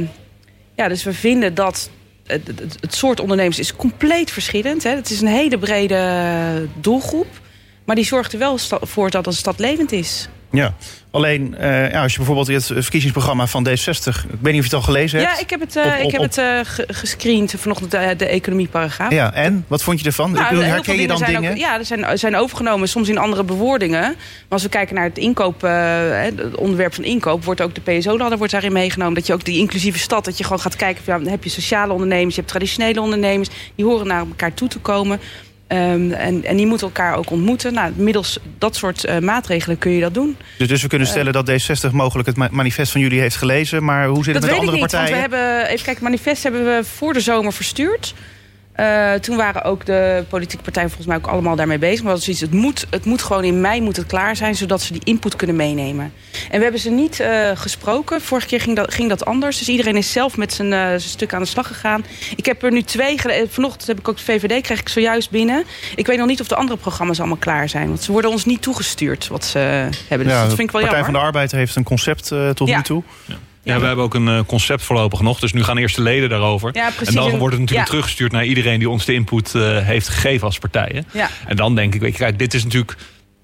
ja, 0.76 0.88
dus 0.88 1.04
we 1.04 1.12
vinden 1.12 1.54
dat 1.54 1.90
het, 2.26 2.94
soort 2.94 3.20
ondernemers 3.20 3.58
is 3.58 3.76
compleet 3.76 4.30
verschillend. 4.30 4.82
Hè. 4.82 4.90
Het 4.90 5.10
is 5.10 5.20
een 5.20 5.26
hele 5.26 5.58
brede 5.58 6.68
doelgroep. 6.80 7.40
Maar 7.84 7.96
die 7.96 8.04
zorgt 8.04 8.32
er 8.32 8.38
wel 8.38 8.58
voor 8.80 9.10
dat 9.10 9.26
een 9.26 9.32
stad 9.32 9.58
levend 9.58 9.92
is. 9.92 10.28
Ja. 10.52 10.74
Alleen, 11.10 11.56
eh, 11.56 11.90
ja, 11.90 12.02
als 12.02 12.12
je 12.12 12.16
bijvoorbeeld 12.18 12.46
het 12.46 12.64
verkiezingsprogramma 12.66 13.46
van 13.46 13.68
D60... 13.68 13.72
ik 13.72 14.38
weet 14.40 14.52
niet 14.52 14.52
of 14.52 14.52
je 14.52 14.62
het 14.62 14.72
al 14.74 14.82
gelezen 14.82 15.18
hebt. 15.18 15.32
Ja, 15.32 15.38
ik 15.40 15.50
heb 15.50 15.60
het, 15.60 15.76
Op- 15.76 15.84
op- 15.84 16.02
ik 16.02 16.10
heb 16.10 16.20
het 16.22 16.34
ge- 16.68 16.84
gescreend 16.86 17.54
vanochtend, 17.58 17.90
de, 17.90 18.14
de 18.16 18.26
economieparagraaf. 18.26 19.10
Ja, 19.10 19.32
en? 19.34 19.64
Wat 19.68 19.82
vond 19.82 20.00
je 20.00 20.06
ervan? 20.06 20.32
Nou, 20.32 20.48
bedoel, 20.48 20.64
herken 20.64 20.96
je 21.00 21.06
dan 21.06 21.22
dingen? 21.26 21.50
Ook, 21.50 21.56
ja, 21.56 21.78
er 21.78 21.84
zijn, 21.84 22.18
zijn 22.18 22.36
overgenomen, 22.36 22.88
soms 22.88 23.08
in 23.08 23.18
andere 23.18 23.44
bewoordingen. 23.44 24.00
Maar 24.00 24.16
als 24.48 24.62
we 24.62 24.68
kijken 24.68 24.94
naar 24.94 25.04
het 25.04 25.18
inkoop, 25.18 25.60
het 25.60 26.54
onderwerp 26.56 26.94
van 26.94 27.04
inkoop... 27.04 27.44
wordt 27.44 27.60
ook 27.60 27.74
de 27.74 27.80
PSO-ladder 27.80 28.38
wordt 28.38 28.52
daarin 28.52 28.72
meegenomen. 28.72 29.14
Dat 29.14 29.26
je 29.26 29.32
ook 29.32 29.44
die 29.44 29.58
inclusieve 29.58 29.98
stad, 29.98 30.24
dat 30.24 30.38
je 30.38 30.44
gewoon 30.44 30.60
gaat 30.60 30.76
kijken... 30.76 31.04
Van, 31.04 31.14
ja, 31.14 31.20
dan 31.22 31.30
heb 31.32 31.44
je 31.44 31.50
sociale 31.50 31.92
ondernemers, 31.92 32.34
je 32.34 32.40
hebt 32.40 32.52
traditionele 32.52 33.00
ondernemers... 33.00 33.48
die 33.74 33.84
horen 33.84 34.06
naar 34.06 34.18
elkaar 34.20 34.54
toe 34.54 34.68
te 34.68 34.78
komen... 34.78 35.20
Ehm, 35.72 36.10
en, 36.12 36.44
en 36.44 36.56
die 36.56 36.66
moeten 36.66 36.86
elkaar 36.86 37.16
ook 37.16 37.30
ontmoeten. 37.30 37.72
Nou, 37.72 37.92
middels 37.96 38.38
dat 38.58 38.76
soort 38.76 39.04
eh, 39.04 39.18
maatregelen 39.18 39.78
kun 39.78 39.90
je 39.92 40.00
dat 40.00 40.14
doen. 40.14 40.36
Dus, 40.58 40.68
dus 40.68 40.82
we 40.82 40.88
kunnen 40.88 41.08
stellen 41.08 41.32
dat 41.32 41.50
D60 41.50 41.90
mogelijk 41.92 42.28
het 42.28 42.36
ma- 42.36 42.48
manifest 42.50 42.92
van 42.92 43.00
jullie 43.00 43.20
heeft 43.20 43.36
gelezen. 43.36 43.84
Maar 43.84 44.06
hoe 44.06 44.24
zit 44.24 44.34
het 44.34 44.42
Dat 44.42 44.42
met 44.42 44.50
de 44.50 44.56
weet 44.56 44.62
ik 44.62 44.68
andere 44.68 44.76
niet, 44.82 44.90
partijen? 44.90 45.20
want 45.20 45.30
we 45.30 45.36
hebben... 45.38 45.62
Even 45.64 45.84
kijken, 45.84 45.92
het 45.92 46.02
manifest 46.02 46.42
hebben 46.42 46.64
we 46.64 46.84
voor 46.84 47.12
de 47.12 47.20
zomer 47.20 47.52
verstuurd. 47.52 48.14
Eh, 48.72 49.12
toen 49.12 49.36
waren 49.36 49.62
ook 49.64 49.86
de 49.86 50.24
politieke 50.28 50.62
partijen 50.64 50.88
volgens 50.88 51.08
mij 51.08 51.16
ook 51.16 51.26
allemaal 51.26 51.56
daarmee 51.56 51.78
bezig. 51.78 52.02
Maar 52.02 52.12
dat 52.12 52.20
is 52.22 52.28
iets, 52.28 52.40
het, 52.40 52.52
moet, 52.52 52.86
het 52.90 53.04
moet 53.04 53.22
gewoon 53.22 53.44
in 53.44 53.60
mei 53.60 53.80
moet 53.80 53.96
het 53.96 54.06
klaar 54.06 54.36
zijn... 54.36 54.54
zodat 54.54 54.80
ze 54.82 54.92
die 54.92 55.02
input 55.04 55.36
kunnen 55.36 55.56
meenemen. 55.56 56.12
En 56.50 56.56
we 56.56 56.62
hebben 56.62 56.80
ze 56.80 56.90
niet 56.90 57.20
eh, 57.20 57.50
gesproken. 57.54 58.20
Vorige 58.20 58.46
keer 58.46 58.60
ging 58.60 58.76
dat, 58.76 58.94
ging 58.94 59.08
dat 59.08 59.24
anders. 59.24 59.58
Dus 59.58 59.68
iedereen 59.68 59.96
is 59.96 60.12
zelf 60.12 60.36
met 60.36 60.52
zijn, 60.52 60.72
eh, 60.72 60.78
zijn 60.80 61.00
stuk 61.00 61.34
aan 61.34 61.42
de 61.42 61.48
slag 61.48 61.66
gegaan. 61.66 62.04
Ik 62.36 62.46
heb 62.46 62.62
er 62.62 62.72
nu 62.72 62.82
twee... 62.82 63.18
gele- 63.18 63.46
Vanochtend 63.48 63.86
heb 63.86 63.98
ik 63.98 64.08
ook 64.08 64.16
de 64.16 64.22
VVD, 64.22 64.62
kreeg 64.62 64.80
ik 64.80 64.88
zojuist 64.88 65.30
binnen. 65.30 65.64
Ik 65.96 66.06
weet 66.06 66.18
nog 66.18 66.26
niet 66.26 66.40
of 66.40 66.48
de 66.48 66.56
andere 66.56 66.78
programma's 66.78 67.18
allemaal 67.18 67.36
klaar 67.36 67.68
zijn. 67.68 67.88
Want 67.88 68.02
ze 68.02 68.12
worden 68.12 68.30
ons 68.30 68.44
niet 68.44 68.62
toegestuurd 68.62 69.28
wat 69.28 69.44
ze 69.44 69.58
hebben. 70.08 70.26
Dus 70.26 70.36
ja, 70.36 70.40
dat 70.40 70.50
de 70.50 70.56
vind 70.56 70.68
ik 70.68 70.74
wel 70.74 70.80
Partij 70.82 70.98
jammer. 70.98 71.04
van 71.04 71.12
de 71.12 71.18
Arbeid 71.20 71.52
heeft 71.52 71.76
een 71.76 71.82
concept 71.84 72.30
eh, 72.30 72.50
tot 72.50 72.68
Ja. 72.68 72.76
nu 72.76 72.82
toe. 72.82 73.02
Ja, 73.26 73.34
we 73.62 73.70
hebben 73.86 74.04
ook 74.04 74.14
een 74.14 74.28
eh, 74.28 74.40
concept 74.46 74.82
voorlopig 74.82 75.20
nog. 75.20 75.38
Dus 75.38 75.52
nu 75.52 75.64
gaan 75.64 75.76
eerst 75.76 75.96
de 75.96 76.02
leden 76.02 76.28
daarover. 76.28 76.70
Ja, 76.72 76.90
en 77.04 77.14
dan 77.14 77.30
wordt 77.30 77.40
het 77.40 77.60
natuurlijk 77.60 77.70
ja. 77.70 77.84
teruggestuurd 77.84 78.32
naar 78.32 78.44
iedereen 78.44 78.78
die 78.78 78.88
ons 78.88 79.04
de 79.04 79.14
input 79.14 79.54
eh, 79.54 79.78
heeft 79.78 80.08
gegeven 80.08 80.46
als 80.46 80.58
partijen. 80.58 81.06
Ja. 81.12 81.28
En 81.46 81.56
dan 81.56 81.74
denk 81.74 81.94
ik, 81.94 82.00
weet 82.00 82.12
je, 82.12 82.18
kijk, 82.18 82.38
dit 82.38 82.54
is 82.54 82.64
natuurlijk. 82.64 82.96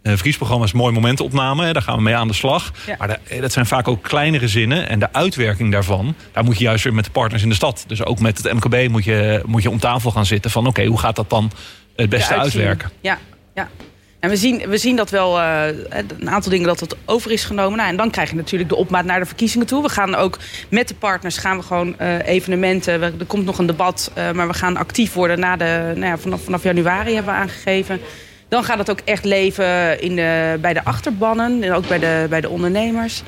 Uh, 0.02 0.14
verkiezingsprogramma 0.14 0.64
is 0.64 0.72
mooi 0.72 0.92
momentopname. 0.92 1.64
Hè, 1.64 1.72
daar 1.72 1.82
gaan 1.82 1.96
we 1.96 2.02
mee 2.02 2.16
aan 2.16 2.28
de 2.28 2.34
slag. 2.34 2.72
Ja. 2.86 2.94
Maar 2.98 3.18
eh, 3.24 3.40
dat 3.40 3.52
zijn 3.52 3.66
vaak 3.66 3.88
ook 3.88 4.02
kleinere 4.02 4.48
zinnen. 4.48 4.88
En 4.88 4.98
de 4.98 5.12
uitwerking 5.12 5.72
daarvan, 5.72 6.14
daar 6.32 6.44
moet 6.44 6.58
je 6.58 6.64
juist 6.64 6.84
weer 6.84 6.94
met 6.94 7.04
de 7.04 7.10
partners 7.10 7.42
in 7.42 7.48
de 7.48 7.54
stad. 7.54 7.84
Dus 7.86 8.04
ook 8.04 8.20
met 8.20 8.38
het 8.42 8.52
MKB 8.52 8.88
moet 8.90 9.04
je, 9.04 9.42
moet 9.46 9.62
je 9.62 9.70
om 9.70 9.78
tafel 9.78 10.10
gaan 10.10 10.26
zitten. 10.26 10.50
Van 10.50 10.66
oké, 10.66 10.84
hoe 10.84 10.98
gaat 10.98 11.16
dat 11.16 11.30
dan 11.30 11.50
het 11.96 12.08
beste 12.08 12.34
uitwerken? 12.34 12.90
Ja, 13.00 13.18
ja. 13.54 13.68
En 14.20 14.30
we 14.30 14.36
zien, 14.36 14.68
we 14.68 14.78
zien 14.78 14.96
dat 14.96 15.10
wel, 15.10 15.40
eh, 15.40 15.66
een 16.18 16.30
aantal 16.30 16.50
dingen 16.50 16.66
dat 16.66 16.80
het 16.80 16.96
over 17.04 17.30
is 17.30 17.44
genomen. 17.44 17.76
Nou, 17.76 17.90
en 17.90 17.96
dan 17.96 18.10
krijg 18.10 18.30
je 18.30 18.36
natuurlijk 18.36 18.70
de 18.70 18.76
opmaat 18.76 19.04
naar 19.04 19.20
de 19.20 19.26
verkiezingen 19.26 19.66
toe. 19.66 19.82
We 19.82 19.88
gaan 19.88 20.14
ook 20.14 20.38
met 20.68 20.88
de 20.88 20.94
partners 20.94 21.38
gaan 21.38 21.56
we 21.56 21.62
gewoon 21.62 21.98
eh, 21.98 22.26
evenementen. 22.26 23.02
Er 23.02 23.26
komt 23.26 23.44
nog 23.44 23.58
een 23.58 23.66
debat, 23.66 24.10
eh, 24.14 24.30
maar 24.30 24.48
we 24.48 24.54
gaan 24.54 24.76
actief 24.76 25.12
worden 25.12 25.40
na 25.40 25.56
de, 25.56 25.92
nou 25.94 26.06
ja, 26.06 26.18
vanaf, 26.18 26.42
vanaf 26.42 26.62
januari 26.62 27.14
hebben 27.14 27.34
we 27.34 27.40
aangegeven. 27.40 28.00
Dan 28.48 28.64
gaat 28.64 28.78
het 28.78 28.90
ook 28.90 29.00
echt 29.04 29.24
leven 29.24 30.00
in 30.00 30.16
de, 30.16 30.58
bij 30.60 30.72
de 30.72 30.84
achterbannen 30.84 31.62
en 31.62 31.72
ook 31.72 31.88
bij 31.88 31.98
de, 31.98 32.26
bij 32.28 32.40
de 32.40 32.48
ondernemers. 32.48 33.22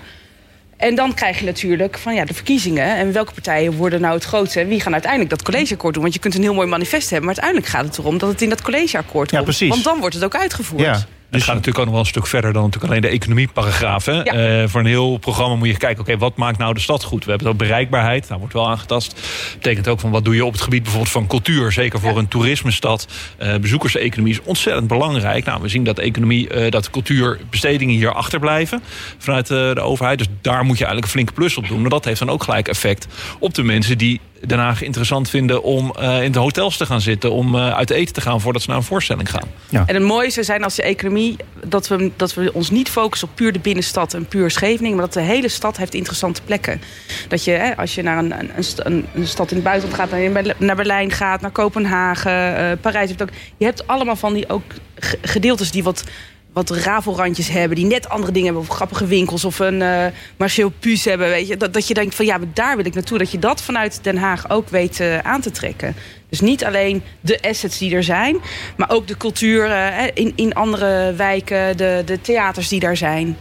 En 0.80 0.94
dan 0.94 1.14
krijg 1.14 1.38
je 1.38 1.44
natuurlijk 1.44 1.98
van 1.98 2.14
ja, 2.14 2.24
de 2.24 2.34
verkiezingen. 2.34 2.96
En 2.96 3.12
welke 3.12 3.32
partijen 3.32 3.72
worden 3.72 4.00
nou 4.00 4.14
het 4.14 4.24
grootste? 4.24 4.60
En 4.60 4.68
wie 4.68 4.80
gaan 4.80 4.92
uiteindelijk 4.92 5.30
dat 5.30 5.42
collegeakkoord 5.42 5.94
doen? 5.94 6.02
Want 6.02 6.14
je 6.14 6.20
kunt 6.20 6.34
een 6.34 6.42
heel 6.42 6.54
mooi 6.54 6.68
manifest 6.68 7.10
hebben. 7.10 7.26
Maar 7.26 7.34
uiteindelijk 7.42 7.72
gaat 7.72 7.84
het 7.84 7.98
erom 7.98 8.18
dat 8.18 8.28
het 8.28 8.42
in 8.42 8.48
dat 8.48 8.62
collegeakkoord 8.62 9.30
Ja, 9.30 9.36
komt. 9.36 9.48
precies. 9.48 9.68
Want 9.68 9.84
dan 9.84 9.98
wordt 10.00 10.14
het 10.14 10.24
ook 10.24 10.34
uitgevoerd. 10.36 10.82
Ja. 10.82 11.04
Het 11.30 11.42
gaat 11.42 11.54
natuurlijk 11.54 11.78
ook 11.78 11.84
nog 11.84 11.94
wel 11.94 12.02
een 12.02 12.08
stuk 12.08 12.26
verder 12.26 12.52
dan 12.52 12.62
natuurlijk 12.62 12.92
alleen 12.92 13.02
de 13.02 13.08
economieparagraaf. 13.08 14.04
hè. 14.04 14.12
Ja. 14.12 14.24
Eh, 14.24 14.68
voor 14.68 14.80
een 14.80 14.86
heel 14.86 15.16
programma 15.16 15.54
moet 15.54 15.68
je 15.68 15.76
kijken, 15.76 16.00
oké, 16.02 16.18
wat 16.18 16.36
maakt 16.36 16.58
nou 16.58 16.74
de 16.74 16.80
stad 16.80 17.04
goed? 17.04 17.24
We 17.24 17.30
hebben 17.30 17.48
het 17.48 17.56
ook 17.56 17.62
bereikbaarheid, 17.68 18.28
daar 18.28 18.38
wordt 18.38 18.52
wel 18.54 18.68
aangetast. 18.68 19.20
betekent 19.54 19.88
ook 19.88 20.00
van 20.00 20.10
wat 20.10 20.24
doe 20.24 20.34
je 20.34 20.44
op 20.44 20.52
het 20.52 20.60
gebied 20.60 20.82
bijvoorbeeld 20.82 21.12
van 21.12 21.26
cultuur. 21.26 21.72
Zeker 21.72 22.00
voor 22.00 22.18
een 22.18 22.28
toerismestad. 22.28 23.08
Eh 23.36 23.54
bezoekerseconomie 23.56 24.32
is 24.32 24.40
ontzettend 24.44 24.86
belangrijk. 24.86 25.44
Nou, 25.44 25.62
we 25.62 25.68
zien 25.68 25.84
dat 25.84 25.96
de 25.96 26.02
economie, 26.02 26.48
eh, 26.48 26.70
dat 26.70 26.90
cultuurbestedingen 26.90 27.94
hier 27.94 28.12
achterblijven 28.12 28.82
vanuit 29.18 29.46
de 29.46 29.80
overheid. 29.80 30.18
Dus 30.18 30.28
daar 30.40 30.64
moet 30.64 30.78
je 30.78 30.84
eigenlijk 30.84 31.04
een 31.04 31.12
flinke 31.12 31.32
plus 31.32 31.56
op 31.56 31.68
doen. 31.68 31.80
Maar 31.80 31.90
dat 31.90 32.04
heeft 32.04 32.18
dan 32.18 32.30
ook 32.30 32.42
gelijk 32.42 32.68
effect 32.68 33.06
op 33.38 33.54
de 33.54 33.62
mensen 33.62 33.98
die 33.98 34.20
Den 34.46 34.58
Haag 34.58 34.82
interessant 34.82 35.30
vinden 35.30 35.62
om 35.62 35.92
eh, 35.98 36.22
in 36.22 36.32
de 36.32 36.38
hotels 36.38 36.76
te 36.76 36.86
gaan 36.86 37.00
zitten, 37.00 37.32
om 37.32 37.54
eh, 37.54 37.74
uit 37.74 37.90
eten 37.90 38.14
te 38.14 38.20
gaan 38.20 38.40
voordat 38.40 38.62
ze 38.62 38.68
naar 38.68 38.78
een 38.78 38.84
voorstelling 38.84 39.30
gaan. 39.30 39.48
En 39.86 39.94
het 39.94 40.04
mooie 40.04 40.30
zou 40.30 40.44
zijn 40.44 40.64
als 40.64 40.74
de 40.74 40.82
economie... 40.82 41.36
Dat 41.64 41.88
we, 41.88 42.10
dat 42.16 42.34
we 42.34 42.52
ons 42.52 42.70
niet 42.70 42.88
focussen 42.88 43.28
op 43.28 43.34
puur 43.34 43.52
de 43.52 43.58
binnenstad 43.58 44.14
en 44.14 44.26
puur 44.26 44.50
Scheveningen... 44.50 44.96
maar 44.96 45.04
dat 45.04 45.14
de 45.14 45.20
hele 45.20 45.48
stad 45.48 45.76
heeft 45.76 45.94
interessante 45.94 46.40
plekken. 46.44 46.80
Dat 47.28 47.44
je, 47.44 47.50
hè, 47.50 47.76
als 47.76 47.94
je 47.94 48.02
naar 48.02 48.18
een, 48.18 48.38
een, 48.40 48.50
een 48.56 48.64
st- 48.64 48.80
een, 48.84 49.06
een 49.14 49.26
stad 49.26 49.50
in 49.50 49.56
het 49.56 49.64
buitenland 49.64 50.00
gaat... 50.00 50.10
naar, 50.32 50.54
naar 50.58 50.76
Berlijn 50.76 51.10
gaat, 51.10 51.40
naar 51.40 51.50
Kopenhagen, 51.50 52.56
eh, 52.56 52.76
Parijs... 52.80 53.08
Hebt 53.08 53.22
ook, 53.22 53.30
je 53.56 53.64
hebt 53.64 53.86
allemaal 53.86 54.16
van 54.16 54.34
die 54.34 54.48
ook 54.48 54.62
ge- 54.98 55.18
gedeeltes 55.22 55.70
die 55.70 55.82
wat 55.82 56.04
wat 56.52 56.70
rafelrandjes 56.70 57.48
hebben, 57.48 57.76
die 57.76 57.86
net 57.86 58.08
andere 58.08 58.32
dingen 58.32 58.46
hebben... 58.46 58.68
of 58.68 58.76
grappige 58.76 59.06
winkels 59.06 59.44
of 59.44 59.58
een 59.58 59.82
eh 59.82 60.06
Marcel 60.36 60.72
Puus 60.78 61.04
hebben, 61.04 61.28
weet 61.28 61.48
je. 61.48 61.56
Dat, 61.56 61.72
dat 61.72 61.88
je 61.88 61.94
denkt 61.94 62.14
van 62.14 62.24
ja, 62.24 62.38
daar 62.54 62.76
wil 62.76 62.84
ik 62.84 62.94
naartoe. 62.94 63.18
Dat 63.18 63.30
je 63.30 63.38
dat 63.38 63.62
vanuit 63.62 63.98
Den 64.02 64.16
Haag 64.16 64.50
ook 64.50 64.68
weet 64.68 65.00
eh, 65.00 65.18
aan 65.18 65.40
te 65.40 65.50
trekken. 65.50 65.94
Dus 66.28 66.40
niet 66.40 66.64
alleen 66.64 67.02
de 67.20 67.42
assets 67.42 67.78
die 67.78 67.94
er 67.94 68.04
zijn... 68.04 68.36
maar 68.76 68.90
ook 68.90 69.06
de 69.06 69.16
cultuur 69.16 69.70
eh, 69.70 70.04
in, 70.14 70.32
in 70.34 70.54
andere 70.54 71.14
wijken, 71.14 71.76
de, 71.76 72.02
de 72.04 72.20
theaters 72.20 72.68
die 72.68 72.80
daar 72.80 72.96
zijn. 72.96 73.36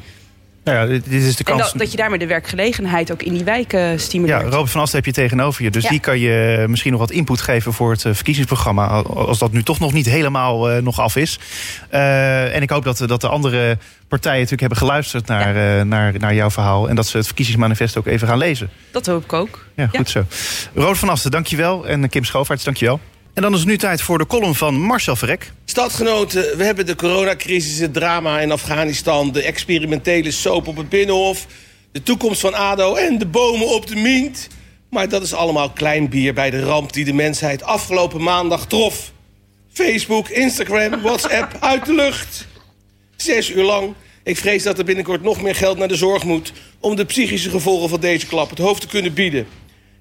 Nou 0.74 0.91
ja, 0.93 0.99
dit 0.99 1.07
is 1.24 1.36
de 1.36 1.43
En 1.43 1.55
kans. 1.57 1.72
dat, 1.72 1.80
dat 1.82 1.91
je 1.91 1.97
daarmee 1.97 2.20
de 2.20 2.28
werkgelegenheid 2.28 3.11
ook 3.11 3.24
in 3.24 3.34
die 3.34 3.43
wijken 3.43 3.80
Ja, 3.80 3.97
stimuleert. 3.97 4.41
Robert 4.53 4.70
van 4.72 4.82
Asten 4.82 4.97
heb 4.97 5.05
je 5.05 5.11
tegenover 5.22 5.63
je. 5.63 5.70
Dus 5.72 5.84
Ja. 5.84 5.89
die 5.89 5.99
kan 5.99 6.20
je 6.20 6.65
misschien 6.67 6.91
nog 6.91 6.99
wat 6.99 7.11
input 7.11 7.41
geven 7.41 7.74
voor 7.74 7.91
het 7.91 8.05
eh, 8.05 8.13
verkiezingsprogramma. 8.13 8.88
Als 9.01 9.38
dat 9.39 9.51
nu 9.51 9.63
toch 9.63 9.80
nog 9.80 9.93
niet 9.93 10.05
helemaal 10.05 10.70
eh, 10.70 10.82
nog 10.82 10.99
af 10.99 11.15
is. 11.15 11.39
Eh, 11.89 12.55
en 12.55 12.61
ik 12.61 12.70
hoop 12.70 12.84
dat, 12.84 12.97
dat 12.97 13.22
de 13.22 13.28
andere 13.28 13.78
partijen 14.07 14.36
natuurlijk 14.41 14.61
hebben 14.61 14.78
geluisterd 14.88 15.28
naar, 15.28 15.78
eh, 15.80 15.86
naar, 15.86 16.13
naar 16.20 16.34
jouw 16.34 16.49
verhaal. 16.49 16.89
En 16.89 16.95
dat 16.95 17.07
ze 17.07 17.17
het 17.17 17.26
verkiezingsmanifest 17.26 17.97
ook 17.97 18.05
even 18.05 18.28
gaan 18.28 18.38
lezen. 18.38 18.70
Dat 18.91 19.05
hoop 19.05 19.24
ik 19.24 19.34
ook. 19.34 19.65
Ja, 19.76 19.88
goed 19.88 20.09
zo. 20.09 20.24
Robert 20.74 20.97
van 20.97 21.09
Asten, 21.09 21.32
dankjewel. 21.32 21.88
En 21.88 22.09
Kim 22.09 22.24
Schoofarts, 22.24 22.63
dankjewel. 22.63 22.99
En 23.34 23.42
dan 23.42 23.54
is 23.54 23.60
het 23.60 23.68
nu 23.68 23.78
tijd 23.78 24.02
voor 24.02 24.18
de 24.18 24.28
column 24.28 24.56
van 24.56 24.80
Marcel 24.80 25.16
Verrek. 25.16 25.52
Stadgenoten, 25.66 26.58
we 26.58 26.64
hebben 26.64 26.86
de 26.86 26.96
coronacrisis, 26.96 27.80
het 27.80 27.94
drama 27.94 28.40
in 28.40 28.52
Afghanistan... 28.52 29.32
de 29.32 29.42
experimentele 29.42 30.32
soap 30.32 30.68
op 30.68 30.78
het 30.78 30.90
Binnenhof... 30.90 31.46
de 31.92 32.04
toekomst 32.04 32.42
van 32.42 32.54
ADO 32.54 32.96
en 32.96 33.18
de 33.18 33.26
bomen 33.26 33.68
op 33.68 33.88
de 33.88 33.96
Mient. 33.96 34.48
Maar 34.90 35.10
dat 35.10 35.24
is 35.24 35.34
allemaal 35.34 35.70
klein 35.70 36.10
bier 36.10 36.34
bij 36.34 36.50
de 36.50 36.64
ramp 36.64 36.94
die 36.94 37.06
de 37.06 37.14
mensheid 37.14 37.64
afgelopen 37.64 38.24
maandag 38.24 38.68
trof. 38.68 39.12
Facebook, 39.72 40.30
Instagram, 40.30 41.02
WhatsApp 41.02 41.58
uit 41.74 41.86
de 41.86 41.94
lucht. 41.94 42.48
Zes 43.16 43.50
uur 43.50 43.64
lang. 43.64 43.94
Ik 44.24 44.38
vrees 44.38 44.64
dat 44.64 44.78
er 44.78 44.86
binnenkort 44.86 45.22
nog 45.22 45.42
meer 45.42 45.56
geld 45.56 45.78
naar 45.78 45.88
de 45.88 45.96
zorg 45.96 46.24
moet... 46.24 46.54
om 46.80 46.96
de 46.96 47.06
psychische 47.06 47.50
gevolgen 47.50 47.90
van 47.90 48.00
deze 48.00 48.28
klap 48.28 48.50
het 48.50 48.60
hoofd 48.60 48.82
te 48.82 48.88
kunnen 48.88 49.14
bieden. 49.14 49.48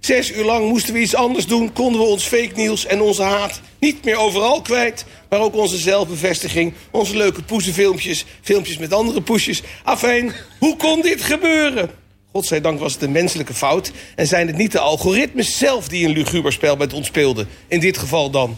Zes 0.01 0.33
uur 0.33 0.45
lang 0.45 0.69
moesten 0.69 0.95
we 0.95 1.01
iets 1.01 1.15
anders 1.15 1.47
doen, 1.47 1.73
konden 1.73 2.01
we 2.01 2.07
ons 2.07 2.25
fake 2.25 2.53
nieuws 2.55 2.87
en 2.87 3.01
onze 3.01 3.23
haat 3.23 3.61
niet 3.79 4.05
meer 4.05 4.17
overal 4.17 4.61
kwijt, 4.61 5.05
maar 5.29 5.41
ook 5.41 5.55
onze 5.55 5.77
zelfbevestiging, 5.77 6.73
onze 6.91 7.17
leuke 7.17 7.43
poezenfilmpjes, 7.43 8.25
filmpjes 8.43 8.79
met 8.79 8.93
andere 8.93 9.21
poesjes. 9.21 9.63
Afijn, 9.85 10.33
hoe 10.59 10.77
kon 10.77 11.01
dit 11.01 11.23
gebeuren? 11.23 11.91
Godzijdank 12.33 12.81
was 12.81 12.93
het 12.93 13.03
een 13.03 13.13
menselijke 13.13 13.55
fout 13.55 13.93
en 14.15 14.27
zijn 14.27 14.47
het 14.47 14.57
niet 14.57 14.73
de 14.73 14.79
algoritmes 14.79 15.59
zelf 15.59 15.89
die 15.89 16.07
een 16.07 16.13
luguber 16.13 16.53
spel 16.53 16.77
met 16.77 16.93
ons 16.93 17.07
speelden. 17.07 17.49
In 17.69 17.81
dit 17.81 17.99
geval 17.99 18.31
dan. 18.31 18.57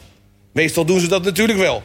Meestal 0.52 0.84
doen 0.84 1.00
ze 1.00 1.08
dat 1.08 1.24
natuurlijk 1.24 1.58
wel. 1.58 1.82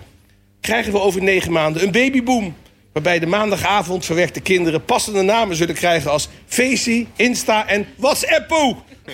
Krijgen 0.61 0.91
we 0.91 0.99
over 0.99 1.23
negen 1.23 1.51
maanden 1.51 1.83
een 1.83 1.91
babyboom. 1.91 2.55
Waarbij 2.93 3.19
de 3.19 3.25
maandagavond 3.25 4.05
verwerkte 4.05 4.39
kinderen 4.39 4.85
passende 4.85 5.21
namen 5.21 5.55
zullen 5.55 5.75
krijgen 5.75 6.11
als 6.11 6.27
Facey, 6.45 7.07
Insta 7.15 7.67
en 7.67 7.85
WhatsAppo. 7.97 8.83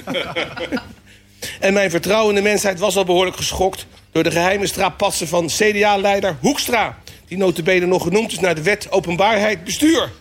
En 1.59 1.73
mijn 1.73 1.89
vertrouwen 1.89 2.43
mensheid 2.43 2.79
was 2.79 2.95
al 2.95 3.05
behoorlijk 3.05 3.35
geschokt... 3.35 3.85
door 4.11 4.23
de 4.23 4.31
geheime 4.31 4.67
straapassen 4.67 5.27
van 5.27 5.47
CDA-leider 5.47 6.37
Hoekstra... 6.39 6.97
die 7.27 7.37
notabene 7.37 7.85
nog 7.85 8.03
genoemd 8.03 8.31
is 8.31 8.39
naar 8.39 8.55
de 8.55 8.61
wet 8.61 8.91
openbaarheid 8.91 9.63
bestuur. 9.63 10.11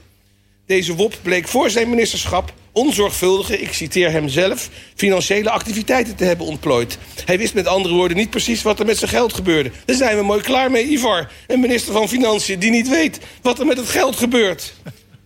Deze 0.67 0.95
WOP 0.95 1.15
bleek 1.23 1.49
voor 1.49 1.71
zijn 1.71 1.91
ministerschap 1.91 2.53
onzorgvuldige, 2.73 3.61
ik 3.61 3.73
citeer 3.73 4.11
hem 4.11 4.29
zelf... 4.29 4.69
financiële 4.95 5.51
activiteiten 5.51 6.17
te 6.17 6.25
hebben 6.25 6.47
ontplooid. 6.47 6.99
Hij 7.25 7.39
wist 7.39 7.55
met 7.55 7.67
andere 7.67 7.95
woorden 7.95 8.17
niet 8.17 8.31
precies 8.31 8.63
wat 8.63 8.79
er 8.79 8.87
met 8.87 8.99
zijn 8.99 9.11
geld 9.11 9.33
gebeurde. 9.33 9.71
Daar 9.85 9.97
zijn 9.97 10.17
we 10.17 10.23
mooi 10.23 10.41
klaar 10.41 10.71
mee, 10.71 10.87
Ivar. 10.87 11.31
Een 11.47 11.61
minister 11.61 11.93
van 11.93 12.09
Financiën 12.09 12.59
die 12.59 12.71
niet 12.71 12.89
weet 12.89 13.19
wat 13.43 13.59
er 13.59 13.67
met 13.67 13.77
het 13.77 13.89
geld 13.89 14.17
gebeurt. 14.17 14.75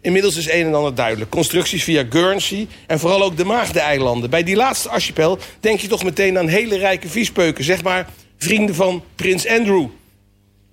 Inmiddels 0.05 0.37
is 0.37 0.51
een 0.51 0.67
en 0.67 0.75
ander 0.75 0.95
duidelijk. 0.95 1.31
Constructies 1.31 1.85
via 1.85 2.05
Guernsey 2.11 2.67
en 2.87 2.99
vooral 2.99 3.23
ook 3.23 3.37
de 3.37 3.45
Maagdeneilanden. 3.45 4.31
Bij 4.31 4.43
die 4.43 4.57
laatste 4.57 4.89
archipel 4.89 5.39
denk 5.61 5.81
je 5.81 5.89
toch 5.89 6.05
meteen 6.05 6.39
aan 6.39 6.49
hele 6.49 6.77
rijke 6.77 7.09
viespeuken. 7.09 7.65
Zeg 7.65 7.83
maar 7.83 8.09
vrienden 8.39 8.75
van 8.75 9.05
prins 9.15 9.49
Andrew. 9.49 9.87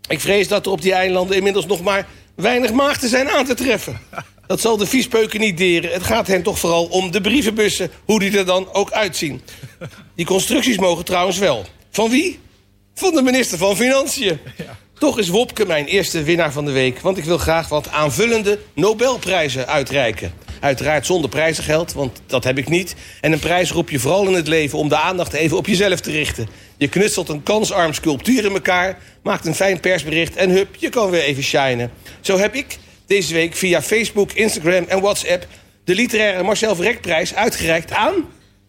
Ik 0.07 0.19
vrees 0.19 0.47
dat 0.47 0.65
er 0.65 0.71
op 0.71 0.81
die 0.81 0.93
eilanden 0.93 1.35
inmiddels 1.35 1.65
nog 1.65 1.81
maar 1.81 2.07
weinig 2.35 2.71
maagden 2.71 3.09
zijn 3.09 3.29
aan 3.29 3.45
te 3.45 3.53
treffen. 3.53 3.99
Dat 4.47 4.61
zal 4.61 4.77
de 4.77 4.85
viespeuken 4.85 5.39
niet 5.39 5.57
deren. 5.57 5.91
Het 5.91 6.03
gaat 6.03 6.27
hen 6.27 6.43
toch 6.43 6.59
vooral 6.59 6.85
om 6.85 7.11
de 7.11 7.21
brievenbussen, 7.21 7.91
hoe 8.05 8.19
die 8.19 8.37
er 8.37 8.45
dan 8.45 8.73
ook 8.73 8.91
uitzien. 8.91 9.41
Die 10.15 10.25
constructies 10.25 10.77
mogen 10.77 11.05
trouwens 11.05 11.37
wel. 11.37 11.65
Van 11.91 12.09
wie? 12.09 12.39
Van 12.93 13.15
de 13.15 13.21
minister 13.21 13.57
van 13.57 13.75
Financiën. 13.75 14.39
Toch 15.01 15.19
is 15.19 15.29
Wopke 15.29 15.65
mijn 15.65 15.85
eerste 15.85 16.23
winnaar 16.23 16.51
van 16.51 16.65
de 16.65 16.71
week... 16.71 16.99
want 16.99 17.17
ik 17.17 17.23
wil 17.23 17.37
graag 17.37 17.69
wat 17.69 17.89
aanvullende 17.89 18.59
Nobelprijzen 18.73 19.67
uitreiken. 19.67 20.33
Uiteraard 20.59 21.05
zonder 21.05 21.29
prijzengeld, 21.29 21.93
want 21.93 22.21
dat 22.25 22.43
heb 22.43 22.57
ik 22.57 22.69
niet. 22.69 22.95
En 23.21 23.31
een 23.31 23.39
prijs 23.39 23.71
roep 23.71 23.89
je 23.89 23.99
vooral 23.99 24.27
in 24.27 24.33
het 24.33 24.47
leven 24.47 24.77
om 24.77 24.89
de 24.89 24.97
aandacht 24.97 25.33
even 25.33 25.57
op 25.57 25.67
jezelf 25.67 25.99
te 25.99 26.11
richten. 26.11 26.47
Je 26.77 26.87
knutselt 26.87 27.29
een 27.29 27.43
kansarm 27.43 27.93
sculptuur 27.93 28.45
in 28.45 28.51
elkaar... 28.51 28.97
maakt 29.23 29.45
een 29.45 29.55
fijn 29.55 29.79
persbericht 29.79 30.35
en 30.35 30.49
hup, 30.49 30.75
je 30.75 30.89
kan 30.89 31.09
weer 31.09 31.23
even 31.23 31.43
shinen. 31.43 31.91
Zo 32.19 32.37
heb 32.37 32.55
ik 32.55 32.77
deze 33.05 33.33
week 33.33 33.55
via 33.55 33.81
Facebook, 33.81 34.31
Instagram 34.31 34.85
en 34.87 35.01
WhatsApp... 35.01 35.47
de 35.83 35.95
literaire 35.95 36.43
Marcel 36.43 36.75
Verrekprijs 36.75 37.35
uitgereikt 37.35 37.91
aan... 37.91 38.13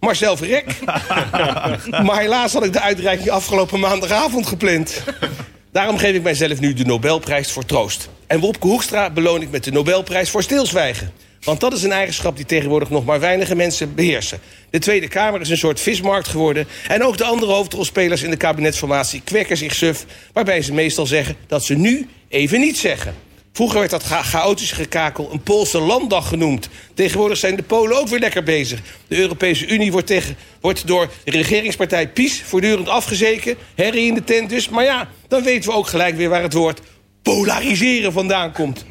Marcel 0.01 0.37
Verrek. 0.37 0.65
maar 2.07 2.21
helaas 2.21 2.53
had 2.53 2.65
ik 2.65 2.73
de 2.73 2.81
uitreiking 2.81 3.31
afgelopen 3.31 3.81
maandagavond 3.81 4.47
gepland. 4.47 5.03
Daarom 5.73 5.99
geef 5.99 6.15
ik 6.15 6.23
mijzelf 6.23 6.61
nu 6.61 6.73
de 6.73 6.85
Nobelprijs 6.85 7.53
voor 7.53 7.65
troost. 7.65 8.09
En 8.27 8.41
Wopke 8.41 8.67
Hoekstra 8.67 9.11
beloon 9.11 9.43
ik 9.43 9.51
met 9.51 9.65
de 9.65 9.73
Nobelprijs 9.73 10.31
voor 10.31 10.43
stilzwijgen. 10.43 11.13
Want 11.43 11.61
dat 11.61 11.73
is 11.73 11.83
een 11.83 11.93
eigenschap 11.93 12.37
die 12.37 12.45
tegenwoordig 12.45 12.91
nog 12.91 13.05
maar 13.05 13.21
weinige 13.21 13.55
mensen 13.55 13.95
beheersen. 13.95 14.41
De 14.71 14.79
Tweede 14.79 15.09
Kamer 15.09 15.41
is 15.41 15.49
een 15.49 15.57
soort 15.57 15.81
vismarkt 15.81 16.29
geworden... 16.29 16.67
en 16.89 17.05
ook 17.05 17.17
de 17.17 17.25
andere 17.25 17.53
hoofdrolspelers 17.53 18.23
in 18.23 18.31
de 18.31 18.37
kabinetsformatie 18.37 19.21
kwekken 19.25 19.57
zich 19.57 19.75
suf... 19.75 20.07
waarbij 20.33 20.63
ze 20.63 20.73
meestal 20.73 21.07
zeggen 21.07 21.37
dat 21.47 21.65
ze 21.65 21.75
nu 21.75 22.09
even 22.29 22.61
niet 22.61 22.79
zeggen. 22.79 23.15
Vroeger 23.53 23.79
werd 23.79 23.91
dat 23.91 24.03
cha- 24.03 24.23
chaotische 24.23 24.75
gekakel 24.75 25.29
een 25.33 25.43
Poolse 25.43 25.81
landdag 25.81 26.29
genoemd. 26.29 26.69
Tegenwoordig 26.95 27.39
zijn 27.39 27.57
de 27.57 27.63
Polen 27.63 27.99
ook 27.99 28.09
weer 28.09 28.19
lekker 28.19 28.43
bezig. 28.43 28.81
De 29.09 29.17
Europese 29.17 29.67
Unie 29.67 29.93
wordt, 29.93 30.07
tegen, 30.07 30.37
wordt 30.61 30.87
door 30.87 31.11
de 31.25 31.31
regeringspartij 31.31 32.09
PiS 32.09 32.43
voortdurend 32.43 32.89
afgezeken. 32.89 33.57
Herrie 33.75 34.07
in 34.07 34.15
de 34.15 34.25
tent 34.25 34.49
dus. 34.49 34.69
Maar 34.69 34.85
ja, 34.85 35.09
dan 35.29 35.43
weten 35.43 35.71
we 35.71 35.77
ook 35.77 35.87
gelijk 35.87 36.17
weer 36.17 36.29
waar 36.29 36.43
het 36.43 36.53
woord 36.53 36.81
polariseren 37.23 38.13
vandaan 38.13 38.53
komt. 38.53 38.85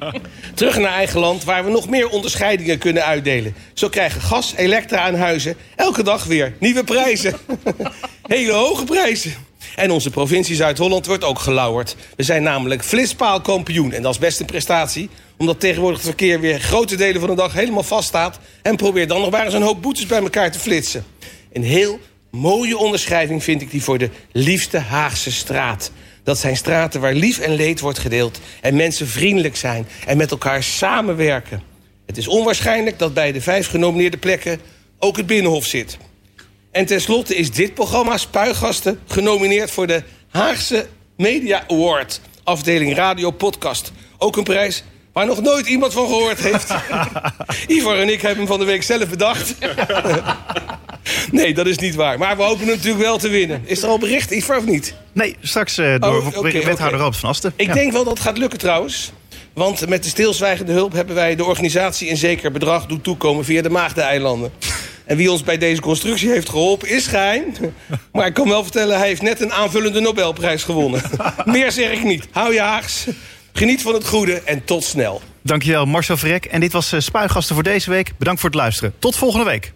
Terug 0.54 0.78
naar 0.78 0.92
eigen 0.92 1.20
land, 1.20 1.44
waar 1.44 1.64
we 1.64 1.70
nog 1.70 1.88
meer 1.88 2.08
onderscheidingen 2.08 2.78
kunnen 2.78 3.04
uitdelen. 3.04 3.54
Zo 3.74 3.88
krijgen 3.88 4.20
gas, 4.20 4.54
elektra 4.56 4.98
aan 4.98 5.14
huizen 5.14 5.56
elke 5.76 6.02
dag 6.02 6.24
weer 6.24 6.54
nieuwe 6.58 6.84
prijzen. 6.84 7.34
Hele 8.26 8.52
hoge 8.52 8.84
prijzen. 8.84 9.34
En 9.78 9.90
onze 9.90 10.10
provincie 10.10 10.56
Zuid-Holland 10.56 11.06
wordt 11.06 11.24
ook 11.24 11.38
gelauwerd. 11.38 11.96
We 12.16 12.22
zijn 12.22 12.42
namelijk 12.42 12.84
flitspaalkampioen. 12.84 13.92
En 13.92 14.02
dat 14.02 14.12
is 14.12 14.18
best 14.18 14.40
een 14.40 14.46
prestatie. 14.46 15.08
Omdat 15.36 15.60
tegenwoordig 15.60 15.98
het 15.98 16.06
verkeer 16.06 16.40
weer 16.40 16.60
grote 16.60 16.96
delen 16.96 17.20
van 17.20 17.30
de 17.30 17.36
dag 17.36 17.52
helemaal 17.52 17.82
vaststaat. 17.82 18.38
En 18.62 18.76
probeer 18.76 19.06
dan 19.06 19.20
nog 19.20 19.30
maar 19.30 19.44
eens 19.44 19.54
een 19.54 19.62
hoop 19.62 19.82
boetes 19.82 20.06
bij 20.06 20.22
elkaar 20.22 20.52
te 20.52 20.58
flitsen. 20.58 21.04
Een 21.52 21.62
heel 21.62 22.00
mooie 22.30 22.78
onderschrijving 22.78 23.44
vind 23.44 23.62
ik 23.62 23.70
die 23.70 23.82
voor 23.82 23.98
de 23.98 24.10
liefste 24.32 24.78
Haagse 24.78 25.32
straat. 25.32 25.90
Dat 26.22 26.38
zijn 26.38 26.56
straten 26.56 27.00
waar 27.00 27.14
lief 27.14 27.38
en 27.38 27.54
leed 27.54 27.80
wordt 27.80 27.98
gedeeld. 27.98 28.40
En 28.60 28.76
mensen 28.76 29.06
vriendelijk 29.06 29.56
zijn 29.56 29.86
en 30.06 30.16
met 30.16 30.30
elkaar 30.30 30.62
samenwerken. 30.62 31.62
Het 32.06 32.16
is 32.16 32.28
onwaarschijnlijk 32.28 32.98
dat 32.98 33.14
bij 33.14 33.32
de 33.32 33.40
vijf 33.40 33.68
genomineerde 33.68 34.16
plekken 34.16 34.60
ook 34.98 35.16
het 35.16 35.26
Binnenhof 35.26 35.64
zit. 35.64 35.98
En 36.72 36.86
tenslotte 36.86 37.34
is 37.36 37.50
dit 37.50 37.74
programma 37.74 38.16
Spuigasten 38.16 39.00
genomineerd 39.06 39.70
voor 39.70 39.86
de 39.86 40.02
Haagse 40.30 40.86
Media 41.16 41.64
Award. 41.68 42.20
Afdeling 42.44 42.94
Radio 42.94 43.30
Podcast. 43.30 43.92
Ook 44.18 44.36
een 44.36 44.44
prijs 44.44 44.84
waar 45.12 45.26
nog 45.26 45.42
nooit 45.42 45.66
iemand 45.66 45.92
van 45.92 46.06
gehoord 46.06 46.40
heeft. 46.40 46.74
Ivar 47.76 47.98
en 47.98 48.08
ik 48.08 48.20
hebben 48.20 48.38
hem 48.38 48.46
van 48.46 48.58
de 48.58 48.64
week 48.64 48.82
zelf 48.82 49.08
bedacht. 49.08 49.54
nee, 51.30 51.54
dat 51.54 51.66
is 51.66 51.78
niet 51.78 51.94
waar. 51.94 52.18
Maar 52.18 52.36
we 52.36 52.42
hopen 52.42 52.66
hem 52.66 52.74
natuurlijk 52.76 53.04
wel 53.04 53.18
te 53.18 53.28
winnen. 53.28 53.62
Is 53.64 53.82
er 53.82 53.88
al 53.88 53.98
bericht, 53.98 54.30
Ivar, 54.30 54.56
of 54.56 54.64
niet? 54.64 54.94
Nee, 55.12 55.36
straks 55.40 55.78
uh, 55.78 55.94
door 55.98 56.16
Oh, 56.16 56.26
oké, 56.26 56.52
wethouder. 56.64 56.98
Robert 56.98 57.16
van 57.16 57.28
Asten. 57.28 57.52
Ik 57.56 57.66
Ja. 57.66 57.74
denk 57.74 57.92
wel 57.92 58.04
dat 58.04 58.12
het 58.12 58.22
gaat 58.22 58.38
lukken 58.38 58.58
trouwens. 58.58 59.12
Want 59.52 59.88
met 59.88 60.02
de 60.02 60.08
stilzwijgende 60.08 60.72
hulp 60.72 60.92
hebben 60.92 61.14
wij 61.14 61.34
de 61.36 61.44
organisatie 61.44 62.10
een 62.10 62.16
zeker 62.16 62.52
bedrag 62.52 62.86
doen 62.86 63.00
toekomen 63.00 63.44
via 63.44 63.62
de 63.62 63.70
Maagdeneilanden. 63.70 64.52
En 65.08 65.16
wie 65.16 65.30
ons 65.30 65.42
bij 65.42 65.58
deze 65.58 65.80
constructie 65.80 66.30
heeft 66.30 66.48
geholpen 66.48 66.88
is 66.88 67.06
geheim. 67.06 67.44
Maar 68.12 68.26
ik 68.26 68.34
kan 68.34 68.48
wel 68.48 68.62
vertellen, 68.62 68.98
hij 68.98 69.06
heeft 69.06 69.22
net 69.22 69.40
een 69.40 69.52
aanvullende 69.52 70.00
Nobelprijs 70.00 70.62
gewonnen. 70.62 71.02
Meer 71.44 71.72
zeg 71.72 71.90
ik 71.90 72.04
niet. 72.04 72.28
Hou 72.30 72.52
je 72.52 72.60
haags. 72.60 73.06
Geniet 73.52 73.82
van 73.82 73.94
het 73.94 74.06
goede 74.06 74.42
en 74.44 74.64
tot 74.64 74.84
snel. 74.84 75.22
Dankjewel 75.42 75.86
Marcel 75.86 76.16
Vrek. 76.16 76.44
En 76.44 76.60
dit 76.60 76.72
was 76.72 76.92
eh, 76.92 77.00
Spuigasten 77.00 77.54
voor 77.54 77.64
deze 77.64 77.90
week. 77.90 78.12
Bedankt 78.18 78.40
voor 78.40 78.50
het 78.50 78.58
luisteren. 78.58 78.94
Tot 78.98 79.16
volgende 79.16 79.44
week. 79.44 79.66